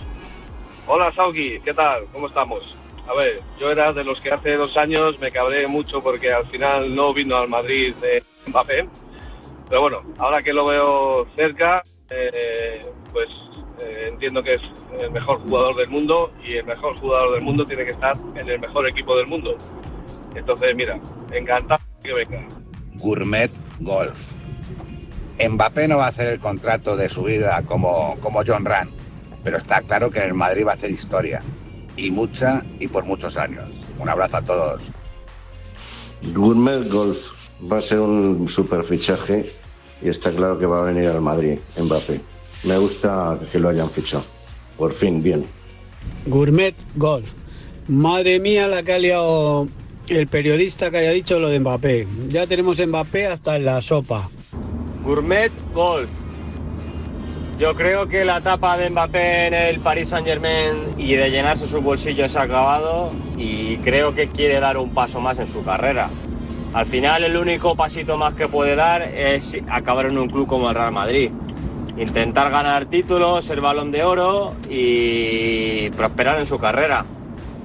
Hola 0.87 1.12
Sauki, 1.14 1.61
¿qué 1.64 1.75
tal? 1.75 2.05
¿Cómo 2.12 2.27
estamos? 2.27 2.75
A 3.09 3.14
ver, 3.14 3.40
yo 3.61 3.70
era 3.70 3.92
de 3.92 4.05
los 4.05 4.20
que 4.20 4.31
hace 4.31 4.55
dos 4.55 4.77
años 4.77 5.18
me 5.18 5.31
cabré 5.31 5.66
mucho 5.66 6.03
porque 6.03 6.33
al 6.33 6.46
final 6.46 6.94
no 6.94 7.12
vino 7.12 7.37
al 7.37 7.48
Madrid 7.48 7.94
de 7.96 8.22
Mbappé. 8.46 8.88
Pero 9.68 9.81
bueno, 9.81 10.03
ahora 10.18 10.42
que 10.42 10.53
lo 10.53 10.66
veo 10.66 11.27
cerca, 11.35 11.83
eh, 12.11 12.81
pues 13.12 13.29
eh, 13.81 14.09
entiendo 14.09 14.42
que 14.42 14.55
es 14.55 14.62
el 15.01 15.11
mejor 15.11 15.38
jugador 15.40 15.75
del 15.77 15.88
mundo 15.88 16.31
y 16.44 16.57
el 16.57 16.64
mejor 16.64 16.96
jugador 16.98 17.35
del 17.35 17.42
mundo 17.42 17.64
tiene 17.64 17.85
que 17.85 17.92
estar 17.92 18.16
en 18.35 18.48
el 18.48 18.61
mejor 18.61 18.88
equipo 18.88 19.16
del 19.16 19.27
mundo. 19.27 19.57
Entonces, 20.35 20.75
mira, 20.75 21.01
encantado 21.33 21.83
que 22.03 22.12
venga. 22.12 22.46
Gourmet 22.94 23.51
Golf. 23.81 24.33
Mbappé 25.38 25.88
no 25.88 25.98
va 25.98 26.07
a 26.07 26.09
hacer 26.09 26.29
el 26.29 26.38
contrato 26.38 26.96
de 26.96 27.09
su 27.09 27.25
vida 27.25 27.62
como, 27.66 28.16
como 28.20 28.42
John 28.46 28.64
Ran, 28.64 28.90
pero 29.42 29.57
está 29.57 29.83
claro 29.83 30.11
que 30.11 30.18
en 30.20 30.27
el 30.27 30.35
Madrid 30.35 30.66
va 30.66 30.72
a 30.72 30.75
hacer 30.75 30.90
historia. 30.90 31.40
Y 31.96 32.11
mucha 32.11 32.62
y 32.79 32.88
por 32.88 33.05
muchos 33.05 33.37
años. 33.37 33.68
Un 33.98 34.09
abrazo 34.09 34.38
a 34.38 34.42
todos. 34.42 34.83
Gourmet 36.33 36.88
Golf 36.88 37.18
va 37.70 37.79
a 37.79 37.83
ser 37.83 38.01
un 38.01 38.48
super 38.48 38.83
fichaje 38.83 39.53
y 40.01 40.09
está 40.09 40.31
claro 40.31 40.59
que 40.59 40.66
va 40.66 40.81
a 40.81 40.85
venir 40.85 41.09
al 41.09 41.20
Madrid, 41.20 41.59
Mbappé. 41.77 42.20
Me 42.64 42.79
gusta 42.79 43.38
que 43.51 43.59
lo 43.59 43.68
hayan 43.68 43.90
fichado. 43.90 44.25
Por 44.77 44.92
fin, 44.92 45.22
bien. 45.22 45.44
Gourmet 46.27 46.75
Golf. 46.96 47.29
Madre 47.88 48.38
mía 48.38 48.68
la 48.68 48.83
que 48.83 48.92
ha 48.92 48.98
liado 48.98 49.66
el 50.09 50.27
periodista 50.29 50.90
que 50.90 50.98
haya 50.98 51.11
dicho 51.11 51.38
lo 51.38 51.48
de 51.48 51.61
Mbappé. 51.61 52.07
Ya 52.29 52.46
tenemos 52.46 52.79
Mbappé 52.79 53.27
hasta 53.27 53.57
en 53.57 53.64
la 53.64 53.83
sopa. 53.83 54.29
Gourmet 55.05 55.51
Golf. 55.75 56.09
Yo 57.59 57.75
creo 57.75 58.09
que 58.09 58.25
la 58.25 58.38
etapa 58.38 58.77
de 58.77 58.90
Mbappé 58.90 59.46
en 59.46 59.55
el 59.55 59.81
Paris 59.81 60.09
Saint 60.09 60.27
Germain 60.27 60.72
y 60.96 61.14
de 61.14 61.31
llenarse 61.31 61.66
sus 61.66 61.83
bolsillos 61.83 62.33
se 62.33 62.38
ha 62.38 62.42
acabado 62.42 63.11
y 63.37 63.77
creo 63.79 64.14
que 64.14 64.29
quiere 64.29 64.59
dar 64.59 64.79
un 64.79 64.90
paso 64.90 65.20
más 65.20 65.38
en 65.38 65.46
su 65.46 65.62
carrera. 65.64 66.09
Al 66.72 66.87
final 66.87 67.22
el 67.22 67.37
único 67.37 67.77
pasito 67.77 68.16
más 68.16 68.35
que 68.35 68.48
puede 68.48 68.75
dar 68.75 69.03
es 69.03 69.55
acabar 69.68 70.07
en 70.07 70.18
un 70.18 70.29
club 70.29 70.46
como 70.46 70.68
el 70.70 70.75
Real 70.75 70.92
Madrid. 70.92 71.31
Intentar 71.96 72.50
ganar 72.50 72.87
títulos, 72.87 73.48
el 73.50 73.61
balón 73.61 73.90
de 73.90 74.02
oro 74.02 74.55
y 74.68 75.90
prosperar 75.90 76.38
en 76.38 76.46
su 76.46 76.59
carrera. 76.59 77.05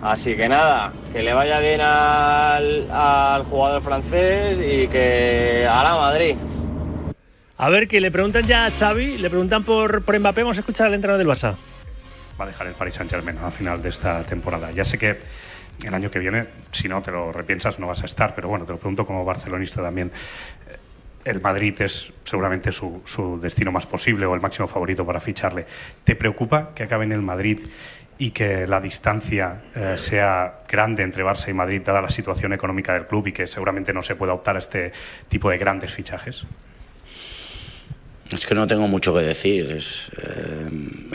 Así 0.01 0.35
que 0.35 0.47
nada, 0.47 0.93
que 1.11 1.23
le 1.23 1.33
vaya 1.33 1.59
bien 1.59 1.81
al, 1.81 2.91
al 2.91 3.43
jugador 3.43 3.81
francés 3.81 4.57
y 4.59 4.87
que 4.89 5.67
a 5.69 5.83
la 5.83 5.95
Madrid. 5.95 6.35
A 7.57 7.69
ver, 7.69 7.87
que 7.87 7.99
le 7.99 8.11
preguntan 8.11 8.43
ya 8.43 8.67
a 8.67 8.69
Xavi, 8.69 9.17
le 9.17 9.29
preguntan 9.29 9.63
por, 9.63 10.03
por 10.03 10.19
Mbappé, 10.19 10.43
vamos 10.43 10.57
a 10.57 10.59
escuchar 10.59 10.87
al 10.87 10.93
entrenador 10.93 11.25
del 11.25 11.33
Barça. 11.33 11.55
Va 12.39 12.45
a 12.45 12.47
dejar 12.47 12.67
el 12.67 12.73
Paris 12.73 12.93
Saint 12.93 13.09
Germain 13.09 13.37
al 13.39 13.51
final 13.51 13.81
de 13.81 13.89
esta 13.89 14.23
temporada. 14.23 14.71
Ya 14.71 14.85
sé 14.85 14.99
que 14.99 15.17
el 15.83 15.93
año 15.93 16.11
que 16.11 16.19
viene, 16.19 16.45
si 16.71 16.87
no 16.87 17.01
te 17.01 17.11
lo 17.11 17.31
repiensas, 17.31 17.79
no 17.79 17.87
vas 17.87 18.03
a 18.03 18.05
estar. 18.05 18.35
Pero 18.35 18.49
bueno, 18.49 18.65
te 18.65 18.73
lo 18.73 18.77
pregunto 18.77 19.07
como 19.07 19.25
barcelonista 19.25 19.81
también. 19.81 20.11
El 21.27 21.41
Madrid 21.41 21.75
es 21.81 22.13
seguramente 22.23 22.71
su, 22.71 23.39
destino 23.41 23.69
más 23.69 23.85
posible 23.85 24.25
o 24.25 24.33
el 24.33 24.39
máximo 24.39 24.65
favorito 24.65 25.05
para 25.05 25.19
ficharle. 25.19 25.65
¿Te 26.05 26.15
preocupa 26.15 26.71
que 26.73 26.83
acabe 26.83 27.03
en 27.03 27.11
el 27.11 27.21
Madrid 27.21 27.59
y 28.17 28.31
que 28.31 28.65
la 28.65 28.79
distancia 28.79 29.61
eh, 29.75 29.95
sea 29.97 30.61
grande 30.69 31.03
entre 31.03 31.25
Barça 31.25 31.49
y 31.49 31.53
Madrid, 31.53 31.81
dada 31.83 32.01
la 32.01 32.09
situación 32.09 32.53
económica 32.53 32.93
del 32.93 33.07
club 33.07 33.27
y 33.27 33.33
que 33.33 33.45
seguramente 33.45 33.91
no 33.91 34.01
se 34.01 34.15
pueda 34.15 34.33
optar 34.33 34.55
a 34.55 34.59
este 34.59 34.93
tipo 35.27 35.49
de 35.49 35.57
grandes 35.57 35.93
fichajes? 35.93 36.45
Es 38.31 38.45
que 38.45 38.55
no 38.55 38.65
tengo 38.65 38.87
mucho 38.87 39.13
que 39.13 39.19
decir. 39.19 39.77
Eh, 39.77 40.69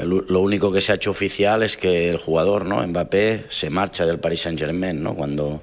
lo 0.05 0.41
único 0.41 0.71
que 0.71 0.83
se 0.83 0.93
ha 0.93 0.97
hecho 0.97 1.11
oficial 1.11 1.63
es 1.63 1.79
que 1.79 2.11
el 2.11 2.19
jugador, 2.19 2.67
¿no? 2.67 2.87
Mbappé, 2.87 3.47
se 3.49 3.71
marcha 3.71 4.05
del 4.05 4.19
Paris 4.19 4.43
Saint 4.43 4.59
Germain, 4.59 5.03
¿no? 5.03 5.15
Cuando, 5.15 5.63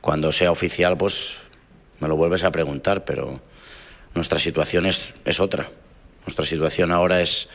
cuando 0.00 0.32
sea 0.32 0.50
oficial, 0.50 0.96
pues 0.96 1.38
me 2.00 2.08
lo 2.08 2.16
vuelves 2.16 2.42
a 2.42 2.50
preguntar, 2.50 3.04
pero 3.04 3.40
nuestra 4.16 4.38
situación 4.38 4.86
es, 4.86 5.12
es 5.24 5.38
otra. 5.40 5.68
Nuestra 6.26 6.44
situación 6.44 6.90
ahora 6.90 7.20
es 7.20 7.48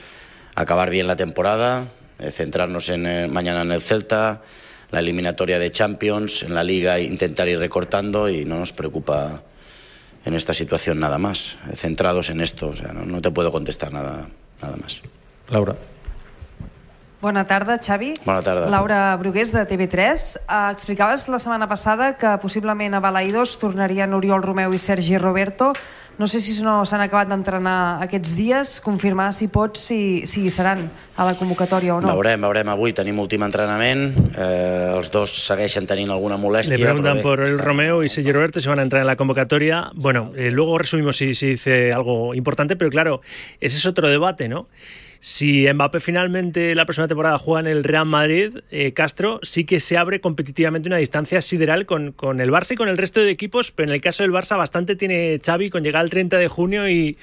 acabar 0.55 0.89
bien 0.89 1.07
la 1.07 1.16
temporada, 1.16 1.88
eh, 2.20 2.32
centrarnos 2.32 2.89
en, 2.89 3.05
eh, 3.05 3.28
mañana 3.28 3.62
en 3.62 3.72
el 3.72 3.82
Celta, 3.82 4.41
la 4.91 4.99
eliminatoria 4.99 5.59
de 5.59 5.72
Champions, 5.72 6.43
en 6.43 6.53
la 6.53 6.64
liga 6.64 6.99
intentar 6.99 7.49
ir 7.49 7.59
recortando 7.59 8.30
y 8.30 8.45
no 8.45 8.59
nos 8.59 8.74
preocupa 8.74 9.41
en 10.26 10.34
esta 10.36 10.53
situación 10.53 10.99
nada 10.99 11.18
más. 11.18 11.57
Eh, 11.70 11.76
centrados 11.76 12.30
en 12.30 12.41
esto, 12.41 12.70
o 12.70 12.76
sea, 12.76 12.93
no, 12.93 13.05
no 13.05 13.22
te 13.22 13.32
puedo 13.32 13.51
contestar 13.51 13.91
nada, 13.91 14.28
nada 14.62 14.76
más. 14.78 15.01
Laura. 15.49 15.76
Bona 17.22 17.45
tarda, 17.45 17.78
Xavi. 17.78 18.16
Bona 18.26 18.41
tarda. 18.41 18.68
Laura 18.68 19.16
Brugués, 19.18 19.51
de 19.53 19.68
TV3. 19.68 20.39
Uh, 20.49 20.72
explicaves 20.72 21.28
la 21.30 21.38
setmana 21.38 21.70
passada 21.70 22.18
que 22.18 22.38
possiblement 22.41 22.97
a 22.97 22.99
Balaidos 22.99 23.59
tornarien 23.62 24.16
Oriol 24.18 24.41
Romeu 24.41 24.74
i 24.74 24.80
Sergi 24.82 25.20
Roberto. 25.22 25.70
No 26.20 26.28
sé 26.28 26.41
si 26.41 26.53
no 26.62 26.84
s'han 26.86 27.01
acabat 27.01 27.30
d'entrenar 27.32 28.01
aquests 28.03 28.36
dies, 28.38 28.74
confirmar 28.84 29.32
si 29.34 29.47
pots 29.49 29.82
si, 29.89 30.28
si 30.30 30.43
hi 30.45 30.51
seran 30.53 30.84
a 31.18 31.26
la 31.26 31.34
convocatòria 31.39 31.95
o 31.95 32.01
no. 32.03 32.12
Veurem, 32.14 32.43
veurem 32.45 32.70
avui, 32.74 32.93
tenim 32.93 33.18
últim 33.24 33.41
entrenament, 33.47 34.03
eh, 34.36 34.91
els 34.91 35.09
dos 35.14 35.34
segueixen 35.47 35.88
tenint 35.89 36.12
alguna 36.14 36.38
molèstia. 36.38 36.78
Le 36.78 36.91
preguntan 36.91 37.24
por 37.26 37.41
el 37.41 37.57
Romeo 37.57 38.03
y 38.03 38.09
Sergio 38.09 38.34
Roberto 38.34 38.59
si 38.59 38.70
van 38.70 38.80
a 38.80 38.84
entrar 38.84 39.01
en 39.01 39.07
la 39.07 39.16
convocatoria. 39.16 39.89
Bueno, 39.95 40.32
eh, 40.36 40.51
luego 40.51 40.78
resumimos 40.78 41.18
si, 41.18 41.34
si 41.34 41.55
dice 41.55 41.91
algo 41.91 42.36
importante, 42.36 42.76
pero 42.76 42.91
claro, 42.91 43.22
ese 43.59 43.78
es 43.78 43.86
otro 43.86 44.07
debate, 44.07 44.47
¿no? 44.47 44.68
Si 45.24 45.72
Mbappé 45.72 45.99
finalmente 45.99 46.74
la 46.74 46.86
próxima 46.86 47.07
temporada 47.07 47.38
juega 47.38 47.59
en 47.59 47.67
el 47.67 47.84
Real 47.84 48.07
Madrid, 48.07 48.57
eh, 48.72 48.91
Castro 48.93 49.39
sí 49.43 49.67
que 49.67 49.80
se 49.80 49.95
abre 49.95 50.19
competitivamente 50.19 50.89
una 50.89 50.97
distancia 50.97 51.43
sideral 51.43 51.86
con, 51.86 52.11
con 52.11 52.41
el 52.41 52.49
Barça 52.49 52.72
y 52.72 52.76
con 52.76 52.89
el 52.89 52.97
resto 52.97 53.19
de 53.19 53.30
equipos, 53.30 53.69
pero 53.69 53.89
en 53.89 53.93
el 53.93 54.01
caso 54.01 54.24
del 54.24 54.32
Barça 54.32 54.57
bastante 54.57 54.95
tiene 54.95 55.39
Xavi 55.39 55.69
con 55.69 55.84
llegar 55.84 56.01
al 56.01 56.09
30 56.09 56.39
de 56.39 56.47
junio 56.47 56.89
y, 56.89 57.19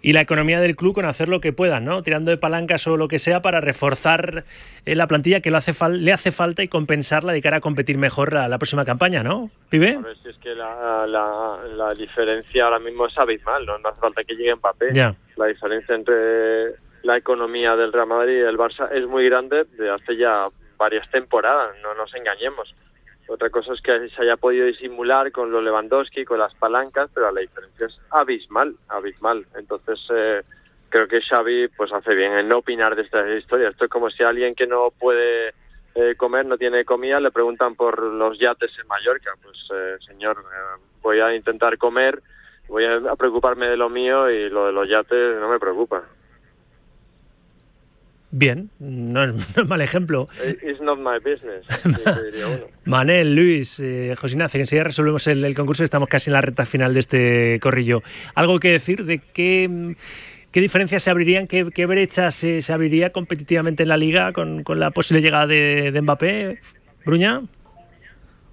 y 0.00 0.14
la 0.14 0.22
economía 0.22 0.60
del 0.60 0.76
club 0.76 0.94
con 0.94 1.04
hacer 1.04 1.28
lo 1.28 1.42
que 1.42 1.52
puedan, 1.52 1.84
¿no? 1.84 2.02
Tirando 2.02 2.30
de 2.30 2.38
palancas 2.38 2.86
o 2.86 2.96
lo 2.96 3.06
que 3.06 3.18
sea 3.18 3.42
para 3.42 3.60
reforzar 3.60 4.44
eh, 4.86 4.96
la 4.96 5.06
plantilla 5.06 5.40
que 5.40 5.50
lo 5.50 5.58
hace 5.58 5.74
le 5.90 6.12
hace 6.14 6.32
falta 6.32 6.62
y 6.62 6.68
compensarla 6.68 7.34
de 7.34 7.42
cara 7.42 7.58
a 7.58 7.60
competir 7.60 7.98
mejor 7.98 8.32
la, 8.32 8.48
la 8.48 8.56
próxima 8.56 8.86
campaña, 8.86 9.22
¿no? 9.22 9.50
¿Pibe? 9.68 9.96
A 9.96 10.00
ver 10.00 10.16
si 10.22 10.30
es 10.30 10.38
que 10.38 10.54
la, 10.54 11.06
la, 11.06 11.58
la 11.76 11.92
diferencia 11.92 12.64
ahora 12.64 12.78
mismo 12.78 13.08
es 13.08 13.18
abismal, 13.18 13.66
¿no? 13.66 13.76
No 13.78 13.90
hace 13.90 14.00
falta 14.00 14.24
que 14.24 14.36
llegue 14.36 14.54
Mbappé. 14.54 14.94
Ya. 14.94 15.14
La 15.36 15.46
diferencia 15.48 15.94
entre 15.94 16.76
la 17.02 17.16
economía 17.16 17.76
del 17.76 17.92
Real 17.92 18.06
Madrid 18.06 18.38
y 18.38 18.40
el 18.40 18.58
Barça 18.58 18.90
es 18.92 19.06
muy 19.06 19.24
grande 19.26 19.64
de 19.76 19.90
hace 19.90 20.16
ya 20.16 20.46
varias 20.76 21.10
temporadas, 21.10 21.76
no 21.82 21.94
nos 21.94 22.14
engañemos. 22.14 22.74
Otra 23.28 23.50
cosa 23.50 23.72
es 23.72 23.80
que 23.80 24.08
se 24.08 24.22
haya 24.22 24.36
podido 24.36 24.66
disimular 24.66 25.30
con 25.32 25.50
lo 25.50 25.62
Lewandowski, 25.62 26.24
con 26.24 26.38
las 26.38 26.54
palancas, 26.54 27.10
pero 27.14 27.30
la 27.30 27.40
diferencia 27.40 27.86
es 27.86 27.98
abismal, 28.10 28.74
abismal. 28.88 29.46
Entonces, 29.56 29.98
eh, 30.10 30.42
creo 30.92 31.08
que 31.08 31.22
Xavi 31.22 31.68
pues 31.68 31.92
hace 31.92 32.14
bien 32.14 32.38
en 32.38 32.48
no 32.48 32.58
opinar 32.58 32.94
de 32.94 33.02
estas 33.02 33.26
historias. 33.30 33.72
Esto 33.72 33.86
es 33.86 33.90
como 33.90 34.10
si 34.10 34.22
alguien 34.22 34.54
que 34.54 34.66
no 34.66 34.90
puede 34.90 35.54
eh, 35.94 36.14
comer, 36.16 36.46
no 36.46 36.58
tiene 36.58 36.84
comida, 36.84 37.20
le 37.20 37.30
preguntan 37.30 37.74
por 37.74 38.02
los 38.02 38.38
yates 38.38 38.70
en 38.78 38.86
Mallorca. 38.86 39.32
Pues, 39.42 39.56
eh, 39.74 39.96
señor, 40.06 40.38
eh, 40.38 40.80
voy 41.00 41.20
a 41.20 41.34
intentar 41.34 41.78
comer, 41.78 42.22
voy 42.68 42.84
a 42.84 43.16
preocuparme 43.16 43.68
de 43.68 43.76
lo 43.76 43.88
mío 43.88 44.30
y 44.30 44.50
lo 44.50 44.66
de 44.66 44.72
los 44.72 44.88
yates 44.88 45.38
no 45.40 45.48
me 45.48 45.58
preocupa. 45.58 46.04
Bien, 48.34 48.70
no 48.78 49.22
es, 49.22 49.34
no 49.56 49.62
es 49.62 49.68
mal 49.68 49.80
ejemplo. 49.82 50.26
It's 50.42 50.80
not 50.80 50.98
my 50.98 51.18
business, 51.18 51.66
diría 52.24 52.48
uno. 52.48 52.64
Manel, 52.86 53.34
Luis, 53.34 53.78
eh, 53.78 54.16
José 54.18 54.34
Ignacio, 54.34 54.58
que 54.58 54.62
enseguida 54.62 54.84
resolvemos 54.84 55.26
el, 55.26 55.44
el 55.44 55.54
concurso, 55.54 55.84
estamos 55.84 56.08
casi 56.08 56.30
en 56.30 56.32
la 56.32 56.40
recta 56.40 56.64
final 56.64 56.94
de 56.94 57.00
este 57.00 57.60
corrillo. 57.60 58.02
¿Algo 58.34 58.58
que 58.58 58.70
decir 58.70 59.04
de 59.04 59.18
qué, 59.18 59.96
qué 60.50 60.60
diferencias 60.62 61.02
se 61.02 61.10
abrirían, 61.10 61.46
qué, 61.46 61.68
qué 61.74 61.84
brechas 61.84 62.34
se, 62.34 62.62
se 62.62 62.72
abriría 62.72 63.12
competitivamente 63.12 63.82
en 63.82 63.90
la 63.90 63.98
liga 63.98 64.32
con, 64.32 64.64
con 64.64 64.80
la 64.80 64.90
posible 64.92 65.20
llegada 65.20 65.46
de, 65.46 65.92
de 65.92 66.00
Mbappé? 66.00 66.58
Bruña. 67.04 67.42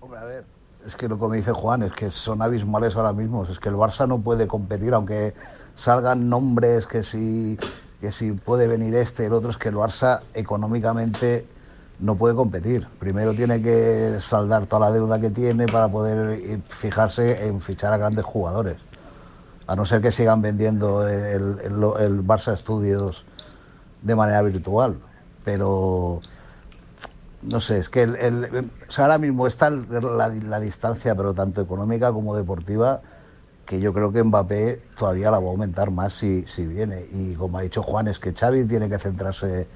Hombre, 0.01 0.19
a 0.19 0.25
ver, 0.25 0.43
es 0.85 0.97
que 0.97 1.07
lo 1.07 1.17
que 1.17 1.27
me 1.27 1.37
dice 1.37 1.53
Juan 1.53 1.83
es 1.83 1.93
que 1.93 2.11
son 2.11 2.41
abismales 2.41 2.97
ahora 2.97 3.13
mismo. 3.13 3.43
Es 3.43 3.59
que 3.59 3.69
el 3.69 3.75
Barça 3.75 4.05
no 4.05 4.19
puede 4.19 4.45
competir, 4.45 4.93
aunque 4.93 5.33
salgan 5.75 6.29
nombres 6.29 6.85
que 6.85 7.01
si, 7.01 7.57
que 7.99 8.11
si 8.11 8.31
puede 8.31 8.67
venir 8.67 8.95
este, 8.95 9.25
el 9.25 9.33
otro, 9.33 9.49
es 9.49 9.57
que 9.57 9.69
el 9.69 9.75
Barça 9.75 10.21
económicamente 10.33 11.45
no 11.99 12.15
puede 12.15 12.33
competir. 12.35 12.87
Primero 12.99 13.33
tiene 13.33 13.61
que 13.61 14.17
saldar 14.19 14.65
toda 14.67 14.87
la 14.87 14.91
deuda 14.91 15.19
que 15.19 15.29
tiene 15.29 15.67
para 15.67 15.89
poder 15.89 16.39
eh, 16.41 16.59
fijarse 16.69 17.45
en 17.45 17.59
fichar 17.61 17.91
a 17.91 17.97
grandes 17.97 18.23
jugadores. 18.23 18.77
A 19.67 19.75
no 19.75 19.85
ser 19.85 20.01
que 20.01 20.11
sigan 20.11 20.41
vendiendo 20.41 21.07
el, 21.07 21.59
el, 21.61 22.25
Barça 22.25 22.55
Studios 22.57 23.23
de 24.01 24.15
manera 24.15 24.41
virtual. 24.41 24.97
Pero 25.43 26.21
no 27.41 27.59
sé, 27.59 27.79
es 27.79 27.89
que 27.89 28.07
ahora 28.97 29.17
mismo 29.17 29.45
está 29.45 29.69
la 29.69 30.59
distancia, 30.59 31.15
pero 31.15 31.33
tanto 31.33 31.61
económica 31.61 32.11
como 32.11 32.35
deportiva, 32.35 33.01
que 33.69 33.79
yo 33.79 33.93
creo 33.93 34.11
que 34.11 34.23
Mbappé 34.23 34.81
todavía 34.97 35.29
la 35.29 35.37
va 35.37 35.45
a 35.45 35.51
aumentar 35.51 35.91
más 35.91 36.13
si, 36.13 36.43
si 36.47 36.65
viene. 36.65 37.05
Y 37.11 37.35
como 37.35 37.59
ha 37.59 37.61
dicho 37.61 37.83
Juan, 37.83 38.07
es 38.07 38.17
que 38.17 38.33
Xavi 38.33 38.65
tiene 38.65 38.89
que 38.89 38.97
centrarse 38.97 39.67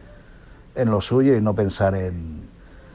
en 0.74 0.90
lo 0.90 1.00
suyo 1.00 1.38
y 1.38 1.42
no 1.42 1.54
pensar 1.54 1.94
en 1.94 2.42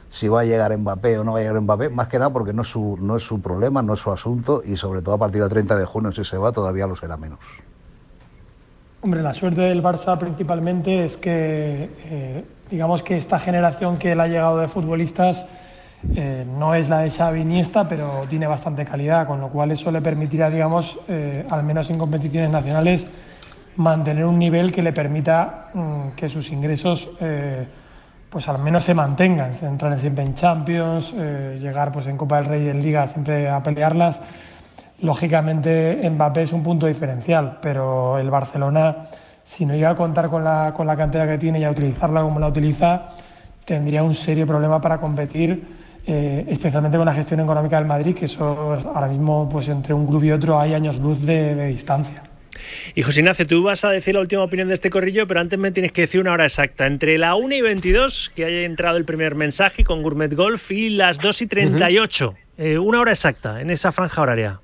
si 0.09 0.27
va 0.27 0.41
a 0.41 0.43
llegar 0.43 0.77
Mbappé 0.77 1.19
o 1.19 1.23
no 1.23 1.31
va 1.31 1.39
a 1.39 1.41
llegar 1.41 1.61
Mbappé, 1.61 1.89
más 1.89 2.09
que 2.09 2.19
nada 2.19 2.31
porque 2.31 2.51
no 2.51 2.63
es 2.63 2.67
su, 2.67 2.97
no 2.99 3.15
es 3.15 3.23
su 3.23 3.41
problema, 3.41 3.81
no 3.81 3.93
es 3.93 4.01
su 4.01 4.11
asunto 4.11 4.61
y 4.65 4.75
sobre 4.75 5.01
todo 5.01 5.15
a 5.15 5.17
partir 5.17 5.39
del 5.39 5.49
30 5.49 5.77
de 5.77 5.85
junio 5.85 6.11
si 6.11 6.25
se 6.25 6.37
va 6.37 6.51
todavía 6.51 6.85
lo 6.85 6.97
será 6.97 7.15
menos. 7.15 7.39
Hombre, 8.99 9.21
la 9.21 9.33
suerte 9.33 9.61
del 9.61 9.81
Barça 9.81 10.17
principalmente 10.17 11.05
es 11.05 11.15
que, 11.15 11.89
eh, 12.03 12.43
digamos 12.69 13.03
que 13.03 13.15
esta 13.15 13.39
generación 13.39 13.97
que 13.97 14.13
le 14.15 14.21
ha 14.21 14.27
llegado 14.27 14.57
de 14.57 14.67
futbolistas 14.67 15.45
eh, 16.15 16.45
no 16.47 16.73
es 16.75 16.87
la 16.87 16.99
de 16.99 17.09
Xavi 17.09 17.41
Iniesta, 17.41 17.87
pero 17.87 18.21
tiene 18.29 18.47
bastante 18.47 18.85
calidad, 18.85 19.27
con 19.27 19.41
lo 19.41 19.49
cual 19.49 19.71
eso 19.71 19.91
le 19.91 20.01
permitirá, 20.01 20.49
digamos, 20.49 20.97
eh, 21.09 21.45
al 21.49 21.63
menos 21.63 21.89
en 21.89 21.97
competiciones 21.97 22.49
nacionales, 22.49 23.05
mantener 23.75 24.25
un 24.25 24.39
nivel 24.39 24.71
que 24.71 24.81
le 24.81 24.93
permita 24.93 25.67
mm, 25.73 26.11
que 26.15 26.29
sus 26.29 26.51
ingresos, 26.51 27.09
eh, 27.19 27.67
pues 28.29 28.47
al 28.47 28.59
menos 28.59 28.83
se 28.83 28.93
mantengan, 28.93 29.51
entrar 29.61 29.99
siempre 29.99 30.23
en 30.23 30.35
Champions, 30.35 31.13
llegar 31.13 31.91
pues 31.91 32.05
en 32.05 32.15
Copa 32.15 32.37
del 32.37 32.45
Rey 32.45 32.65
y 32.65 32.69
en 32.69 32.79
Liga 32.79 33.07
siempre 33.07 33.49
a 33.49 33.63
pelearlas. 33.63 34.21
Lógicamente 35.01 36.07
Mbappé 36.07 36.43
es 36.43 36.53
un 36.53 36.61
punto 36.61 36.85
diferencial, 36.85 37.57
pero 37.59 38.19
el 38.19 38.29
Barcelona, 38.29 38.97
si 39.43 39.65
no 39.65 39.73
llega 39.73 39.89
a 39.89 39.95
contar 39.95 40.29
con 40.29 40.43
la, 40.43 40.73
con 40.75 40.85
la 40.85 40.95
cantera 40.95 41.25
que 41.25 41.39
tiene 41.39 41.59
y 41.59 41.63
a 41.63 41.71
utilizarla 41.71 42.21
como 42.21 42.39
la 42.39 42.47
utiliza, 42.47 43.07
tendría 43.65 44.03
un 44.03 44.13
serio 44.13 44.45
problema 44.45 44.79
para 44.79 44.99
competir, 44.99 45.78
eh, 46.07 46.45
especialmente 46.47 46.97
con 46.97 47.05
la 47.05 47.13
gestión 47.13 47.39
económica 47.39 47.77
del 47.77 47.85
Madrid, 47.85 48.15
que 48.15 48.25
eso 48.25 48.75
es- 48.75 48.85
ahora 48.85 49.07
mismo 49.07 49.47
pues 49.51 49.67
entre 49.69 49.93
un 49.93 50.07
club 50.07 50.23
y 50.23 50.31
otro 50.31 50.59
hay 50.59 50.73
años 50.73 50.97
luz 50.99 51.25
de, 51.25 51.55
de 51.55 51.65
distancia. 51.67 52.23
Y 52.93 53.03
José 53.03 53.21
Ignacio, 53.21 53.47
tú 53.47 53.63
vas 53.63 53.85
a 53.85 53.89
decir 53.89 54.13
la 54.15 54.19
última 54.19 54.43
opinión 54.43 54.67
de 54.67 54.73
este 54.73 54.89
corrillo, 54.89 55.25
pero 55.27 55.39
antes 55.39 55.57
me 55.57 55.71
tienes 55.71 55.91
que 55.93 56.01
decir 56.01 56.19
una 56.19 56.33
hora 56.33 56.43
exacta. 56.45 56.87
Entre 56.87 57.17
la 57.17 57.35
1 57.35 57.55
y 57.55 57.61
22, 57.61 58.31
que 58.35 58.43
haya 58.45 58.63
entrado 58.63 58.97
el 58.97 59.05
primer 59.05 59.35
mensaje 59.35 59.83
con 59.85 60.01
Gourmet 60.03 60.33
Golf, 60.33 60.69
y 60.71 60.89
las 60.89 61.17
2 61.19 61.41
y 61.43 61.47
38. 61.47 62.35
Eh, 62.57 62.77
una 62.77 62.99
hora 62.99 63.11
exacta 63.11 63.61
en 63.61 63.69
esa 63.69 63.91
franja 63.93 64.21
horaria. 64.21 64.59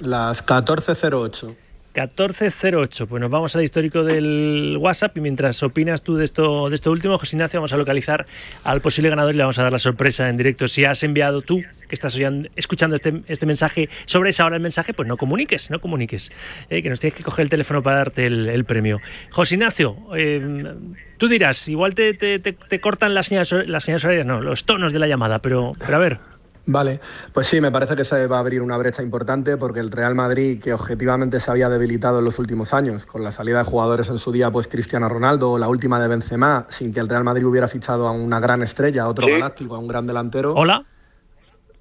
Las 0.00 0.44
14.08. 0.44 1.54
1408. 1.94 3.06
Pues 3.06 3.20
nos 3.20 3.30
vamos 3.30 3.54
al 3.56 3.62
histórico 3.62 4.02
del 4.02 4.76
WhatsApp 4.80 5.16
y 5.16 5.20
mientras 5.20 5.62
opinas 5.62 6.02
tú 6.02 6.16
de 6.16 6.24
esto, 6.24 6.68
de 6.68 6.74
esto 6.74 6.90
último, 6.90 7.18
José 7.18 7.36
Ignacio, 7.36 7.60
vamos 7.60 7.72
a 7.72 7.76
localizar 7.76 8.26
al 8.64 8.80
posible 8.80 9.10
ganador 9.10 9.32
y 9.34 9.36
le 9.36 9.42
vamos 9.44 9.58
a 9.58 9.62
dar 9.62 9.72
la 9.72 9.78
sorpresa 9.78 10.28
en 10.28 10.36
directo. 10.36 10.66
Si 10.68 10.84
has 10.84 11.02
enviado 11.04 11.42
tú, 11.42 11.62
que 11.88 11.94
estás 11.94 12.18
escuchando 12.56 12.96
este, 12.96 13.20
este 13.28 13.46
mensaje, 13.46 13.88
sobre 14.06 14.30
esa 14.30 14.44
hora 14.44 14.56
el 14.56 14.62
mensaje, 14.62 14.92
pues 14.92 15.06
no 15.08 15.16
comuniques, 15.16 15.70
no 15.70 15.80
comuniques. 15.80 16.32
eh, 16.70 16.82
que 16.82 16.90
nos 16.90 16.98
tienes 17.00 17.16
que 17.16 17.22
coger 17.22 17.44
el 17.44 17.48
teléfono 17.50 17.82
para 17.82 17.98
darte 17.98 18.26
el, 18.26 18.64
premio. 18.64 19.00
José 19.30 19.54
Ignacio, 19.54 19.96
eh, 20.16 20.74
tú 21.18 21.28
dirás, 21.28 21.68
igual 21.68 21.94
te, 21.94 22.14
te- 22.14 22.80
cortan 22.80 23.14
las 23.14 23.26
señales, 23.26 23.52
las 23.68 23.84
señales 23.84 24.04
horarias, 24.04 24.26
no, 24.26 24.40
los 24.40 24.64
tonos 24.64 24.92
de 24.92 24.98
la 24.98 25.06
llamada, 25.06 25.38
pero 25.38 25.68
a 25.92 25.98
ver. 25.98 26.18
Vale, 26.66 26.98
pues 27.34 27.46
sí, 27.46 27.60
me 27.60 27.70
parece 27.70 27.94
que 27.94 28.04
se 28.04 28.26
va 28.26 28.36
a 28.36 28.40
abrir 28.40 28.62
una 28.62 28.78
brecha 28.78 29.02
importante 29.02 29.58
porque 29.58 29.80
el 29.80 29.90
Real 29.90 30.14
Madrid, 30.14 30.62
que 30.62 30.72
objetivamente 30.72 31.38
se 31.38 31.50
había 31.50 31.68
debilitado 31.68 32.20
en 32.20 32.24
los 32.24 32.38
últimos 32.38 32.72
años, 32.72 33.04
con 33.04 33.22
la 33.22 33.32
salida 33.32 33.58
de 33.58 33.64
jugadores 33.64 34.08
en 34.08 34.16
su 34.18 34.32
día, 34.32 34.50
pues 34.50 34.66
Cristiano 34.66 35.08
Ronaldo 35.10 35.50
o 35.52 35.58
la 35.58 35.68
última 35.68 36.00
de 36.00 36.08
Benzema, 36.08 36.64
sin 36.70 36.94
que 36.94 37.00
el 37.00 37.08
Real 37.08 37.22
Madrid 37.22 37.44
hubiera 37.44 37.68
fichado 37.68 38.08
a 38.08 38.12
una 38.12 38.40
gran 38.40 38.62
estrella, 38.62 39.02
a 39.02 39.08
otro 39.08 39.26
Sí. 39.26 39.32
galáctico, 39.34 39.74
a 39.76 39.78
un 39.78 39.88
gran 39.88 40.06
delantero. 40.06 40.54
Hola, 40.54 40.84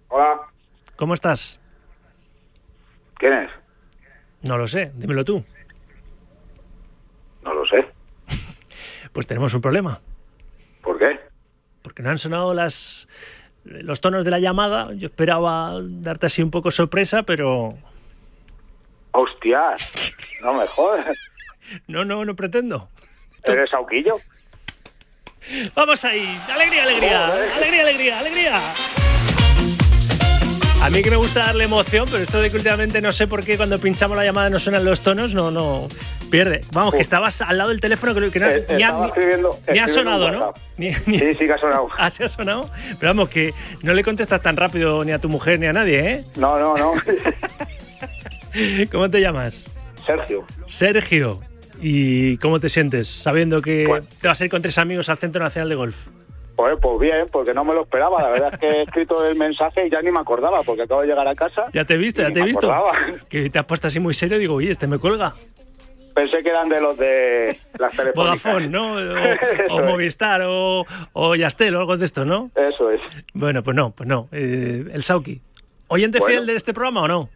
Hola, 0.09 0.41
¿cómo 0.97 1.13
estás? 1.13 1.59
¿quién 3.15 3.34
es? 3.34 3.51
No 4.41 4.57
lo 4.57 4.67
sé, 4.67 4.91
dímelo 4.95 5.23
tú. 5.23 5.43
No 7.43 7.53
lo 7.53 7.65
sé. 7.65 7.88
Pues 9.13 9.27
tenemos 9.27 9.53
un 9.53 9.61
problema. 9.61 10.01
¿Por 10.81 10.97
qué? 10.99 11.19
porque 11.84 12.01
no 12.01 12.09
han 12.09 12.17
sonado 12.17 12.53
las 12.53 13.07
los 13.66 14.01
tonos 14.01 14.26
de 14.26 14.32
la 14.32 14.39
llamada. 14.39 14.93
Yo 14.93 15.07
esperaba 15.07 15.80
darte 15.82 16.28
así 16.28 16.41
un 16.43 16.51
poco 16.51 16.72
sorpresa, 16.72 17.24
pero 17.24 17.76
¡Hostias! 19.11 19.82
No 20.41 20.53
me 20.53 20.68
jodas. 20.68 21.18
no, 21.88 22.03
no, 22.03 22.26
no 22.26 22.36
pretendo. 22.36 22.89
¿Eres 23.43 23.70
Sauquillo? 23.70 24.16
Vamos 25.76 26.03
ahí. 26.05 26.39
Alegría, 26.53 26.84
alegría. 26.84 27.26
Alegría, 27.57 27.82
alegría, 27.82 28.20
alegría. 28.20 28.61
A 30.82 30.89
mí 30.89 31.01
que 31.01 31.11
me 31.11 31.16
gusta 31.16 31.45
darle 31.45 31.64
emoción, 31.66 32.05
pero 32.11 32.24
esto 32.24 32.41
de 32.41 32.49
que 32.49 32.57
últimamente 32.57 33.01
no 33.01 33.11
sé 33.11 33.28
por 33.28 33.43
qué 33.43 33.55
cuando 33.55 33.80
pinchamos 33.80 34.18
la 34.18 34.26
llamada 34.26 34.49
no 34.49 34.59
suenan 34.59 34.84
los 34.84 35.01
tonos, 35.01 35.34
no, 35.34 35.49
no. 35.49 35.88
Pierde. 36.34 36.61
Vamos, 36.73 36.95
que 36.95 37.01
estabas 37.01 37.43
al 37.43 37.59
lado 37.59 37.69
del 37.69 37.79
teléfono 37.79 38.11
que, 38.15 38.39
no, 38.39 38.47
Eh, 38.49 38.65
ni, 38.75 38.81
ha, 38.81 38.91
ni- 39.71 39.79
ni 39.79 39.88
sonado, 39.88 40.31
¿no? 40.31 40.51
Ni- 40.77 40.91
Sí, 40.91 41.36
sí 41.36 41.45
que 41.45 41.53
ha 41.53 41.57
sonado. 41.59 41.89
¿Ah, 41.99 42.09
sí 42.09 42.23
ha 42.23 42.27
sonado? 42.27 42.67
Pero 42.99 43.11
vamos, 43.11 43.29
que 43.29 43.53
no 43.84 43.93
le 43.93 44.03
contestas 44.03 44.41
tan 44.41 44.57
rápido 44.57 45.05
ni 45.05 45.11
a 45.11 45.19
tu 45.19 45.29
mujer 45.29 45.59
ni 45.59 45.67
a 45.67 45.73
nadie, 45.73 45.99
¿eh? 46.11 46.23
No, 46.36 46.57
no, 46.57 46.75
no. 46.75 46.93
¿Cómo 48.91 49.11
te 49.11 49.21
llamas? 49.21 49.63
Sergio. 50.07 50.43
Sergio. 50.65 51.39
¿Y 51.79 52.38
cómo 52.38 52.59
te 52.59 52.67
sientes 52.67 53.07
sabiendo 53.09 53.61
que 53.61 53.86
Pues- 53.88 54.09
te 54.19 54.27
vas 54.27 54.41
a 54.41 54.45
ir 54.45 54.49
con 54.49 54.63
tres 54.63 54.79
amigos 54.79 55.09
al 55.09 55.19
Centro 55.19 55.43
Nacional 55.43 55.69
de 55.69 55.75
Golf? 55.75 56.07
Pues, 56.55 56.75
pues 56.81 56.99
bien, 56.99 57.27
porque 57.31 57.53
no 57.53 57.63
me 57.63 57.75
lo 57.75 57.84
esperaba. 57.84 58.23
La 58.23 58.29
verdad 58.29 58.49
es 58.55 58.59
que 58.59 58.65
he 58.67 58.81
escrito 58.81 59.23
el 59.23 59.36
mensaje 59.36 59.86
y 59.86 59.91
ya 59.91 60.01
ni 60.01 60.09
me 60.09 60.19
acordaba, 60.19 60.63
porque 60.63 60.81
acabo 60.81 61.01
de 61.01 61.07
llegar 61.09 61.27
a 61.27 61.36
casa. 61.36 61.65
Ya 61.73 61.86
te 61.86 61.93
he 61.93 61.97
visto, 61.97 62.23
y 62.23 62.25
ya 62.25 62.31
te 62.34 62.39
he 62.39 62.43
visto. 62.43 62.71
acordaba. 62.73 62.97
Que 63.29 63.51
te 63.51 63.59
has 63.59 63.65
puesto 63.65 63.86
así 63.86 63.99
muy 63.99 64.15
serio, 64.15 64.39
digo, 64.39 64.55
oye, 64.55 64.71
este 64.71 64.88
me 64.88 64.97
cuelga. 64.97 65.31
Pensé 66.14 66.43
que 66.43 66.49
eran 66.49 66.70
de 66.70 66.80
los 66.82 66.97
de 66.97 67.59
las 67.80 67.91
telefónicas. 67.95 68.43
Vodafone, 68.43 68.68
¿no? 68.70 68.95
O. 69.74 69.82
Movistar 69.89 70.41
o, 70.45 70.86
o 71.14 71.36
Yastel 71.36 71.76
o 71.76 71.80
algo 71.80 71.97
de 71.97 72.05
esto, 72.05 72.24
¿no? 72.26 72.51
Eso 72.55 72.91
es. 72.91 73.01
Bueno, 73.34 73.64
pues 73.64 73.76
no, 73.76 73.91
pues 73.91 74.07
no. 74.07 74.28
Eh, 74.32 74.86
el 74.93 75.03
Sauki. 75.03 75.41
¿Oyente 75.88 76.20
Bueno. 76.20 76.34
fiel 76.34 76.45
de 76.45 76.55
este 76.55 76.74
programa 76.74 77.01
o 77.03 77.07
no? 77.07 77.30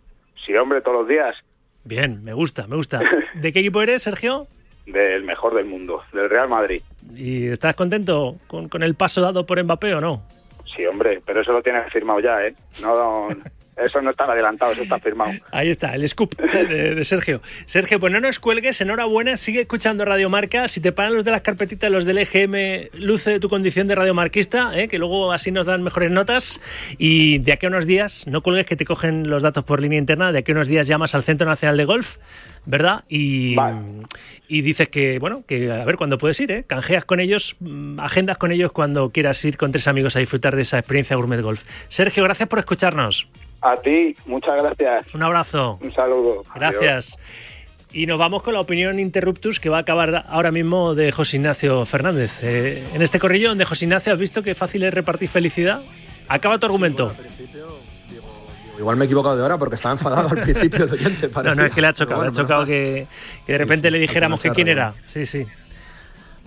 Sí, 0.45 0.55
hombre, 0.55 0.81
todos 0.81 0.99
los 0.99 1.07
días. 1.07 1.35
Bien, 1.83 2.21
me 2.23 2.33
gusta, 2.33 2.67
me 2.67 2.75
gusta. 2.75 3.01
¿De 3.35 3.51
qué 3.53 3.59
equipo 3.59 3.81
eres, 3.81 4.03
Sergio? 4.03 4.47
Del 4.85 5.23
mejor 5.23 5.53
del 5.55 5.65
mundo, 5.65 6.01
del 6.13 6.29
Real 6.29 6.47
Madrid. 6.47 6.81
¿Y 7.15 7.47
estás 7.47 7.75
contento 7.75 8.37
con, 8.47 8.69
con 8.69 8.83
el 8.83 8.95
paso 8.95 9.21
dado 9.21 9.45
por 9.45 9.61
Mbappé 9.61 9.93
o 9.95 9.99
no? 9.99 10.23
Sí, 10.75 10.85
hombre, 10.85 11.21
pero 11.25 11.41
eso 11.41 11.51
lo 11.51 11.61
tienes 11.61 11.91
firmado 11.91 12.19
ya, 12.19 12.45
¿eh? 12.45 12.53
No, 12.81 13.27
eso 13.77 14.01
no 14.01 14.09
está 14.09 14.25
adelantado, 14.25 14.71
eso 14.71 14.83
está 14.83 14.99
firmado. 14.99 15.31
Ahí 15.51 15.69
está, 15.69 15.93
el 15.95 16.07
scoop 16.07 16.35
de, 16.37 16.95
de 16.95 17.05
Sergio. 17.05 17.41
Sergio, 17.65 17.99
pues 17.99 18.11
no 18.11 18.19
nos 18.19 18.39
cuelgues, 18.39 18.81
enhorabuena, 18.81 19.37
sigue 19.37 19.61
escuchando 19.61 20.05
Radio 20.05 20.29
Marca. 20.29 20.67
Si 20.67 20.81
te 20.81 20.91
paran 20.91 21.13
los 21.13 21.25
de 21.25 21.31
las 21.31 21.41
carpetitas, 21.41 21.91
los 21.91 22.05
del 22.05 22.17
EGM, 22.17 22.89
luce 22.99 23.39
tu 23.39 23.49
condición 23.49 23.87
de 23.87 23.95
radiomarquista, 23.95 24.77
eh, 24.77 24.87
que 24.87 24.97
luego 24.97 25.31
así 25.31 25.51
nos 25.51 25.65
dan 25.65 25.83
mejores 25.83 26.11
notas. 26.11 26.61
Y 26.97 27.39
de 27.39 27.53
aquí 27.53 27.65
a 27.65 27.69
unos 27.69 27.85
días, 27.85 28.27
no 28.27 28.41
cuelgues 28.41 28.65
que 28.65 28.75
te 28.75 28.85
cogen 28.85 29.29
los 29.29 29.43
datos 29.43 29.63
por 29.63 29.81
línea 29.81 29.99
interna, 29.99 30.31
de 30.31 30.39
aquí 30.39 30.51
a 30.51 30.55
unos 30.55 30.67
días 30.67 30.87
llamas 30.87 31.13
al 31.15 31.23
Centro 31.23 31.47
Nacional 31.47 31.77
de 31.77 31.85
Golf, 31.85 32.17
¿verdad? 32.65 33.03
Y, 33.09 33.55
y 34.47 34.61
dices 34.61 34.89
que, 34.89 35.19
bueno, 35.19 35.43
que 35.47 35.71
a 35.71 35.85
ver 35.85 35.97
cuándo 35.97 36.17
puedes 36.17 36.39
ir, 36.39 36.51
¿eh? 36.51 36.63
Canjeas 36.65 37.05
con 37.05 37.19
ellos, 37.19 37.55
mm, 37.59 37.99
agendas 37.99 38.37
con 38.37 38.51
ellos 38.51 38.71
cuando 38.71 39.09
quieras 39.11 39.43
ir 39.45 39.57
con 39.57 39.71
tres 39.71 39.87
amigos 39.87 40.15
a 40.15 40.19
disfrutar 40.19 40.55
de 40.55 40.63
esa 40.63 40.79
experiencia 40.79 41.15
Gourmet 41.15 41.41
Golf. 41.41 41.63
Sergio, 41.89 42.23
gracias 42.23 42.49
por 42.49 42.59
escucharnos. 42.59 43.27
A 43.61 43.75
ti, 43.77 44.15
muchas 44.25 44.55
gracias. 44.61 45.13
Un 45.13 45.23
abrazo. 45.23 45.79
Un 45.81 45.93
saludo. 45.93 46.43
Gracias. 46.55 47.17
Y 47.91 48.05
nos 48.05 48.19
vamos 48.19 48.43
con 48.43 48.53
la 48.53 48.59
opinión 48.59 48.99
interruptus 48.99 49.59
que 49.59 49.69
va 49.69 49.77
a 49.77 49.81
acabar 49.81 50.25
ahora 50.29 50.51
mismo 50.51 50.93
de 50.93 51.11
José 51.11 51.37
Ignacio 51.37 51.85
Fernández. 51.85 52.43
Eh, 52.43 52.83
en 52.93 53.01
este 53.01 53.17
corrillón 53.17 53.57
de 53.57 53.65
José 53.65 53.85
Ignacio, 53.85 54.13
¿has 54.13 54.19
visto 54.19 54.43
qué 54.43 54.55
fácil 54.55 54.83
es 54.83 54.93
repartir 54.93 55.29
felicidad? 55.29 55.81
Acaba 56.27 56.57
tu 56.57 56.65
argumento. 56.65 57.15
Igual 58.77 58.97
me 58.97 59.05
he 59.05 59.07
equivocado 59.07 59.37
de 59.37 59.41
hora 59.41 59.57
porque 59.57 59.75
estaba 59.75 59.93
enfadado 59.93 60.29
al 60.29 60.39
principio 60.39 60.85
el 60.85 60.91
oyente. 60.91 61.27
no, 61.27 61.33
parecía. 61.33 61.55
no, 61.55 61.65
es 61.65 61.73
que 61.73 61.81
le 61.81 61.87
ha 61.87 61.93
chocado, 61.93 62.17
bueno, 62.17 62.31
le 62.31 62.37
ha 62.37 62.41
chocado 62.41 62.65
que, 62.65 63.07
que 63.45 63.51
de 63.53 63.57
repente 63.57 63.89
le 63.89 63.99
dijéramos 63.99 64.41
que 64.41 64.51
quién 64.51 64.67
era. 64.67 64.93
Sí, 65.07 65.25
sí. 65.25 65.47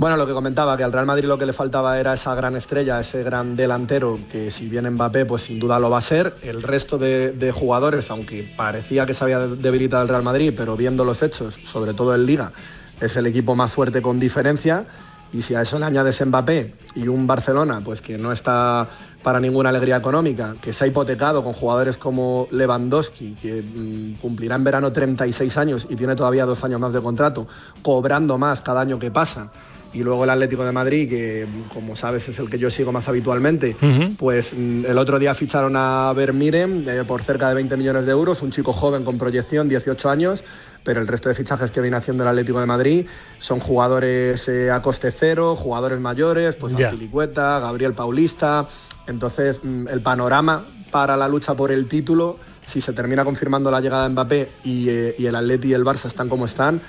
Bueno, 0.00 0.16
lo 0.16 0.26
que 0.26 0.32
comentaba, 0.32 0.78
que 0.78 0.82
al 0.82 0.94
Real 0.94 1.04
Madrid 1.04 1.26
lo 1.26 1.36
que 1.36 1.44
le 1.44 1.52
faltaba 1.52 2.00
era 2.00 2.14
esa 2.14 2.34
gran 2.34 2.56
estrella, 2.56 2.98
ese 2.98 3.22
gran 3.22 3.54
delantero, 3.54 4.18
que 4.32 4.50
si 4.50 4.66
viene 4.66 4.88
Mbappé, 4.88 5.26
pues 5.26 5.42
sin 5.42 5.60
duda 5.60 5.78
lo 5.78 5.90
va 5.90 5.98
a 5.98 6.00
ser. 6.00 6.36
El 6.40 6.62
resto 6.62 6.96
de, 6.96 7.32
de 7.32 7.52
jugadores, 7.52 8.10
aunque 8.10 8.50
parecía 8.56 9.04
que 9.04 9.12
se 9.12 9.24
había 9.24 9.40
debilitado 9.40 10.02
el 10.02 10.08
Real 10.08 10.22
Madrid, 10.22 10.54
pero 10.56 10.74
viendo 10.74 11.04
los 11.04 11.22
hechos, 11.22 11.58
sobre 11.66 11.92
todo 11.92 12.14
en 12.14 12.24
Liga, 12.24 12.50
es 12.98 13.14
el 13.18 13.26
equipo 13.26 13.54
más 13.54 13.72
fuerte 13.72 14.00
con 14.00 14.18
diferencia. 14.18 14.86
Y 15.34 15.42
si 15.42 15.54
a 15.54 15.60
eso 15.60 15.78
le 15.78 15.84
añades 15.84 16.24
Mbappé 16.24 16.72
y 16.94 17.06
un 17.06 17.26
Barcelona, 17.26 17.82
pues 17.84 18.00
que 18.00 18.16
no 18.16 18.32
está 18.32 18.88
para 19.22 19.38
ninguna 19.38 19.68
alegría 19.68 19.98
económica, 19.98 20.54
que 20.62 20.72
se 20.72 20.84
ha 20.84 20.86
hipotecado 20.86 21.44
con 21.44 21.52
jugadores 21.52 21.98
como 21.98 22.48
Lewandowski, 22.52 23.34
que 23.34 23.62
mm, 23.62 24.14
cumplirá 24.18 24.56
en 24.56 24.64
verano 24.64 24.90
36 24.90 25.58
años 25.58 25.86
y 25.90 25.94
tiene 25.94 26.16
todavía 26.16 26.46
dos 26.46 26.64
años 26.64 26.80
más 26.80 26.94
de 26.94 27.02
contrato, 27.02 27.46
cobrando 27.82 28.38
más 28.38 28.62
cada 28.62 28.80
año 28.80 28.98
que 28.98 29.10
pasa. 29.10 29.50
Y 29.92 30.04
luego 30.04 30.22
el 30.22 30.30
Atlético 30.30 30.64
de 30.64 30.70
Madrid, 30.70 31.08
que 31.08 31.46
como 31.74 31.96
sabes 31.96 32.28
es 32.28 32.38
el 32.38 32.48
que 32.48 32.58
yo 32.58 32.70
sigo 32.70 32.92
más 32.92 33.08
habitualmente, 33.08 33.76
pues 34.18 34.52
mm, 34.56 34.86
el 34.86 34.98
otro 34.98 35.18
día 35.18 35.34
ficharon 35.34 35.74
a 35.76 36.12
Vermiren 36.12 36.84
eh, 36.88 37.02
por 37.06 37.24
cerca 37.24 37.48
de 37.48 37.56
20 37.56 37.76
millones 37.76 38.06
de 38.06 38.12
euros, 38.12 38.40
un 38.42 38.52
chico 38.52 38.72
joven 38.72 39.04
con 39.04 39.18
proyección, 39.18 39.68
18 39.68 40.08
años, 40.08 40.44
pero 40.84 41.00
el 41.00 41.08
resto 41.08 41.28
de 41.28 41.34
fichajes 41.34 41.72
que 41.72 41.80
viene 41.80 41.96
haciendo 41.96 42.22
el 42.22 42.28
Atlético 42.28 42.60
de 42.60 42.66
Madrid 42.66 43.06
son 43.40 43.58
jugadores 43.58 44.48
eh, 44.48 44.70
a 44.70 44.80
coste 44.80 45.10
cero, 45.10 45.56
jugadores 45.56 45.98
mayores, 45.98 46.54
pues 46.54 46.76
Ya. 46.76 46.88
Azpilicueta, 46.88 47.58
Gabriel 47.58 47.92
Paulista. 47.92 48.68
Entonces, 49.08 49.58
mm, 49.62 49.88
el 49.88 50.00
panorama 50.02 50.64
para 50.92 51.16
la 51.16 51.26
lucha 51.26 51.54
por 51.54 51.72
el 51.72 51.86
título, 51.86 52.38
si 52.64 52.80
se 52.80 52.92
termina 52.92 53.24
confirmando 53.24 53.70
la 53.70 53.80
llegada 53.80 54.04
de 54.04 54.10
Mbappé 54.10 54.50
y, 54.62 54.88
eh, 54.88 55.14
y 55.18 55.26
el 55.26 55.34
Atleti 55.34 55.68
y 55.68 55.74
el 55.74 55.84
Barça 55.84 56.06
están 56.06 56.28
como 56.28 56.46
están, 56.46 56.80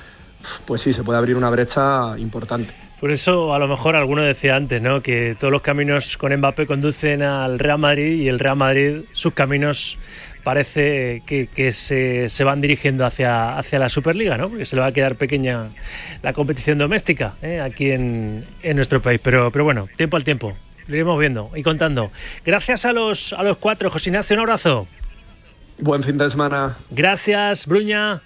pues 0.66 0.82
sí, 0.82 0.94
se 0.94 1.04
puede 1.04 1.18
abrir 1.18 1.36
una 1.36 1.50
brecha 1.50 2.18
importante. 2.18 2.91
Por 3.02 3.10
eso, 3.10 3.56
a 3.56 3.58
lo 3.58 3.68
mejor 3.68 3.96
alguno 3.96 4.22
decía 4.22 4.56
antes, 4.56 4.80
¿no? 4.80 5.02
Que 5.02 5.36
todos 5.38 5.52
los 5.52 5.64
caminos 5.64 6.18
con 6.18 6.32
Mbappé 6.38 6.68
conducen 6.68 7.24
al 7.24 7.58
Real 7.58 7.80
Madrid 7.80 8.22
y 8.22 8.28
el 8.28 8.38
Real 8.38 8.56
Madrid, 8.56 9.02
sus 9.14 9.34
caminos 9.34 9.98
parece 10.44 11.24
que, 11.26 11.48
que 11.48 11.72
se, 11.72 12.30
se 12.30 12.44
van 12.44 12.62
dirigiendo 12.62 13.04
hacia, 13.04 13.58
hacia 13.58 13.80
la 13.80 13.90
Superliga, 13.90 14.38
¿no? 14.38 14.50
Porque 14.50 14.68
se 14.68 14.76
le 14.76 14.84
va 14.84 14.90
a 14.90 14.92
quedar 14.92 15.16
pequeña 15.16 15.70
la 16.22 16.34
competición 16.34 16.78
doméstica 16.78 17.34
¿eh? 17.42 17.60
aquí 17.60 17.90
en, 17.90 18.46
en 18.62 18.76
nuestro 18.76 19.02
país. 19.02 19.20
Pero, 19.24 19.50
pero 19.50 19.64
bueno, 19.64 19.90
tiempo 19.98 20.16
al 20.16 20.24
tiempo. 20.24 20.56
Lo 20.86 20.96
iremos 20.96 21.20
viendo 21.20 21.50
y 21.56 21.64
contando. 21.64 22.12
Gracias 22.46 22.86
a 22.86 22.94
los, 22.94 23.34
a 23.34 23.42
los 23.42 23.58
cuatro. 23.58 23.90
José 23.90 24.12
Ignacio, 24.12 24.36
un 24.36 24.42
abrazo. 24.42 24.88
Buen 25.80 26.04
fin 26.04 26.20
de 26.20 26.30
semana. 26.30 26.78
Gracias, 26.92 27.66
Bruña. 27.66 28.22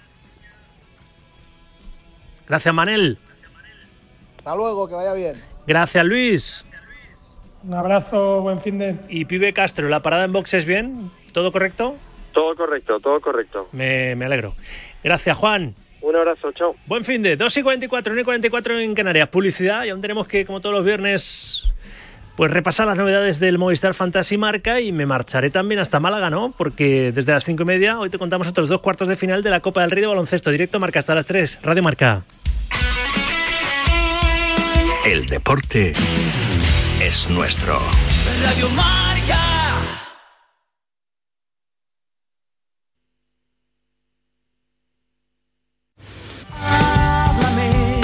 Gracias, 2.50 2.74
Manel. 2.74 3.18
Hasta 4.46 4.58
luego, 4.58 4.88
que 4.88 4.94
vaya 4.94 5.14
bien. 5.14 5.42
Gracias, 5.66 6.06
Luis. 6.06 6.66
Un 7.64 7.74
abrazo, 7.74 8.42
buen 8.42 8.62
fin 8.62 8.78
de. 8.78 8.96
Y 9.10 9.26
Pibe 9.26 9.54
Castro, 9.54 9.90
¿la 9.90 10.02
parada 10.02 10.26
en 10.26 10.34
box 10.34 10.54
es 10.54 10.66
bien? 10.68 11.10
¿Todo 11.34 11.52
correcto? 11.52 11.96
Todo 12.32 12.56
correcto, 12.56 13.00
todo 13.00 13.20
correcto. 13.20 13.68
Me, 13.72 14.16
me 14.16 14.26
alegro. 14.26 14.54
Gracias, 15.04 15.36
Juan. 15.36 15.74
Un 16.00 16.16
abrazo, 16.16 16.52
chao. 16.52 16.76
Buen 16.86 17.04
fin 17.04 17.24
de 17.24 17.38
2 17.38 17.58
y 17.58 17.64
44, 17.64 18.14
1 18.14 18.22
y 18.22 18.24
44 18.24 18.80
en 18.82 18.94
Canarias. 18.94 19.30
Publicidad 19.30 19.84
y 19.84 19.90
aún 19.90 20.02
tenemos 20.02 20.28
que, 20.28 20.46
como 20.46 20.62
todos 20.62 20.76
los 20.76 20.86
viernes, 20.86 21.64
pues 22.36 22.52
repasar 22.52 22.86
las 22.86 23.00
novedades 23.00 23.40
del 23.40 23.58
Movistar 23.58 23.96
Fantasy 23.96 24.38
Marca 24.38 24.80
y 24.80 24.92
me 24.92 25.08
marcharé 25.08 25.50
también 25.50 25.80
hasta 25.80 26.00
Málaga, 26.00 26.30
¿no? 26.30 26.54
Porque 26.56 27.12
desde 27.12 27.32
las 27.32 27.46
5 27.46 27.64
y 27.64 27.66
media 27.66 28.00
hoy 28.00 28.12
te 28.12 28.20
contamos 28.20 28.48
otros 28.48 28.70
dos 28.70 28.82
cuartos 28.82 29.08
de 29.08 29.16
final 29.16 29.42
de 29.42 29.50
la 29.50 29.62
Copa 29.62 29.82
del 29.82 29.90
Rey 29.90 30.02
de 30.02 30.08
Baloncesto. 30.08 30.52
Directo 30.52 30.80
Marca 30.80 31.00
hasta 31.00 31.16
las 31.16 31.26
3. 31.26 31.62
Radio 31.64 31.82
Marca. 31.82 32.22
El 35.06 35.28
deporte 35.28 35.94
es 37.00 37.30
nuestro. 37.30 37.80
Radio 38.42 38.68
Marca. 38.72 39.40
Háblame. 46.60 48.02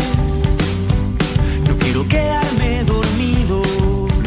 No 1.68 1.76
quiero 1.80 2.08
quedarme 2.08 2.84
dormido. 2.84 3.64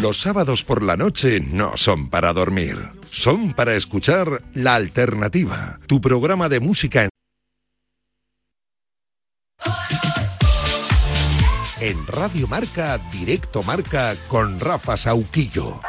Los 0.00 0.20
sábados 0.20 0.64
por 0.64 0.82
la 0.82 0.96
noche 0.96 1.38
no 1.38 1.76
son 1.76 2.10
para 2.10 2.32
dormir, 2.32 2.76
son 3.08 3.54
para 3.54 3.76
escuchar 3.76 4.42
La 4.52 4.74
Alternativa, 4.74 5.78
tu 5.86 6.00
programa 6.00 6.48
de 6.48 6.58
música 6.58 7.04
en... 7.04 7.13
En 11.85 12.07
Radio 12.07 12.49
Marca, 12.49 12.97
Directo 13.12 13.62
Marca 13.62 14.16
con 14.28 14.59
Rafa 14.59 14.97
Sauquillo. 14.97 15.82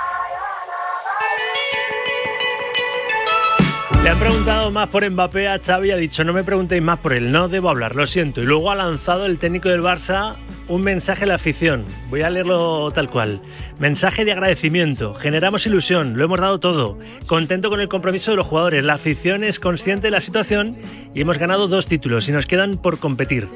Le 4.05 4.11
han 4.11 4.19
preguntado 4.19 4.69
más 4.69 4.87
por 4.89 5.09
Mbappé 5.09 5.47
a 5.47 5.57
Xavi, 5.57 5.89
ha 5.89 5.95
dicho 5.95 6.23
no 6.23 6.31
me 6.31 6.43
preguntéis 6.43 6.79
más 6.79 6.99
por 6.99 7.11
él, 7.11 7.31
no 7.31 7.49
debo 7.49 7.71
hablar, 7.71 7.95
lo 7.95 8.05
siento. 8.05 8.39
Y 8.39 8.45
luego 8.45 8.69
ha 8.69 8.75
lanzado 8.75 9.25
el 9.25 9.39
técnico 9.39 9.69
del 9.69 9.81
Barça 9.81 10.35
un 10.67 10.81
mensaje 10.81 11.25
a 11.25 11.27
la 11.27 11.35
afición. 11.35 11.85
Voy 12.09 12.21
a 12.21 12.29
leerlo 12.29 12.89
tal 12.91 13.09
cual. 13.09 13.39
Mensaje 13.79 14.25
de 14.25 14.31
agradecimiento. 14.31 15.13
Generamos 15.13 15.65
ilusión, 15.65 16.17
lo 16.17 16.25
hemos 16.25 16.39
dado 16.39 16.59
todo. 16.59 16.97
Contento 17.27 17.69
con 17.69 17.81
el 17.81 17.87
compromiso 17.87 18.31
de 18.31 18.37
los 18.37 18.47
jugadores. 18.47 18.83
La 18.83 18.93
afición 18.93 19.43
es 19.43 19.59
consciente 19.59 20.07
de 20.07 20.11
la 20.11 20.21
situación 20.21 20.75
y 21.13 21.21
hemos 21.21 21.37
ganado 21.37 21.67
dos 21.67 21.87
títulos 21.87 22.27
y 22.29 22.31
nos 22.31 22.45
quedan 22.45 22.77
por 22.77 22.99
competir. 22.99 23.47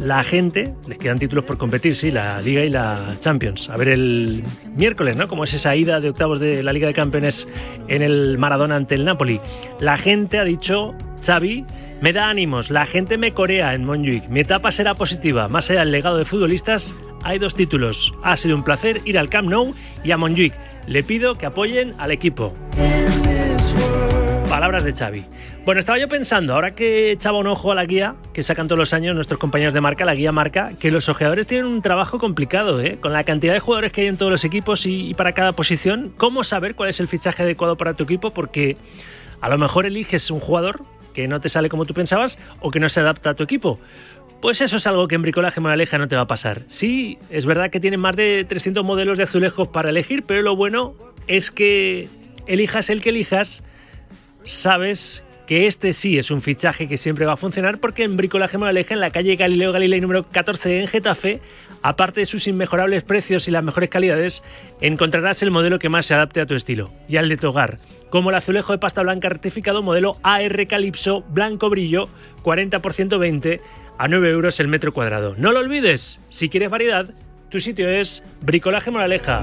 La 0.00 0.22
gente, 0.24 0.74
les 0.86 0.98
quedan 0.98 1.18
títulos 1.18 1.44
por 1.44 1.58
competir, 1.58 1.96
sí, 1.96 2.10
la 2.10 2.40
Liga 2.40 2.64
y 2.64 2.70
la 2.70 3.16
Champions. 3.20 3.68
A 3.68 3.76
ver 3.76 3.88
el 3.88 4.42
miércoles, 4.74 5.16
¿no? 5.16 5.28
Como 5.28 5.44
es 5.44 5.54
esa 5.54 5.74
ida 5.76 6.00
de 6.00 6.10
octavos 6.10 6.40
de 6.40 6.62
la 6.62 6.72
Liga 6.72 6.86
de 6.86 6.94
Campeones 6.94 7.48
en 7.88 8.02
el 8.02 8.38
Maradona 8.38 8.76
ante 8.76 8.94
el 8.94 9.04
Napoli. 9.04 9.40
La 9.80 9.97
gente 9.98 10.38
ha 10.38 10.44
dicho, 10.44 10.94
Xavi, 11.24 11.64
me 12.00 12.12
da 12.12 12.28
ánimos, 12.28 12.70
la 12.70 12.86
gente 12.86 13.18
me 13.18 13.34
corea 13.34 13.74
en 13.74 13.84
Montjuic. 13.84 14.28
Mi 14.28 14.40
etapa 14.40 14.70
será 14.72 14.94
positiva. 14.94 15.48
Más 15.48 15.68
allá 15.70 15.80
del 15.80 15.90
legado 15.90 16.16
de 16.16 16.24
futbolistas, 16.24 16.94
hay 17.24 17.38
dos 17.38 17.54
títulos. 17.54 18.14
Ha 18.22 18.36
sido 18.36 18.56
un 18.56 18.62
placer 18.62 19.00
ir 19.04 19.18
al 19.18 19.28
Camp 19.28 19.48
Nou 19.48 19.74
y 20.04 20.12
a 20.12 20.16
Montjuic. 20.16 20.54
Le 20.86 21.02
pido 21.02 21.36
que 21.36 21.46
apoyen 21.46 21.94
al 21.98 22.12
equipo. 22.12 22.54
Palabras 24.48 24.84
de 24.84 24.92
Xavi. 24.92 25.24
Bueno, 25.64 25.80
estaba 25.80 25.98
yo 25.98 26.08
pensando, 26.08 26.54
ahora 26.54 26.74
que 26.74 27.12
echaba 27.12 27.36
un 27.36 27.46
ojo 27.46 27.70
a 27.70 27.74
la 27.74 27.84
guía 27.84 28.14
que 28.32 28.42
sacan 28.42 28.68
todos 28.68 28.78
los 28.78 28.94
años 28.94 29.14
nuestros 29.14 29.38
compañeros 29.38 29.74
de 29.74 29.82
marca, 29.82 30.06
la 30.06 30.14
guía 30.14 30.32
marca, 30.32 30.70
que 30.80 30.90
los 30.90 31.10
ojeadores 31.10 31.46
tienen 31.46 31.66
un 31.66 31.82
trabajo 31.82 32.18
complicado, 32.18 32.80
¿eh? 32.80 32.96
Con 32.98 33.12
la 33.12 33.24
cantidad 33.24 33.52
de 33.52 33.60
jugadores 33.60 33.92
que 33.92 34.00
hay 34.00 34.06
en 34.06 34.16
todos 34.16 34.32
los 34.32 34.46
equipos 34.46 34.86
y 34.86 35.12
para 35.12 35.32
cada 35.32 35.52
posición, 35.52 36.10
¿cómo 36.16 36.42
saber 36.42 36.74
cuál 36.74 36.88
es 36.88 37.00
el 37.00 37.08
fichaje 37.08 37.42
adecuado 37.42 37.76
para 37.76 37.92
tu 37.92 38.04
equipo? 38.04 38.30
Porque 38.30 38.78
a 39.40 39.48
lo 39.48 39.58
mejor 39.58 39.86
eliges 39.86 40.30
un 40.30 40.40
jugador 40.40 40.82
que 41.14 41.28
no 41.28 41.40
te 41.40 41.48
sale 41.48 41.68
como 41.68 41.84
tú 41.84 41.94
pensabas 41.94 42.38
o 42.60 42.70
que 42.70 42.80
no 42.80 42.88
se 42.88 43.00
adapta 43.00 43.30
a 43.30 43.34
tu 43.34 43.42
equipo. 43.42 43.80
Pues 44.40 44.60
eso 44.60 44.76
es 44.76 44.86
algo 44.86 45.08
que 45.08 45.16
en 45.16 45.22
Bricolaje 45.22 45.60
Moraleja 45.60 45.98
no 45.98 46.06
te 46.06 46.14
va 46.14 46.22
a 46.22 46.26
pasar. 46.26 46.62
Sí, 46.68 47.18
es 47.28 47.44
verdad 47.44 47.70
que 47.70 47.80
tienen 47.80 47.98
más 47.98 48.14
de 48.14 48.44
300 48.48 48.84
modelos 48.84 49.18
de 49.18 49.24
azulejos 49.24 49.68
para 49.68 49.90
elegir, 49.90 50.22
pero 50.22 50.42
lo 50.42 50.54
bueno 50.54 50.94
es 51.26 51.50
que 51.50 52.08
elijas 52.46 52.88
el 52.88 53.02
que 53.02 53.10
elijas, 53.10 53.64
sabes 54.44 55.24
que 55.48 55.66
este 55.66 55.92
sí 55.92 56.18
es 56.18 56.30
un 56.30 56.40
fichaje 56.40 56.86
que 56.88 56.98
siempre 56.98 57.26
va 57.26 57.32
a 57.32 57.36
funcionar 57.36 57.78
porque 57.78 58.04
en 58.04 58.16
Bricolaje 58.16 58.58
Moraleja, 58.58 58.94
en 58.94 59.00
la 59.00 59.10
calle 59.10 59.34
Galileo 59.34 59.72
Galilei 59.72 60.00
número 60.00 60.28
14 60.30 60.80
en 60.80 60.86
Getafe, 60.86 61.40
aparte 61.82 62.20
de 62.20 62.26
sus 62.26 62.46
inmejorables 62.46 63.02
precios 63.02 63.48
y 63.48 63.50
las 63.50 63.64
mejores 63.64 63.88
calidades, 63.88 64.44
encontrarás 64.80 65.42
el 65.42 65.50
modelo 65.50 65.78
que 65.78 65.88
más 65.88 66.06
se 66.06 66.14
adapte 66.14 66.40
a 66.40 66.46
tu 66.46 66.54
estilo 66.54 66.92
y 67.08 67.16
al 67.16 67.28
de 67.28 67.38
tu 67.38 67.48
hogar 67.48 67.78
como 68.10 68.30
el 68.30 68.36
azulejo 68.36 68.72
de 68.72 68.78
pasta 68.78 69.02
blanca 69.02 69.28
rectificado 69.28 69.82
modelo 69.82 70.16
AR 70.22 70.66
Calypso 70.66 71.24
blanco 71.28 71.70
brillo 71.70 72.08
40% 72.42 73.18
20 73.18 73.60
a 73.98 74.08
9 74.08 74.30
euros 74.30 74.60
el 74.60 74.68
metro 74.68 74.92
cuadrado. 74.92 75.34
No 75.36 75.52
lo 75.52 75.60
olvides, 75.60 76.22
si 76.30 76.48
quieres 76.48 76.70
variedad, 76.70 77.10
tu 77.50 77.60
sitio 77.60 77.88
es 77.88 78.24
Bricolaje 78.42 78.90
Moraleja. 78.90 79.42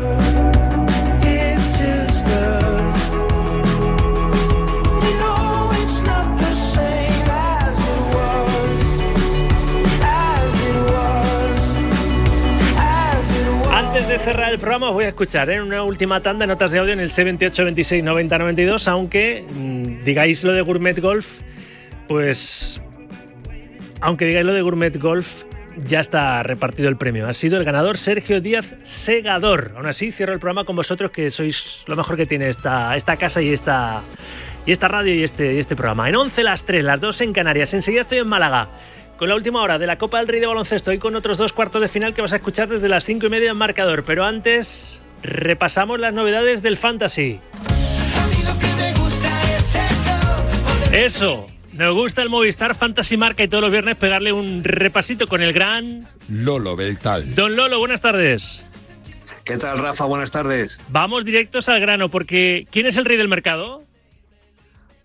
De 14.18 14.24
cerrar 14.24 14.54
el 14.54 14.60
programa 14.60 14.88
os 14.88 14.94
voy 14.94 15.04
a 15.04 15.10
escuchar 15.10 15.50
en 15.50 15.62
una 15.62 15.84
última 15.84 16.22
tanda 16.22 16.48
notas 16.48 16.72
de 16.72 16.80
audio 16.80 16.94
en 16.94 17.02
el 17.02 17.10
C28 17.10 17.66
26 17.66 18.02
90 18.02 18.38
92, 18.38 18.88
aunque 18.88 19.46
mmm, 19.52 20.00
digáis 20.06 20.42
lo 20.46 20.54
de 20.54 20.62
Gourmet 20.62 20.98
Golf, 21.02 21.40
pues 22.08 22.82
aunque 24.00 24.26
digáis 24.26 24.46
lo 24.46 24.54
de 24.54 24.62
Gourmet 24.62 24.98
Golf, 24.98 25.44
ya 25.76 26.00
está 26.00 26.42
repartido 26.44 26.88
el 26.88 26.96
premio. 26.96 27.28
Ha 27.28 27.34
sido 27.34 27.58
el 27.58 27.66
ganador 27.66 27.98
Sergio 27.98 28.40
Díaz 28.40 28.78
Segador. 28.84 29.74
Aún 29.76 29.88
así, 29.88 30.14
cierro 30.14 30.32
el 30.32 30.40
programa 30.40 30.64
con 30.64 30.78
vosotros, 30.78 31.12
que 31.12 31.30
sois 31.30 31.82
lo 31.86 31.98
mejor 31.98 32.16
que 32.16 32.26
tiene 32.26 32.48
esta, 32.48 32.96
esta 32.96 33.18
casa 33.18 33.42
y 33.42 33.52
esta, 33.52 34.02
y 34.66 34.72
esta 34.72 34.88
radio 34.88 35.14
y 35.14 35.24
este, 35.24 35.56
y 35.56 35.60
este 35.60 35.76
programa. 35.76 36.08
En 36.08 36.16
11 36.16 36.42
las 36.44 36.64
3, 36.64 36.86
las 36.86 37.02
2 37.02 37.20
en 37.20 37.34
Canarias. 37.34 37.74
Enseguida 37.74 38.02
estoy 38.02 38.20
en 38.20 38.28
Málaga 38.30 38.70
con 39.18 39.30
la 39.30 39.36
última 39.36 39.62
hora 39.62 39.80
de 39.80 39.88
la 39.88 39.98
Copa 39.98 40.18
del 40.20 40.28
Rey 40.28 40.40
de 40.40 40.48
Baloncesto 40.48 40.92
y 40.92 41.00
con 41.00 41.16
otros 41.16 41.38
dos 41.38 41.54
cuartos 41.54 41.82
de 41.82 41.88
final 41.88 42.14
que 42.14 42.22
vas 42.22 42.34
a 42.34 42.38
escuchar 42.38 42.68
desde 42.68 42.90
las 42.90 43.04
cinco 43.04 43.28
y 43.28 43.30
media 43.30 43.52
en 43.52 43.58
marcador. 43.58 44.04
Pero 44.04 44.26
antes, 44.26 45.02
repasamos 45.24 46.00
las 46.00 46.14
novedades 46.14 46.62
del 46.62 46.78
Fantasy. 46.78 47.40
Eso, 50.92 51.48
nos 51.74 51.94
gusta 51.94 52.22
el 52.22 52.30
Movistar 52.30 52.76
Fantasy 52.76 53.18
Marca 53.18 53.44
y 53.44 53.48
todos 53.48 53.62
los 53.62 53.72
viernes 53.72 53.98
pegarle 53.98 54.32
un 54.32 54.64
repasito 54.64 55.28
con 55.28 55.42
el 55.42 55.52
gran 55.52 56.08
Lolo 56.30 56.76
Beltal. 56.76 57.36
Don 57.36 57.56
Lolo, 57.56 57.80
buenas 57.80 58.02
tardes. 58.02 58.64
¿Qué 59.44 59.58
tal, 59.58 59.78
Rafa? 59.78 60.06
Buenas 60.06 60.32
tardes. 60.32 60.82
Vamos 60.90 61.24
directos 61.24 61.70
al 61.70 61.80
grano, 61.80 62.10
porque 62.10 62.66
¿quién 62.72 62.88
es 62.88 62.98
el 62.98 63.06
rey 63.06 63.18
del 63.18 63.28
mercado? 63.28 63.84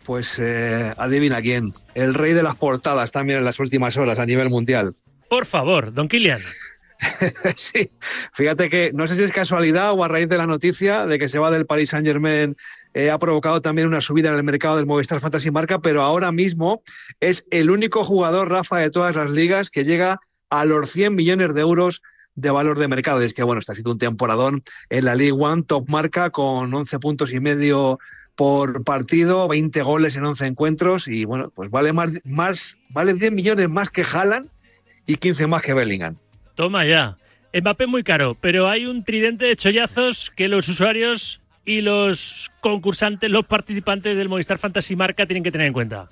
Pues 0.04 0.38
eh, 0.38 0.92
adivina 0.96 1.40
quién. 1.42 1.72
El 1.94 2.14
rey 2.14 2.32
de 2.32 2.42
las 2.42 2.56
portadas 2.56 3.12
también 3.12 3.38
en 3.38 3.44
las 3.44 3.60
últimas 3.60 3.96
horas 3.96 4.18
a 4.18 4.26
nivel 4.26 4.48
mundial. 4.48 4.94
Por 5.28 5.46
favor, 5.46 5.92
don 5.92 6.08
Kilian. 6.08 6.40
sí, 7.56 7.90
fíjate 8.32 8.68
que 8.68 8.90
no 8.92 9.06
sé 9.06 9.16
si 9.16 9.24
es 9.24 9.32
casualidad 9.32 9.92
o 9.92 10.04
a 10.04 10.08
raíz 10.08 10.28
de 10.28 10.36
la 10.36 10.46
noticia 10.46 11.06
de 11.06 11.18
que 11.18 11.28
se 11.28 11.38
va 11.38 11.50
del 11.50 11.66
Paris 11.66 11.90
Saint 11.90 12.06
Germain 12.06 12.56
eh, 12.92 13.10
ha 13.10 13.18
provocado 13.18 13.60
también 13.60 13.88
una 13.88 14.00
subida 14.00 14.30
en 14.30 14.36
el 14.36 14.42
mercado 14.42 14.76
del 14.76 14.86
Movistar 14.86 15.20
Fantasy 15.20 15.50
Marca, 15.50 15.80
pero 15.80 16.02
ahora 16.02 16.32
mismo 16.32 16.82
es 17.20 17.46
el 17.50 17.70
único 17.70 18.04
jugador, 18.04 18.50
Rafa, 18.50 18.78
de 18.78 18.90
todas 18.90 19.14
las 19.14 19.30
ligas 19.30 19.70
que 19.70 19.84
llega 19.84 20.20
a 20.50 20.64
los 20.64 20.90
100 20.90 21.14
millones 21.14 21.54
de 21.54 21.60
euros 21.60 22.02
de 22.34 22.50
valor 22.50 22.78
de 22.78 22.88
mercado. 22.88 23.22
Y 23.22 23.26
es 23.26 23.34
que, 23.34 23.44
bueno, 23.44 23.60
está 23.60 23.74
siendo 23.74 23.92
un 23.92 23.98
temporadón 23.98 24.62
en 24.88 25.04
la 25.04 25.14
League 25.14 25.36
One, 25.38 25.62
top 25.62 25.88
marca 25.88 26.30
con 26.30 26.72
11 26.72 26.98
puntos 26.98 27.32
y 27.32 27.40
medio 27.40 27.98
por 28.40 28.84
partido, 28.84 29.46
20 29.48 29.82
goles 29.82 30.16
en 30.16 30.24
11 30.24 30.46
encuentros 30.46 31.08
y 31.08 31.26
bueno, 31.26 31.52
pues 31.54 31.68
vale 31.70 31.92
más, 31.92 32.10
más 32.24 32.78
vale 32.88 33.12
10 33.12 33.32
millones 33.32 33.68
más 33.68 33.90
que 33.90 34.02
Haaland 34.02 34.48
y 35.06 35.16
15 35.16 35.46
más 35.46 35.60
que 35.60 35.74
Bellingham. 35.74 36.16
Toma 36.54 36.86
ya. 36.86 37.18
Mbappé 37.52 37.86
muy 37.86 38.02
caro, 38.02 38.38
pero 38.40 38.70
hay 38.70 38.86
un 38.86 39.04
tridente 39.04 39.44
de 39.44 39.56
chollazos 39.56 40.30
que 40.30 40.48
los 40.48 40.66
usuarios 40.70 41.42
y 41.66 41.82
los 41.82 42.50
concursantes, 42.62 43.30
los 43.30 43.44
participantes 43.44 44.16
del 44.16 44.30
Movistar 44.30 44.56
Fantasy 44.56 44.96
Marca 44.96 45.26
tienen 45.26 45.42
que 45.42 45.52
tener 45.52 45.66
en 45.66 45.74
cuenta. 45.74 46.08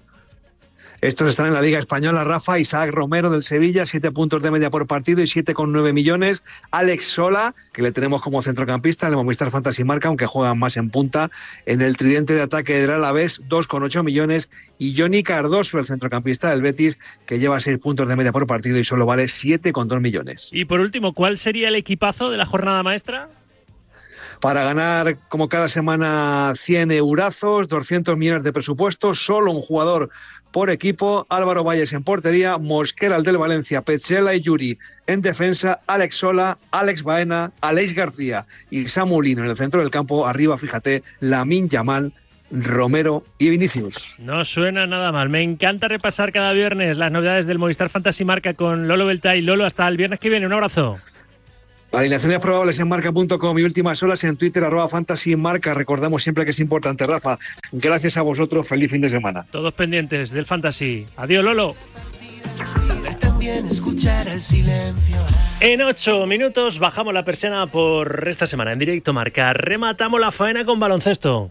Estos 1.00 1.28
están 1.28 1.46
en 1.46 1.54
la 1.54 1.62
Liga 1.62 1.78
Española, 1.78 2.24
Rafa, 2.24 2.58
Isaac 2.58 2.90
Romero 2.90 3.30
del 3.30 3.44
Sevilla, 3.44 3.86
siete 3.86 4.10
puntos 4.10 4.42
de 4.42 4.50
media 4.50 4.68
por 4.68 4.88
partido 4.88 5.20
y 5.20 5.26
7,9 5.26 5.92
millones. 5.92 6.42
Alex 6.72 7.04
Sola, 7.04 7.54
que 7.72 7.82
le 7.82 7.92
tenemos 7.92 8.20
como 8.20 8.42
centrocampista 8.42 9.06
en 9.06 9.12
el 9.12 9.18
Movistar 9.18 9.52
Fantasy 9.52 9.84
Marca, 9.84 10.08
aunque 10.08 10.26
juega 10.26 10.56
más 10.56 10.76
en 10.76 10.90
punta. 10.90 11.30
En 11.66 11.82
el 11.82 11.96
tridente 11.96 12.34
de 12.34 12.42
ataque 12.42 12.80
del 12.80 12.90
Alavés, 12.90 13.44
2,8 13.48 14.02
millones. 14.02 14.50
Y 14.78 14.96
Johnny 14.96 15.22
Cardoso, 15.22 15.78
el 15.78 15.84
centrocampista 15.84 16.50
del 16.50 16.62
Betis, 16.62 16.98
que 17.26 17.38
lleva 17.38 17.60
seis 17.60 17.78
puntos 17.78 18.08
de 18.08 18.16
media 18.16 18.32
por 18.32 18.48
partido 18.48 18.76
y 18.76 18.82
solo 18.82 19.06
vale 19.06 19.24
7,2 19.24 20.00
millones. 20.00 20.50
Y 20.52 20.64
por 20.64 20.80
último, 20.80 21.14
¿cuál 21.14 21.38
sería 21.38 21.68
el 21.68 21.76
equipazo 21.76 22.28
de 22.28 22.38
la 22.38 22.46
jornada 22.46 22.82
maestra? 22.82 23.28
Para 24.40 24.62
ganar 24.62 25.18
como 25.28 25.48
cada 25.48 25.68
semana 25.68 26.52
100 26.56 26.92
eurazos, 26.92 27.68
200 27.68 28.16
millones 28.16 28.42
de 28.42 28.52
presupuesto, 28.52 29.14
solo 29.14 29.52
un 29.52 29.60
jugador 29.60 30.10
por 30.50 30.70
equipo, 30.70 31.26
Álvaro 31.28 31.64
Valles 31.64 31.92
en 31.92 32.02
portería, 32.02 32.58
Mosquera 32.58 33.16
el 33.16 33.24
del 33.24 33.38
Valencia, 33.38 33.82
Pechela 33.82 34.34
y 34.34 34.40
Yuri 34.40 34.78
en 35.06 35.20
defensa, 35.20 35.80
Alex 35.86 36.16
Sola, 36.16 36.58
Alex 36.70 37.02
Baena, 37.02 37.52
Alex 37.60 37.94
García 37.94 38.46
y 38.70 38.86
Samulino 38.86 39.44
en 39.44 39.50
el 39.50 39.56
centro 39.56 39.80
del 39.80 39.90
campo, 39.90 40.26
arriba 40.26 40.56
fíjate, 40.56 41.02
Lamin 41.20 41.68
Yamal, 41.68 42.12
Romero 42.50 43.24
y 43.38 43.50
Vinicius. 43.50 44.16
No 44.20 44.44
suena 44.44 44.86
nada 44.86 45.12
mal. 45.12 45.28
Me 45.28 45.42
encanta 45.42 45.88
repasar 45.88 46.32
cada 46.32 46.52
viernes 46.52 46.96
las 46.96 47.12
novedades 47.12 47.46
del 47.46 47.58
Movistar 47.58 47.90
Fantasy 47.90 48.24
Marca 48.24 48.54
con 48.54 48.88
Lolo 48.88 49.04
Beltay. 49.04 49.42
Lolo, 49.42 49.66
hasta 49.66 49.86
el 49.86 49.98
viernes 49.98 50.18
que 50.18 50.30
viene. 50.30 50.46
Un 50.46 50.54
abrazo. 50.54 50.98
Alineaciones 51.92 52.40
probables 52.42 52.78
en 52.80 52.88
marca.com 52.88 53.58
y 53.58 53.62
últimas 53.62 54.02
horas 54.02 54.22
en 54.24 54.36
Twitter, 54.36 54.62
arroba 54.62 54.88
fantasy 54.88 55.36
marca. 55.36 55.72
Recordamos 55.72 56.22
siempre 56.22 56.44
que 56.44 56.50
es 56.50 56.60
importante, 56.60 57.06
Rafa. 57.06 57.38
Gracias 57.72 58.16
a 58.18 58.22
vosotros, 58.22 58.68
feliz 58.68 58.90
fin 58.90 59.00
de 59.00 59.08
semana. 59.08 59.46
Todos 59.50 59.72
pendientes 59.72 60.30
del 60.30 60.44
fantasy. 60.44 61.06
Adiós, 61.16 61.42
Lolo. 61.42 61.74
En 65.60 65.82
ocho 65.82 66.26
minutos 66.26 66.78
bajamos 66.78 67.14
la 67.14 67.24
persiana 67.24 67.66
por 67.66 68.28
esta 68.28 68.46
semana 68.46 68.72
en 68.72 68.78
directo 68.78 69.12
marca. 69.12 69.52
Rematamos 69.54 70.20
la 70.20 70.30
faena 70.30 70.64
con 70.64 70.78
baloncesto. 70.78 71.50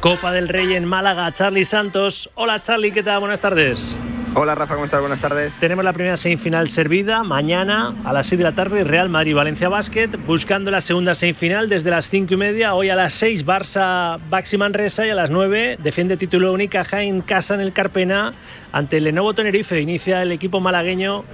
Copa 0.00 0.32
del 0.32 0.48
Rey 0.48 0.74
en 0.74 0.84
Málaga, 0.84 1.32
Charlie 1.32 1.64
Santos. 1.64 2.30
Hola 2.34 2.60
Charlie, 2.62 2.92
¿qué 2.92 3.02
tal? 3.02 3.20
Buenas 3.20 3.40
tardes. 3.40 3.96
Hola 4.36 4.56
Rafa, 4.56 4.74
¿cómo 4.74 4.84
estás? 4.84 5.00
Buenas 5.00 5.20
tardes. 5.20 5.60
Tenemos 5.60 5.84
la 5.84 5.92
primera 5.92 6.16
semifinal 6.16 6.68
servida 6.68 7.22
mañana 7.22 7.94
a 8.02 8.12
las 8.12 8.26
6 8.26 8.38
de 8.38 8.42
la 8.42 8.50
tarde, 8.50 8.82
Real 8.82 9.08
Madrid-Valencia 9.08 9.68
Basket, 9.68 10.08
buscando 10.26 10.72
la 10.72 10.80
segunda 10.80 11.14
semifinal 11.14 11.68
desde 11.68 11.90
las 11.90 12.08
5 12.08 12.34
y 12.34 12.36
media. 12.36 12.74
Hoy 12.74 12.90
a 12.90 12.96
las 12.96 13.14
6 13.14 13.46
Barça 13.46 14.18
Baxi 14.28 14.58
Manresa 14.58 15.06
y 15.06 15.10
a 15.10 15.14
las 15.14 15.30
9 15.30 15.78
defiende 15.80 16.16
título 16.16 16.52
única 16.52 16.84
en 16.90 17.20
casa 17.20 17.54
en 17.54 17.60
el 17.60 17.72
Carpena 17.72 18.32
ante 18.72 18.96
el 18.96 19.04
Lenovo 19.04 19.34
Tenerife. 19.34 19.80
Inicia 19.80 20.20
el 20.22 20.32
equipo 20.32 20.58
malagueño 20.58 21.24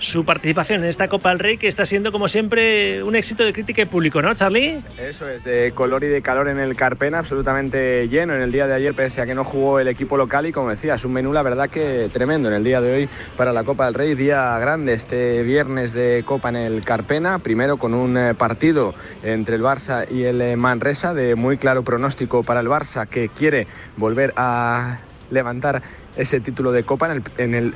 su 0.00 0.24
participación 0.24 0.82
en 0.82 0.88
esta 0.88 1.08
Copa 1.08 1.28
del 1.28 1.38
Rey, 1.38 1.58
que 1.58 1.68
está 1.68 1.84
siendo, 1.86 2.10
como 2.10 2.26
siempre, 2.26 3.02
un 3.02 3.14
éxito 3.14 3.44
de 3.44 3.52
crítica 3.52 3.82
y 3.82 3.84
público, 3.84 4.22
¿no, 4.22 4.34
Charlie? 4.34 4.82
Eso 4.98 5.28
es, 5.28 5.44
de 5.44 5.72
color 5.74 6.02
y 6.04 6.08
de 6.08 6.22
calor 6.22 6.48
en 6.48 6.58
el 6.58 6.74
Carpena, 6.74 7.18
absolutamente 7.18 8.08
lleno 8.08 8.34
en 8.34 8.40
el 8.40 8.50
día 8.50 8.66
de 8.66 8.74
ayer, 8.74 8.94
pese 8.94 9.20
a 9.20 9.26
que 9.26 9.34
no 9.34 9.44
jugó 9.44 9.78
el 9.78 9.88
equipo 9.88 10.16
local. 10.16 10.46
Y 10.46 10.52
como 10.52 10.70
decías, 10.70 11.04
un 11.04 11.12
menú, 11.12 11.32
la 11.32 11.42
verdad, 11.42 11.68
que 11.68 12.08
tremendo 12.12 12.48
en 12.48 12.54
el 12.54 12.64
día 12.64 12.80
de 12.80 12.94
hoy 12.94 13.08
para 13.36 13.52
la 13.52 13.62
Copa 13.62 13.84
del 13.84 13.94
Rey. 13.94 14.14
Día 14.14 14.58
grande 14.58 14.94
este 14.94 15.42
viernes 15.42 15.92
de 15.92 16.22
Copa 16.24 16.48
en 16.48 16.56
el 16.56 16.82
Carpena. 16.82 17.38
Primero 17.38 17.76
con 17.76 17.92
un 17.92 18.16
eh, 18.16 18.34
partido 18.34 18.94
entre 19.22 19.56
el 19.56 19.62
Barça 19.62 20.10
y 20.10 20.24
el 20.24 20.40
eh, 20.40 20.56
Manresa, 20.56 21.12
de 21.12 21.34
muy 21.34 21.58
claro 21.58 21.82
pronóstico 21.82 22.42
para 22.42 22.60
el 22.60 22.68
Barça, 22.68 23.06
que 23.06 23.28
quiere 23.28 23.66
volver 23.98 24.32
a 24.36 25.00
levantar 25.30 25.82
ese 26.16 26.40
título 26.40 26.72
de 26.72 26.84
Copa 26.84 27.06
en 27.06 27.12
el, 27.12 27.22
en 27.38 27.54
el 27.54 27.74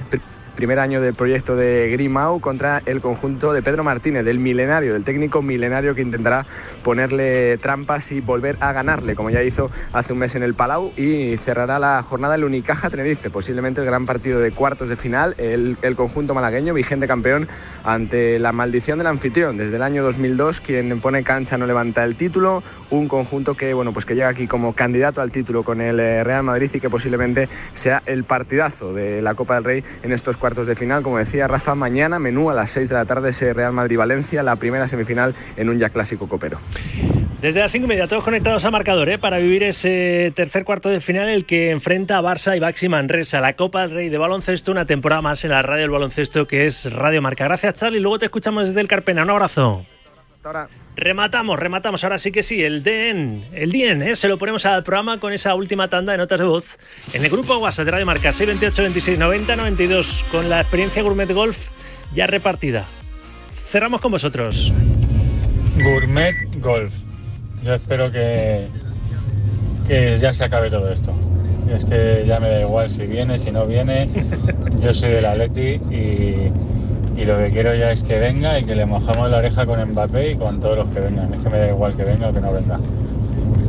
primer 0.54 0.78
año 0.78 1.00
del 1.00 1.14
proyecto 1.14 1.56
de 1.56 1.90
Grimau 1.90 2.40
contra 2.40 2.82
el 2.86 3.00
conjunto 3.00 3.52
de 3.52 3.62
Pedro 3.62 3.84
Martínez, 3.84 4.24
del 4.24 4.38
milenario, 4.38 4.92
del 4.92 5.04
técnico 5.04 5.42
milenario 5.42 5.94
que 5.94 6.02
intentará 6.02 6.46
ponerle 6.82 7.58
trampas 7.58 8.12
y 8.12 8.20
volver 8.20 8.56
a 8.60 8.72
ganarle, 8.72 9.14
como 9.14 9.30
ya 9.30 9.42
hizo 9.42 9.70
hace 9.92 10.12
un 10.12 10.20
mes 10.20 10.34
en 10.34 10.42
el 10.42 10.54
Palau, 10.54 10.92
y 10.96 11.36
cerrará 11.38 11.78
la 11.78 12.02
jornada 12.02 12.34
el 12.34 12.44
Unicaja 12.44 12.90
Tenerife, 12.90 13.30
posiblemente 13.30 13.80
el 13.80 13.86
gran 13.86 14.06
partido 14.06 14.40
de 14.40 14.52
cuartos 14.52 14.88
de 14.88 14.96
final, 14.96 15.34
el, 15.38 15.76
el 15.82 15.96
conjunto 15.96 16.34
malagueño, 16.34 16.74
vigente 16.74 17.06
campeón 17.06 17.48
ante 17.84 18.38
la 18.38 18.52
maldición 18.52 18.98
del 18.98 19.08
anfitrión. 19.08 19.56
Desde 19.56 19.76
el 19.76 19.82
año 19.82 20.02
2002, 20.02 20.60
quien 20.60 21.00
pone 21.00 21.22
cancha 21.22 21.58
no 21.58 21.66
levanta 21.66 22.04
el 22.04 22.16
título, 22.16 22.62
un 22.90 23.08
conjunto 23.08 23.54
que, 23.54 23.74
bueno, 23.74 23.92
pues 23.92 24.04
que 24.06 24.14
llega 24.14 24.28
aquí 24.28 24.46
como 24.46 24.72
candidato 24.74 25.20
al 25.20 25.30
título 25.30 25.62
con 25.64 25.80
el 25.80 25.98
eh, 26.00 26.24
Real 26.24 26.42
Madrid 26.42 26.70
y 26.72 26.80
que 26.80 26.90
posiblemente 26.90 27.48
sea 27.72 28.02
el 28.06 28.24
partidazo 28.24 28.92
de 28.92 29.22
la 29.22 29.34
Copa 29.34 29.54
del 29.54 29.64
Rey 29.64 29.84
en 30.02 30.12
estos 30.12 30.36
cuartos 30.44 30.66
de 30.66 30.76
final. 30.76 31.02
Como 31.02 31.16
decía 31.16 31.48
Rafa, 31.48 31.74
mañana 31.74 32.18
menú 32.18 32.50
a 32.50 32.52
las 32.52 32.70
6 32.72 32.90
de 32.90 32.94
la 32.94 33.06
tarde 33.06 33.30
ese 33.30 33.54
Real 33.54 33.72
Madrid-Valencia, 33.72 34.42
la 34.42 34.56
primera 34.56 34.86
semifinal 34.88 35.34
en 35.56 35.70
un 35.70 35.78
ya 35.78 35.88
clásico 35.88 36.28
copero. 36.28 36.58
Desde 37.40 37.60
las 37.60 37.72
5 37.72 37.86
y 37.86 37.88
media, 37.88 38.06
todos 38.08 38.22
conectados 38.22 38.62
a 38.66 38.70
marcador, 38.70 39.08
¿eh? 39.08 39.16
para 39.16 39.38
vivir 39.38 39.62
ese 39.62 40.34
tercer 40.36 40.66
cuarto 40.66 40.90
de 40.90 41.00
final, 41.00 41.30
el 41.30 41.46
que 41.46 41.70
enfrenta 41.70 42.18
a 42.18 42.20
Barça 42.20 42.54
y 42.54 42.60
Baxi 42.60 42.90
Manresa, 42.90 43.40
la 43.40 43.54
Copa 43.54 43.80
del 43.86 43.92
Rey 43.92 44.08
de 44.10 44.18
Baloncesto, 44.18 44.70
una 44.70 44.84
temporada 44.84 45.22
más 45.22 45.42
en 45.46 45.52
la 45.52 45.62
radio 45.62 45.80
del 45.80 45.90
baloncesto 45.90 46.46
que 46.46 46.66
es 46.66 46.92
Radio 46.92 47.22
Marca. 47.22 47.44
Gracias, 47.44 47.76
Charlie. 47.76 48.00
Luego 48.00 48.18
te 48.18 48.26
escuchamos 48.26 48.68
desde 48.68 48.82
el 48.82 48.88
Carpena. 48.88 49.22
Un 49.22 49.30
abrazo. 49.30 49.86
Ahora. 50.42 50.68
Rematamos, 50.96 51.58
rematamos. 51.58 52.04
Ahora 52.04 52.18
sí 52.18 52.30
que 52.30 52.42
sí, 52.42 52.62
el 52.62 52.84
DN, 52.84 53.48
el 53.52 53.72
DN, 53.72 54.10
¿eh? 54.10 54.16
se 54.16 54.28
lo 54.28 54.38
ponemos 54.38 54.64
al 54.64 54.84
programa 54.84 55.18
con 55.18 55.32
esa 55.32 55.54
última 55.54 55.88
tanda 55.88 56.12
de 56.12 56.18
notas 56.18 56.38
de 56.38 56.44
voz 56.44 56.78
en 57.12 57.24
el 57.24 57.30
grupo 57.30 57.58
WhatsApp 57.58 57.86
de 57.86 57.90
Radio 57.90 58.06
Marca 58.06 58.32
628 58.32 58.82
26 58.82 59.18
90 59.18 59.56
92 59.56 60.24
con 60.30 60.48
la 60.48 60.60
experiencia 60.60 61.02
Gourmet 61.02 61.30
Golf 61.32 61.68
ya 62.14 62.26
repartida. 62.28 62.84
Cerramos 63.70 64.00
con 64.00 64.12
vosotros. 64.12 64.72
Gourmet 65.82 66.34
Golf. 66.60 66.94
Yo 67.64 67.74
espero 67.74 68.12
que, 68.12 68.68
que 69.88 70.16
ya 70.18 70.32
se 70.32 70.44
acabe 70.44 70.70
todo 70.70 70.92
esto. 70.92 71.12
Es 71.74 71.84
que 71.84 72.24
ya 72.26 72.38
me 72.38 72.48
da 72.48 72.60
igual 72.60 72.88
si 72.88 73.06
viene, 73.06 73.38
si 73.38 73.50
no 73.50 73.66
viene. 73.66 74.08
Yo 74.80 74.94
soy 74.94 75.10
del 75.10 75.24
Atleti 75.24 75.80
y, 75.90 76.52
y 77.16 77.24
lo 77.24 77.38
que 77.38 77.50
quiero 77.50 77.74
ya 77.74 77.92
es 77.92 78.02
que 78.02 78.18
venga 78.18 78.58
y 78.58 78.64
que 78.64 78.74
le 78.74 78.86
mojamos 78.86 79.30
la 79.30 79.38
oreja 79.38 79.64
con 79.66 79.82
Mbappé 79.90 80.32
y 80.32 80.36
con 80.36 80.60
todos 80.60 80.78
los 80.78 80.88
que 80.88 81.00
vengan. 81.00 81.32
Es 81.32 81.40
que 81.42 81.48
me 81.48 81.58
da 81.58 81.68
igual 81.68 81.96
que 81.96 82.04
venga 82.04 82.28
o 82.28 82.34
que 82.34 82.40
no 82.40 82.52
venga. 82.52 82.80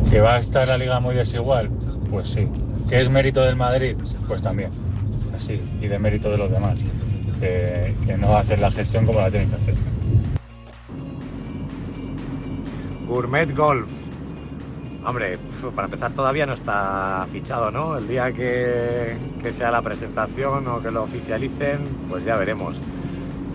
¿Que 0.09 0.19
va 0.19 0.35
a 0.35 0.39
estar 0.39 0.67
la 0.67 0.77
liga 0.77 0.99
muy 0.99 1.13
desigual? 1.13 1.69
Pues 2.09 2.27
sí. 2.27 2.47
¿Que 2.89 3.01
es 3.01 3.09
mérito 3.09 3.41
del 3.41 3.55
Madrid? 3.55 3.95
Pues 4.27 4.41
también. 4.41 4.71
Así. 5.35 5.61
Y 5.79 5.87
de 5.87 5.99
mérito 5.99 6.31
de 6.31 6.37
los 6.37 6.49
demás. 6.49 6.79
Que, 7.39 7.93
que 8.05 8.17
no 8.17 8.35
hacen 8.35 8.61
la 8.61 8.71
gestión 8.71 9.05
como 9.05 9.19
la 9.19 9.29
tienen 9.29 9.49
que 9.49 9.55
hacer. 9.55 9.75
Gourmet 13.07 13.55
Golf. 13.55 13.89
Hombre, 15.05 15.37
para 15.75 15.85
empezar 15.85 16.11
todavía 16.13 16.47
no 16.47 16.53
está 16.53 17.27
fichado, 17.31 17.69
¿no? 17.69 17.95
El 17.97 18.07
día 18.07 18.31
que, 18.31 19.15
que, 19.43 19.53
sea 19.53 19.69
la 19.69 19.83
presentación 19.83 20.67
o 20.67 20.81
que 20.81 20.89
lo 20.89 21.03
oficialicen, 21.03 21.81
pues 22.09 22.25
ya 22.25 22.37
veremos. 22.37 22.75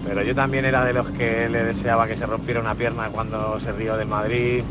Pero 0.06 0.22
yo 0.22 0.34
también 0.34 0.64
era 0.64 0.84
de 0.84 0.92
los 0.92 1.10
que 1.10 1.48
le 1.48 1.62
deseaba 1.64 2.06
que 2.06 2.16
se 2.16 2.26
rompiera 2.26 2.60
una 2.60 2.74
pierna 2.74 3.08
cuando 3.10 3.60
se 3.60 3.72
rió 3.72 3.96
del 3.96 4.08
Madrid. 4.08 4.62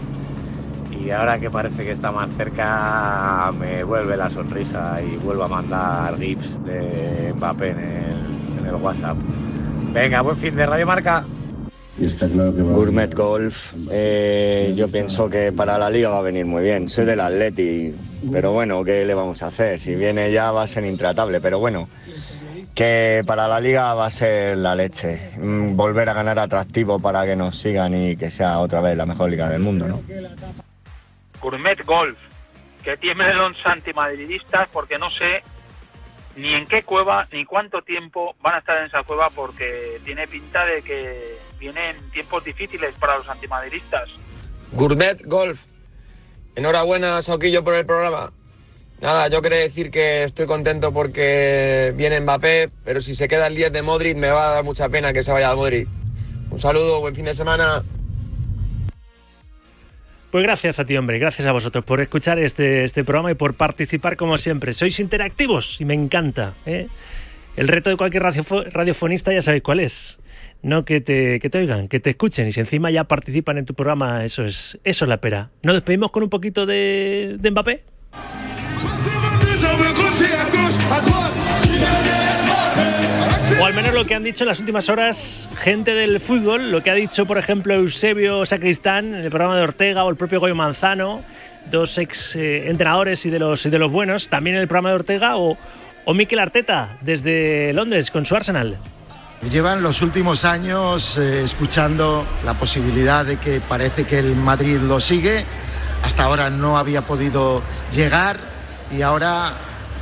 Y 0.91 1.11
ahora 1.11 1.39
que 1.39 1.49
parece 1.49 1.83
que 1.83 1.91
está 1.91 2.11
más 2.11 2.29
cerca, 2.35 3.51
me 3.57 3.83
vuelve 3.83 4.17
la 4.17 4.29
sonrisa 4.29 4.99
y 5.01 5.17
vuelvo 5.17 5.43
a 5.43 5.47
mandar 5.47 6.17
GIFs 6.17 6.63
de 6.65 7.33
Mbappé 7.37 7.69
en 7.69 7.79
el, 7.79 8.59
en 8.59 8.65
el 8.67 8.75
WhatsApp. 8.75 9.17
Venga, 9.93 10.21
buen 10.21 10.37
fin 10.37 10.55
de 10.55 10.65
Radio 10.65 10.85
Marca. 10.85 11.23
Y 11.99 12.05
está 12.05 12.29
claro 12.29 12.55
que 12.55 12.61
va 12.61 12.71
Gourmet 12.71 13.13
Golf, 13.13 13.73
eh, 13.91 14.73
yo 14.73 14.89
pienso 14.89 15.29
que 15.29 15.51
para 15.51 15.77
la 15.77 15.89
liga 15.89 16.07
va 16.07 16.19
a 16.19 16.21
venir 16.21 16.45
muy 16.45 16.63
bien. 16.63 16.87
Soy 16.87 17.03
del 17.05 17.19
Atleti, 17.19 17.93
pero 18.31 18.53
bueno, 18.53 18.85
¿qué 18.85 19.03
le 19.03 19.13
vamos 19.13 19.43
a 19.43 19.47
hacer? 19.47 19.81
Si 19.81 19.95
viene 19.95 20.31
ya 20.31 20.51
va 20.51 20.63
a 20.63 20.67
ser 20.67 20.85
intratable, 20.85 21.41
pero 21.41 21.59
bueno, 21.59 21.89
que 22.79 23.23
para 23.27 23.45
la 23.49 23.59
liga 23.59 23.93
va 23.93 24.05
a 24.05 24.09
ser 24.09 24.55
la 24.55 24.73
leche. 24.73 25.33
Mm, 25.35 25.75
Volver 25.75 26.07
a 26.07 26.13
ganar 26.13 26.39
atractivo 26.39 26.97
para 26.97 27.25
que 27.25 27.35
nos 27.35 27.59
sigan 27.59 27.93
y 27.93 28.15
que 28.15 28.31
sea 28.31 28.59
otra 28.59 28.79
vez 28.79 28.95
la 28.95 29.05
mejor 29.05 29.29
liga 29.29 29.49
del 29.49 29.59
mundo, 29.59 29.85
¿no? 29.85 30.01
Gourmet 31.41 31.85
Golf, 31.85 32.17
que 32.81 32.95
tiemblen 32.95 33.37
los 33.37 33.57
antimadridistas 33.65 34.69
porque 34.71 34.97
no 34.97 35.09
sé 35.09 35.43
ni 36.37 36.53
en 36.53 36.65
qué 36.67 36.83
cueva 36.83 37.27
ni 37.33 37.43
cuánto 37.43 37.81
tiempo 37.81 38.37
van 38.41 38.55
a 38.55 38.59
estar 38.59 38.77
en 38.77 38.85
esa 38.85 39.03
cueva 39.03 39.29
porque 39.29 39.99
tiene 40.05 40.25
pinta 40.25 40.63
de 40.63 40.81
que 40.81 41.37
vienen 41.59 41.97
tiempos 42.11 42.45
difíciles 42.45 42.95
para 42.97 43.15
los 43.15 43.27
antimadridistas. 43.27 44.07
Gourmet 44.71 45.21
Golf. 45.25 45.59
Enhorabuena, 46.55 47.21
Sauquillo, 47.23 47.61
por 47.61 47.75
el 47.75 47.85
programa. 47.85 48.31
Nada, 49.01 49.29
yo 49.29 49.41
quería 49.41 49.59
decir 49.59 49.91
que 49.91 50.23
estoy 50.23 50.45
contento 50.45 50.91
porque 50.91 51.93
viene 51.95 52.19
Mbappé, 52.19 52.69
pero 52.83 52.99
si 52.99 53.15
se 53.15 53.29
queda 53.29 53.47
el 53.47 53.55
10 53.55 53.71
de 53.71 53.81
Modric 53.81 54.17
me 54.17 54.27
va 54.27 54.49
a 54.49 54.53
dar 54.55 54.63
mucha 54.63 54.89
pena 54.89 55.13
que 55.13 55.23
se 55.23 55.31
vaya 55.31 55.51
a 55.51 55.55
Modric. 55.55 55.87
Un 56.51 56.59
saludo, 56.59 56.99
buen 56.99 57.15
fin 57.15 57.25
de 57.25 57.33
semana. 57.33 57.83
Pues 60.31 60.43
gracias 60.43 60.79
a 60.79 60.85
ti, 60.85 60.97
hombre, 60.97 61.17
gracias 61.17 61.47
a 61.47 61.51
vosotros 61.53 61.83
por 61.85 62.01
escuchar 62.01 62.39
este, 62.39 62.83
este 62.83 63.03
programa 63.03 63.31
y 63.31 63.35
por 63.35 63.53
participar 63.53 64.17
como 64.17 64.37
siempre. 64.37 64.73
Sois 64.73 64.99
interactivos 64.99 65.79
y 65.79 65.85
me 65.85 65.93
encanta. 65.93 66.53
¿eh? 66.65 66.87
El 67.55 67.67
reto 67.69 67.89
de 67.89 67.95
cualquier 67.95 68.23
radiofo 68.23 68.63
radiofonista 68.63 69.33
ya 69.33 69.41
sabéis 69.41 69.63
cuál 69.63 69.79
es. 69.79 70.19
No 70.61 70.83
que 70.83 70.99
te, 70.99 71.39
que 71.39 71.49
te 71.49 71.57
oigan, 71.57 71.87
que 71.87 72.01
te 72.01 72.09
escuchen 72.09 72.49
y 72.49 72.51
si 72.51 72.59
encima 72.59 72.91
ya 72.91 73.05
participan 73.05 73.57
en 73.57 73.65
tu 73.65 73.73
programa, 73.73 74.25
eso 74.25 74.43
es, 74.43 74.77
eso 74.83 75.05
es 75.05 75.09
la 75.09 75.17
pera. 75.17 75.51
¿Nos 75.63 75.73
despedimos 75.73 76.11
con 76.11 76.21
un 76.21 76.29
poquito 76.29 76.65
de, 76.65 77.37
de 77.39 77.51
Mbappé? 77.51 77.83
O 83.59 83.65
al 83.65 83.73
menos 83.73 83.93
lo 83.93 84.05
que 84.05 84.15
han 84.15 84.23
dicho 84.23 84.45
en 84.45 84.47
las 84.47 84.59
últimas 84.59 84.87
horas 84.87 85.49
gente 85.61 85.93
del 85.93 86.21
fútbol, 86.21 86.71
lo 86.71 86.81
que 86.81 86.91
ha 86.91 86.93
dicho, 86.93 87.25
por 87.25 87.37
ejemplo, 87.37 87.73
Eusebio 87.73 88.45
Sacristán 88.45 89.07
en 89.07 89.15
el 89.15 89.29
programa 89.29 89.57
de 89.57 89.63
Ortega 89.63 90.05
o 90.05 90.09
el 90.09 90.15
propio 90.15 90.39
Goyo 90.39 90.55
Manzano, 90.55 91.21
dos 91.69 91.97
ex 91.97 92.37
eh, 92.37 92.69
entrenadores 92.69 93.25
y 93.25 93.29
de, 93.29 93.37
los, 93.37 93.65
y 93.65 93.69
de 93.69 93.77
los 93.77 93.91
buenos, 93.91 94.29
también 94.29 94.55
en 94.55 94.61
el 94.61 94.69
programa 94.69 94.89
de 94.89 94.95
Ortega, 94.95 95.35
o, 95.35 95.57
o 96.05 96.13
Mikel 96.13 96.39
Arteta 96.39 96.95
desde 97.01 97.73
Londres 97.73 98.11
con 98.11 98.25
su 98.25 98.33
Arsenal. 98.33 98.77
Llevan 99.51 99.83
los 99.83 100.01
últimos 100.01 100.45
años 100.45 101.17
eh, 101.17 101.41
escuchando 101.43 102.25
la 102.45 102.53
posibilidad 102.53 103.25
de 103.25 103.37
que 103.37 103.59
parece 103.59 104.05
que 104.05 104.19
el 104.19 104.35
Madrid 104.35 104.77
lo 104.77 105.01
sigue. 105.01 105.43
Hasta 106.01 106.23
ahora 106.23 106.49
no 106.49 106.77
había 106.77 107.01
podido 107.01 107.61
llegar 107.91 108.37
y 108.89 109.01
ahora 109.01 109.53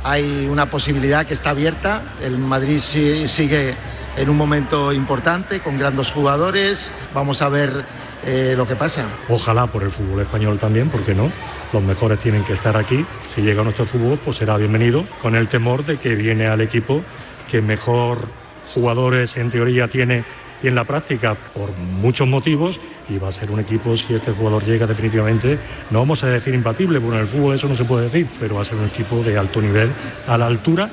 hay 0.04 0.46
una 0.50 0.66
posibilidad 0.66 1.26
que 1.26 1.34
está 1.34 1.50
abierta. 1.50 2.02
El 2.22 2.38
Madrid 2.38 2.78
sigue 2.78 3.74
en 4.16 4.28
un 4.28 4.36
momento 4.36 4.92
importante 4.92 5.60
con 5.60 5.78
grandes 5.78 6.10
jugadores. 6.10 6.92
Vamos 7.14 7.42
a 7.42 7.48
ver 7.48 7.84
eh, 8.26 8.54
lo 8.56 8.66
que 8.66 8.76
pasa. 8.76 9.04
Ojalá 9.28 9.66
por 9.66 9.82
el 9.82 9.90
fútbol 9.90 10.20
español 10.20 10.58
también, 10.58 10.90
porque 10.90 11.14
no? 11.14 11.30
Los 11.72 11.82
mejores 11.82 12.18
tienen 12.18 12.44
que 12.44 12.54
estar 12.54 12.76
aquí. 12.76 13.06
Si 13.26 13.42
llega 13.42 13.62
nuestro 13.62 13.84
fútbol, 13.84 14.18
pues 14.24 14.38
será 14.38 14.56
bienvenido, 14.56 15.04
con 15.22 15.36
el 15.36 15.48
temor 15.48 15.84
de 15.84 15.98
que 15.98 16.14
viene 16.14 16.46
al 16.46 16.60
equipo 16.60 17.02
que 17.50 17.62
mejor 17.62 18.28
jugadores 18.74 19.36
en 19.36 19.50
teoría 19.50 19.88
tiene 19.88 20.24
y 20.62 20.68
en 20.68 20.74
la 20.74 20.84
práctica 20.84 21.36
por 21.54 21.70
muchos 21.76 22.26
motivos 22.26 22.80
y 23.08 23.18
va 23.18 23.28
a 23.28 23.32
ser 23.32 23.50
un 23.50 23.60
equipo 23.60 23.96
si 23.96 24.14
este 24.14 24.32
jugador 24.32 24.64
llega 24.64 24.86
definitivamente 24.86 25.58
no 25.90 26.00
vamos 26.00 26.24
a 26.24 26.28
decir 26.28 26.54
imbatible 26.54 27.00
porque 27.00 27.16
en 27.16 27.22
el 27.22 27.26
fútbol 27.26 27.54
eso 27.54 27.68
no 27.68 27.74
se 27.74 27.84
puede 27.84 28.04
decir 28.04 28.26
pero 28.40 28.56
va 28.56 28.62
a 28.62 28.64
ser 28.64 28.76
un 28.76 28.86
equipo 28.86 29.22
de 29.22 29.38
alto 29.38 29.60
nivel 29.60 29.90
a 30.26 30.36
la 30.36 30.46
altura 30.46 30.88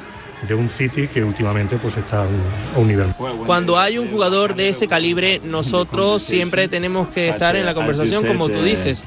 de 0.47 0.53
un 0.53 0.69
City 0.69 1.07
que 1.07 1.23
últimamente 1.23 1.77
pues 1.77 1.97
está 1.97 2.23
a 2.23 2.79
un 2.79 2.87
nivel. 2.87 3.13
Cuando 3.45 3.79
hay 3.79 3.97
un 3.97 4.09
jugador 4.11 4.55
de 4.55 4.69
ese 4.69 4.87
calibre, 4.87 5.41
nosotros 5.43 6.21
siempre 6.21 6.67
tenemos 6.67 7.07
que 7.09 7.29
estar 7.29 7.55
en 7.55 7.65
la 7.65 7.73
conversación, 7.73 8.25
como 8.25 8.49
tú 8.49 8.61
dices. 8.61 9.03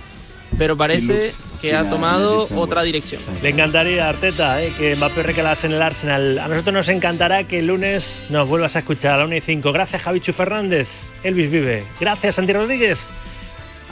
Pero 0.58 0.76
parece 0.76 1.32
que 1.60 1.76
ha 1.76 1.88
tomado 1.88 2.48
otra 2.56 2.82
dirección. 2.82 3.22
Le 3.42 3.50
encantaría, 3.50 4.08
Arteta, 4.08 4.60
eh, 4.60 4.72
que 4.76 4.96
Mbappé 4.96 5.22
recalase 5.22 5.68
en 5.68 5.74
el 5.74 5.82
Arsenal. 5.82 6.38
A 6.40 6.48
nosotros 6.48 6.74
nos 6.74 6.88
encantará 6.88 7.44
que 7.44 7.60
el 7.60 7.68
lunes 7.68 8.24
nos 8.28 8.48
vuelvas 8.48 8.74
a 8.74 8.80
escuchar 8.80 9.12
a 9.12 9.16
la 9.18 9.24
1 9.26 9.36
y 9.36 9.40
5. 9.40 9.72
Gracias, 9.72 10.02
Javichu 10.02 10.32
Fernández. 10.32 10.88
Elvis 11.22 11.50
Vive. 11.50 11.84
Gracias, 12.00 12.34
Santi 12.34 12.52
Rodríguez. 12.52 12.98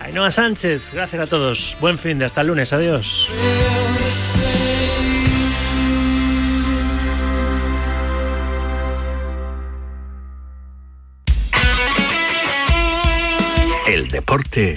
Ainhoa 0.03 0.31
Sánchez. 0.31 0.93
Gracias 0.93 1.27
a 1.27 1.27
todos. 1.29 1.77
Buen 1.81 1.99
fin 1.99 2.19
de 2.19 2.25
hasta 2.25 2.41
el 2.41 2.49
lunes. 2.49 2.73
Adiós. 2.73 3.29
El 13.87 14.09
deporte 14.09 14.77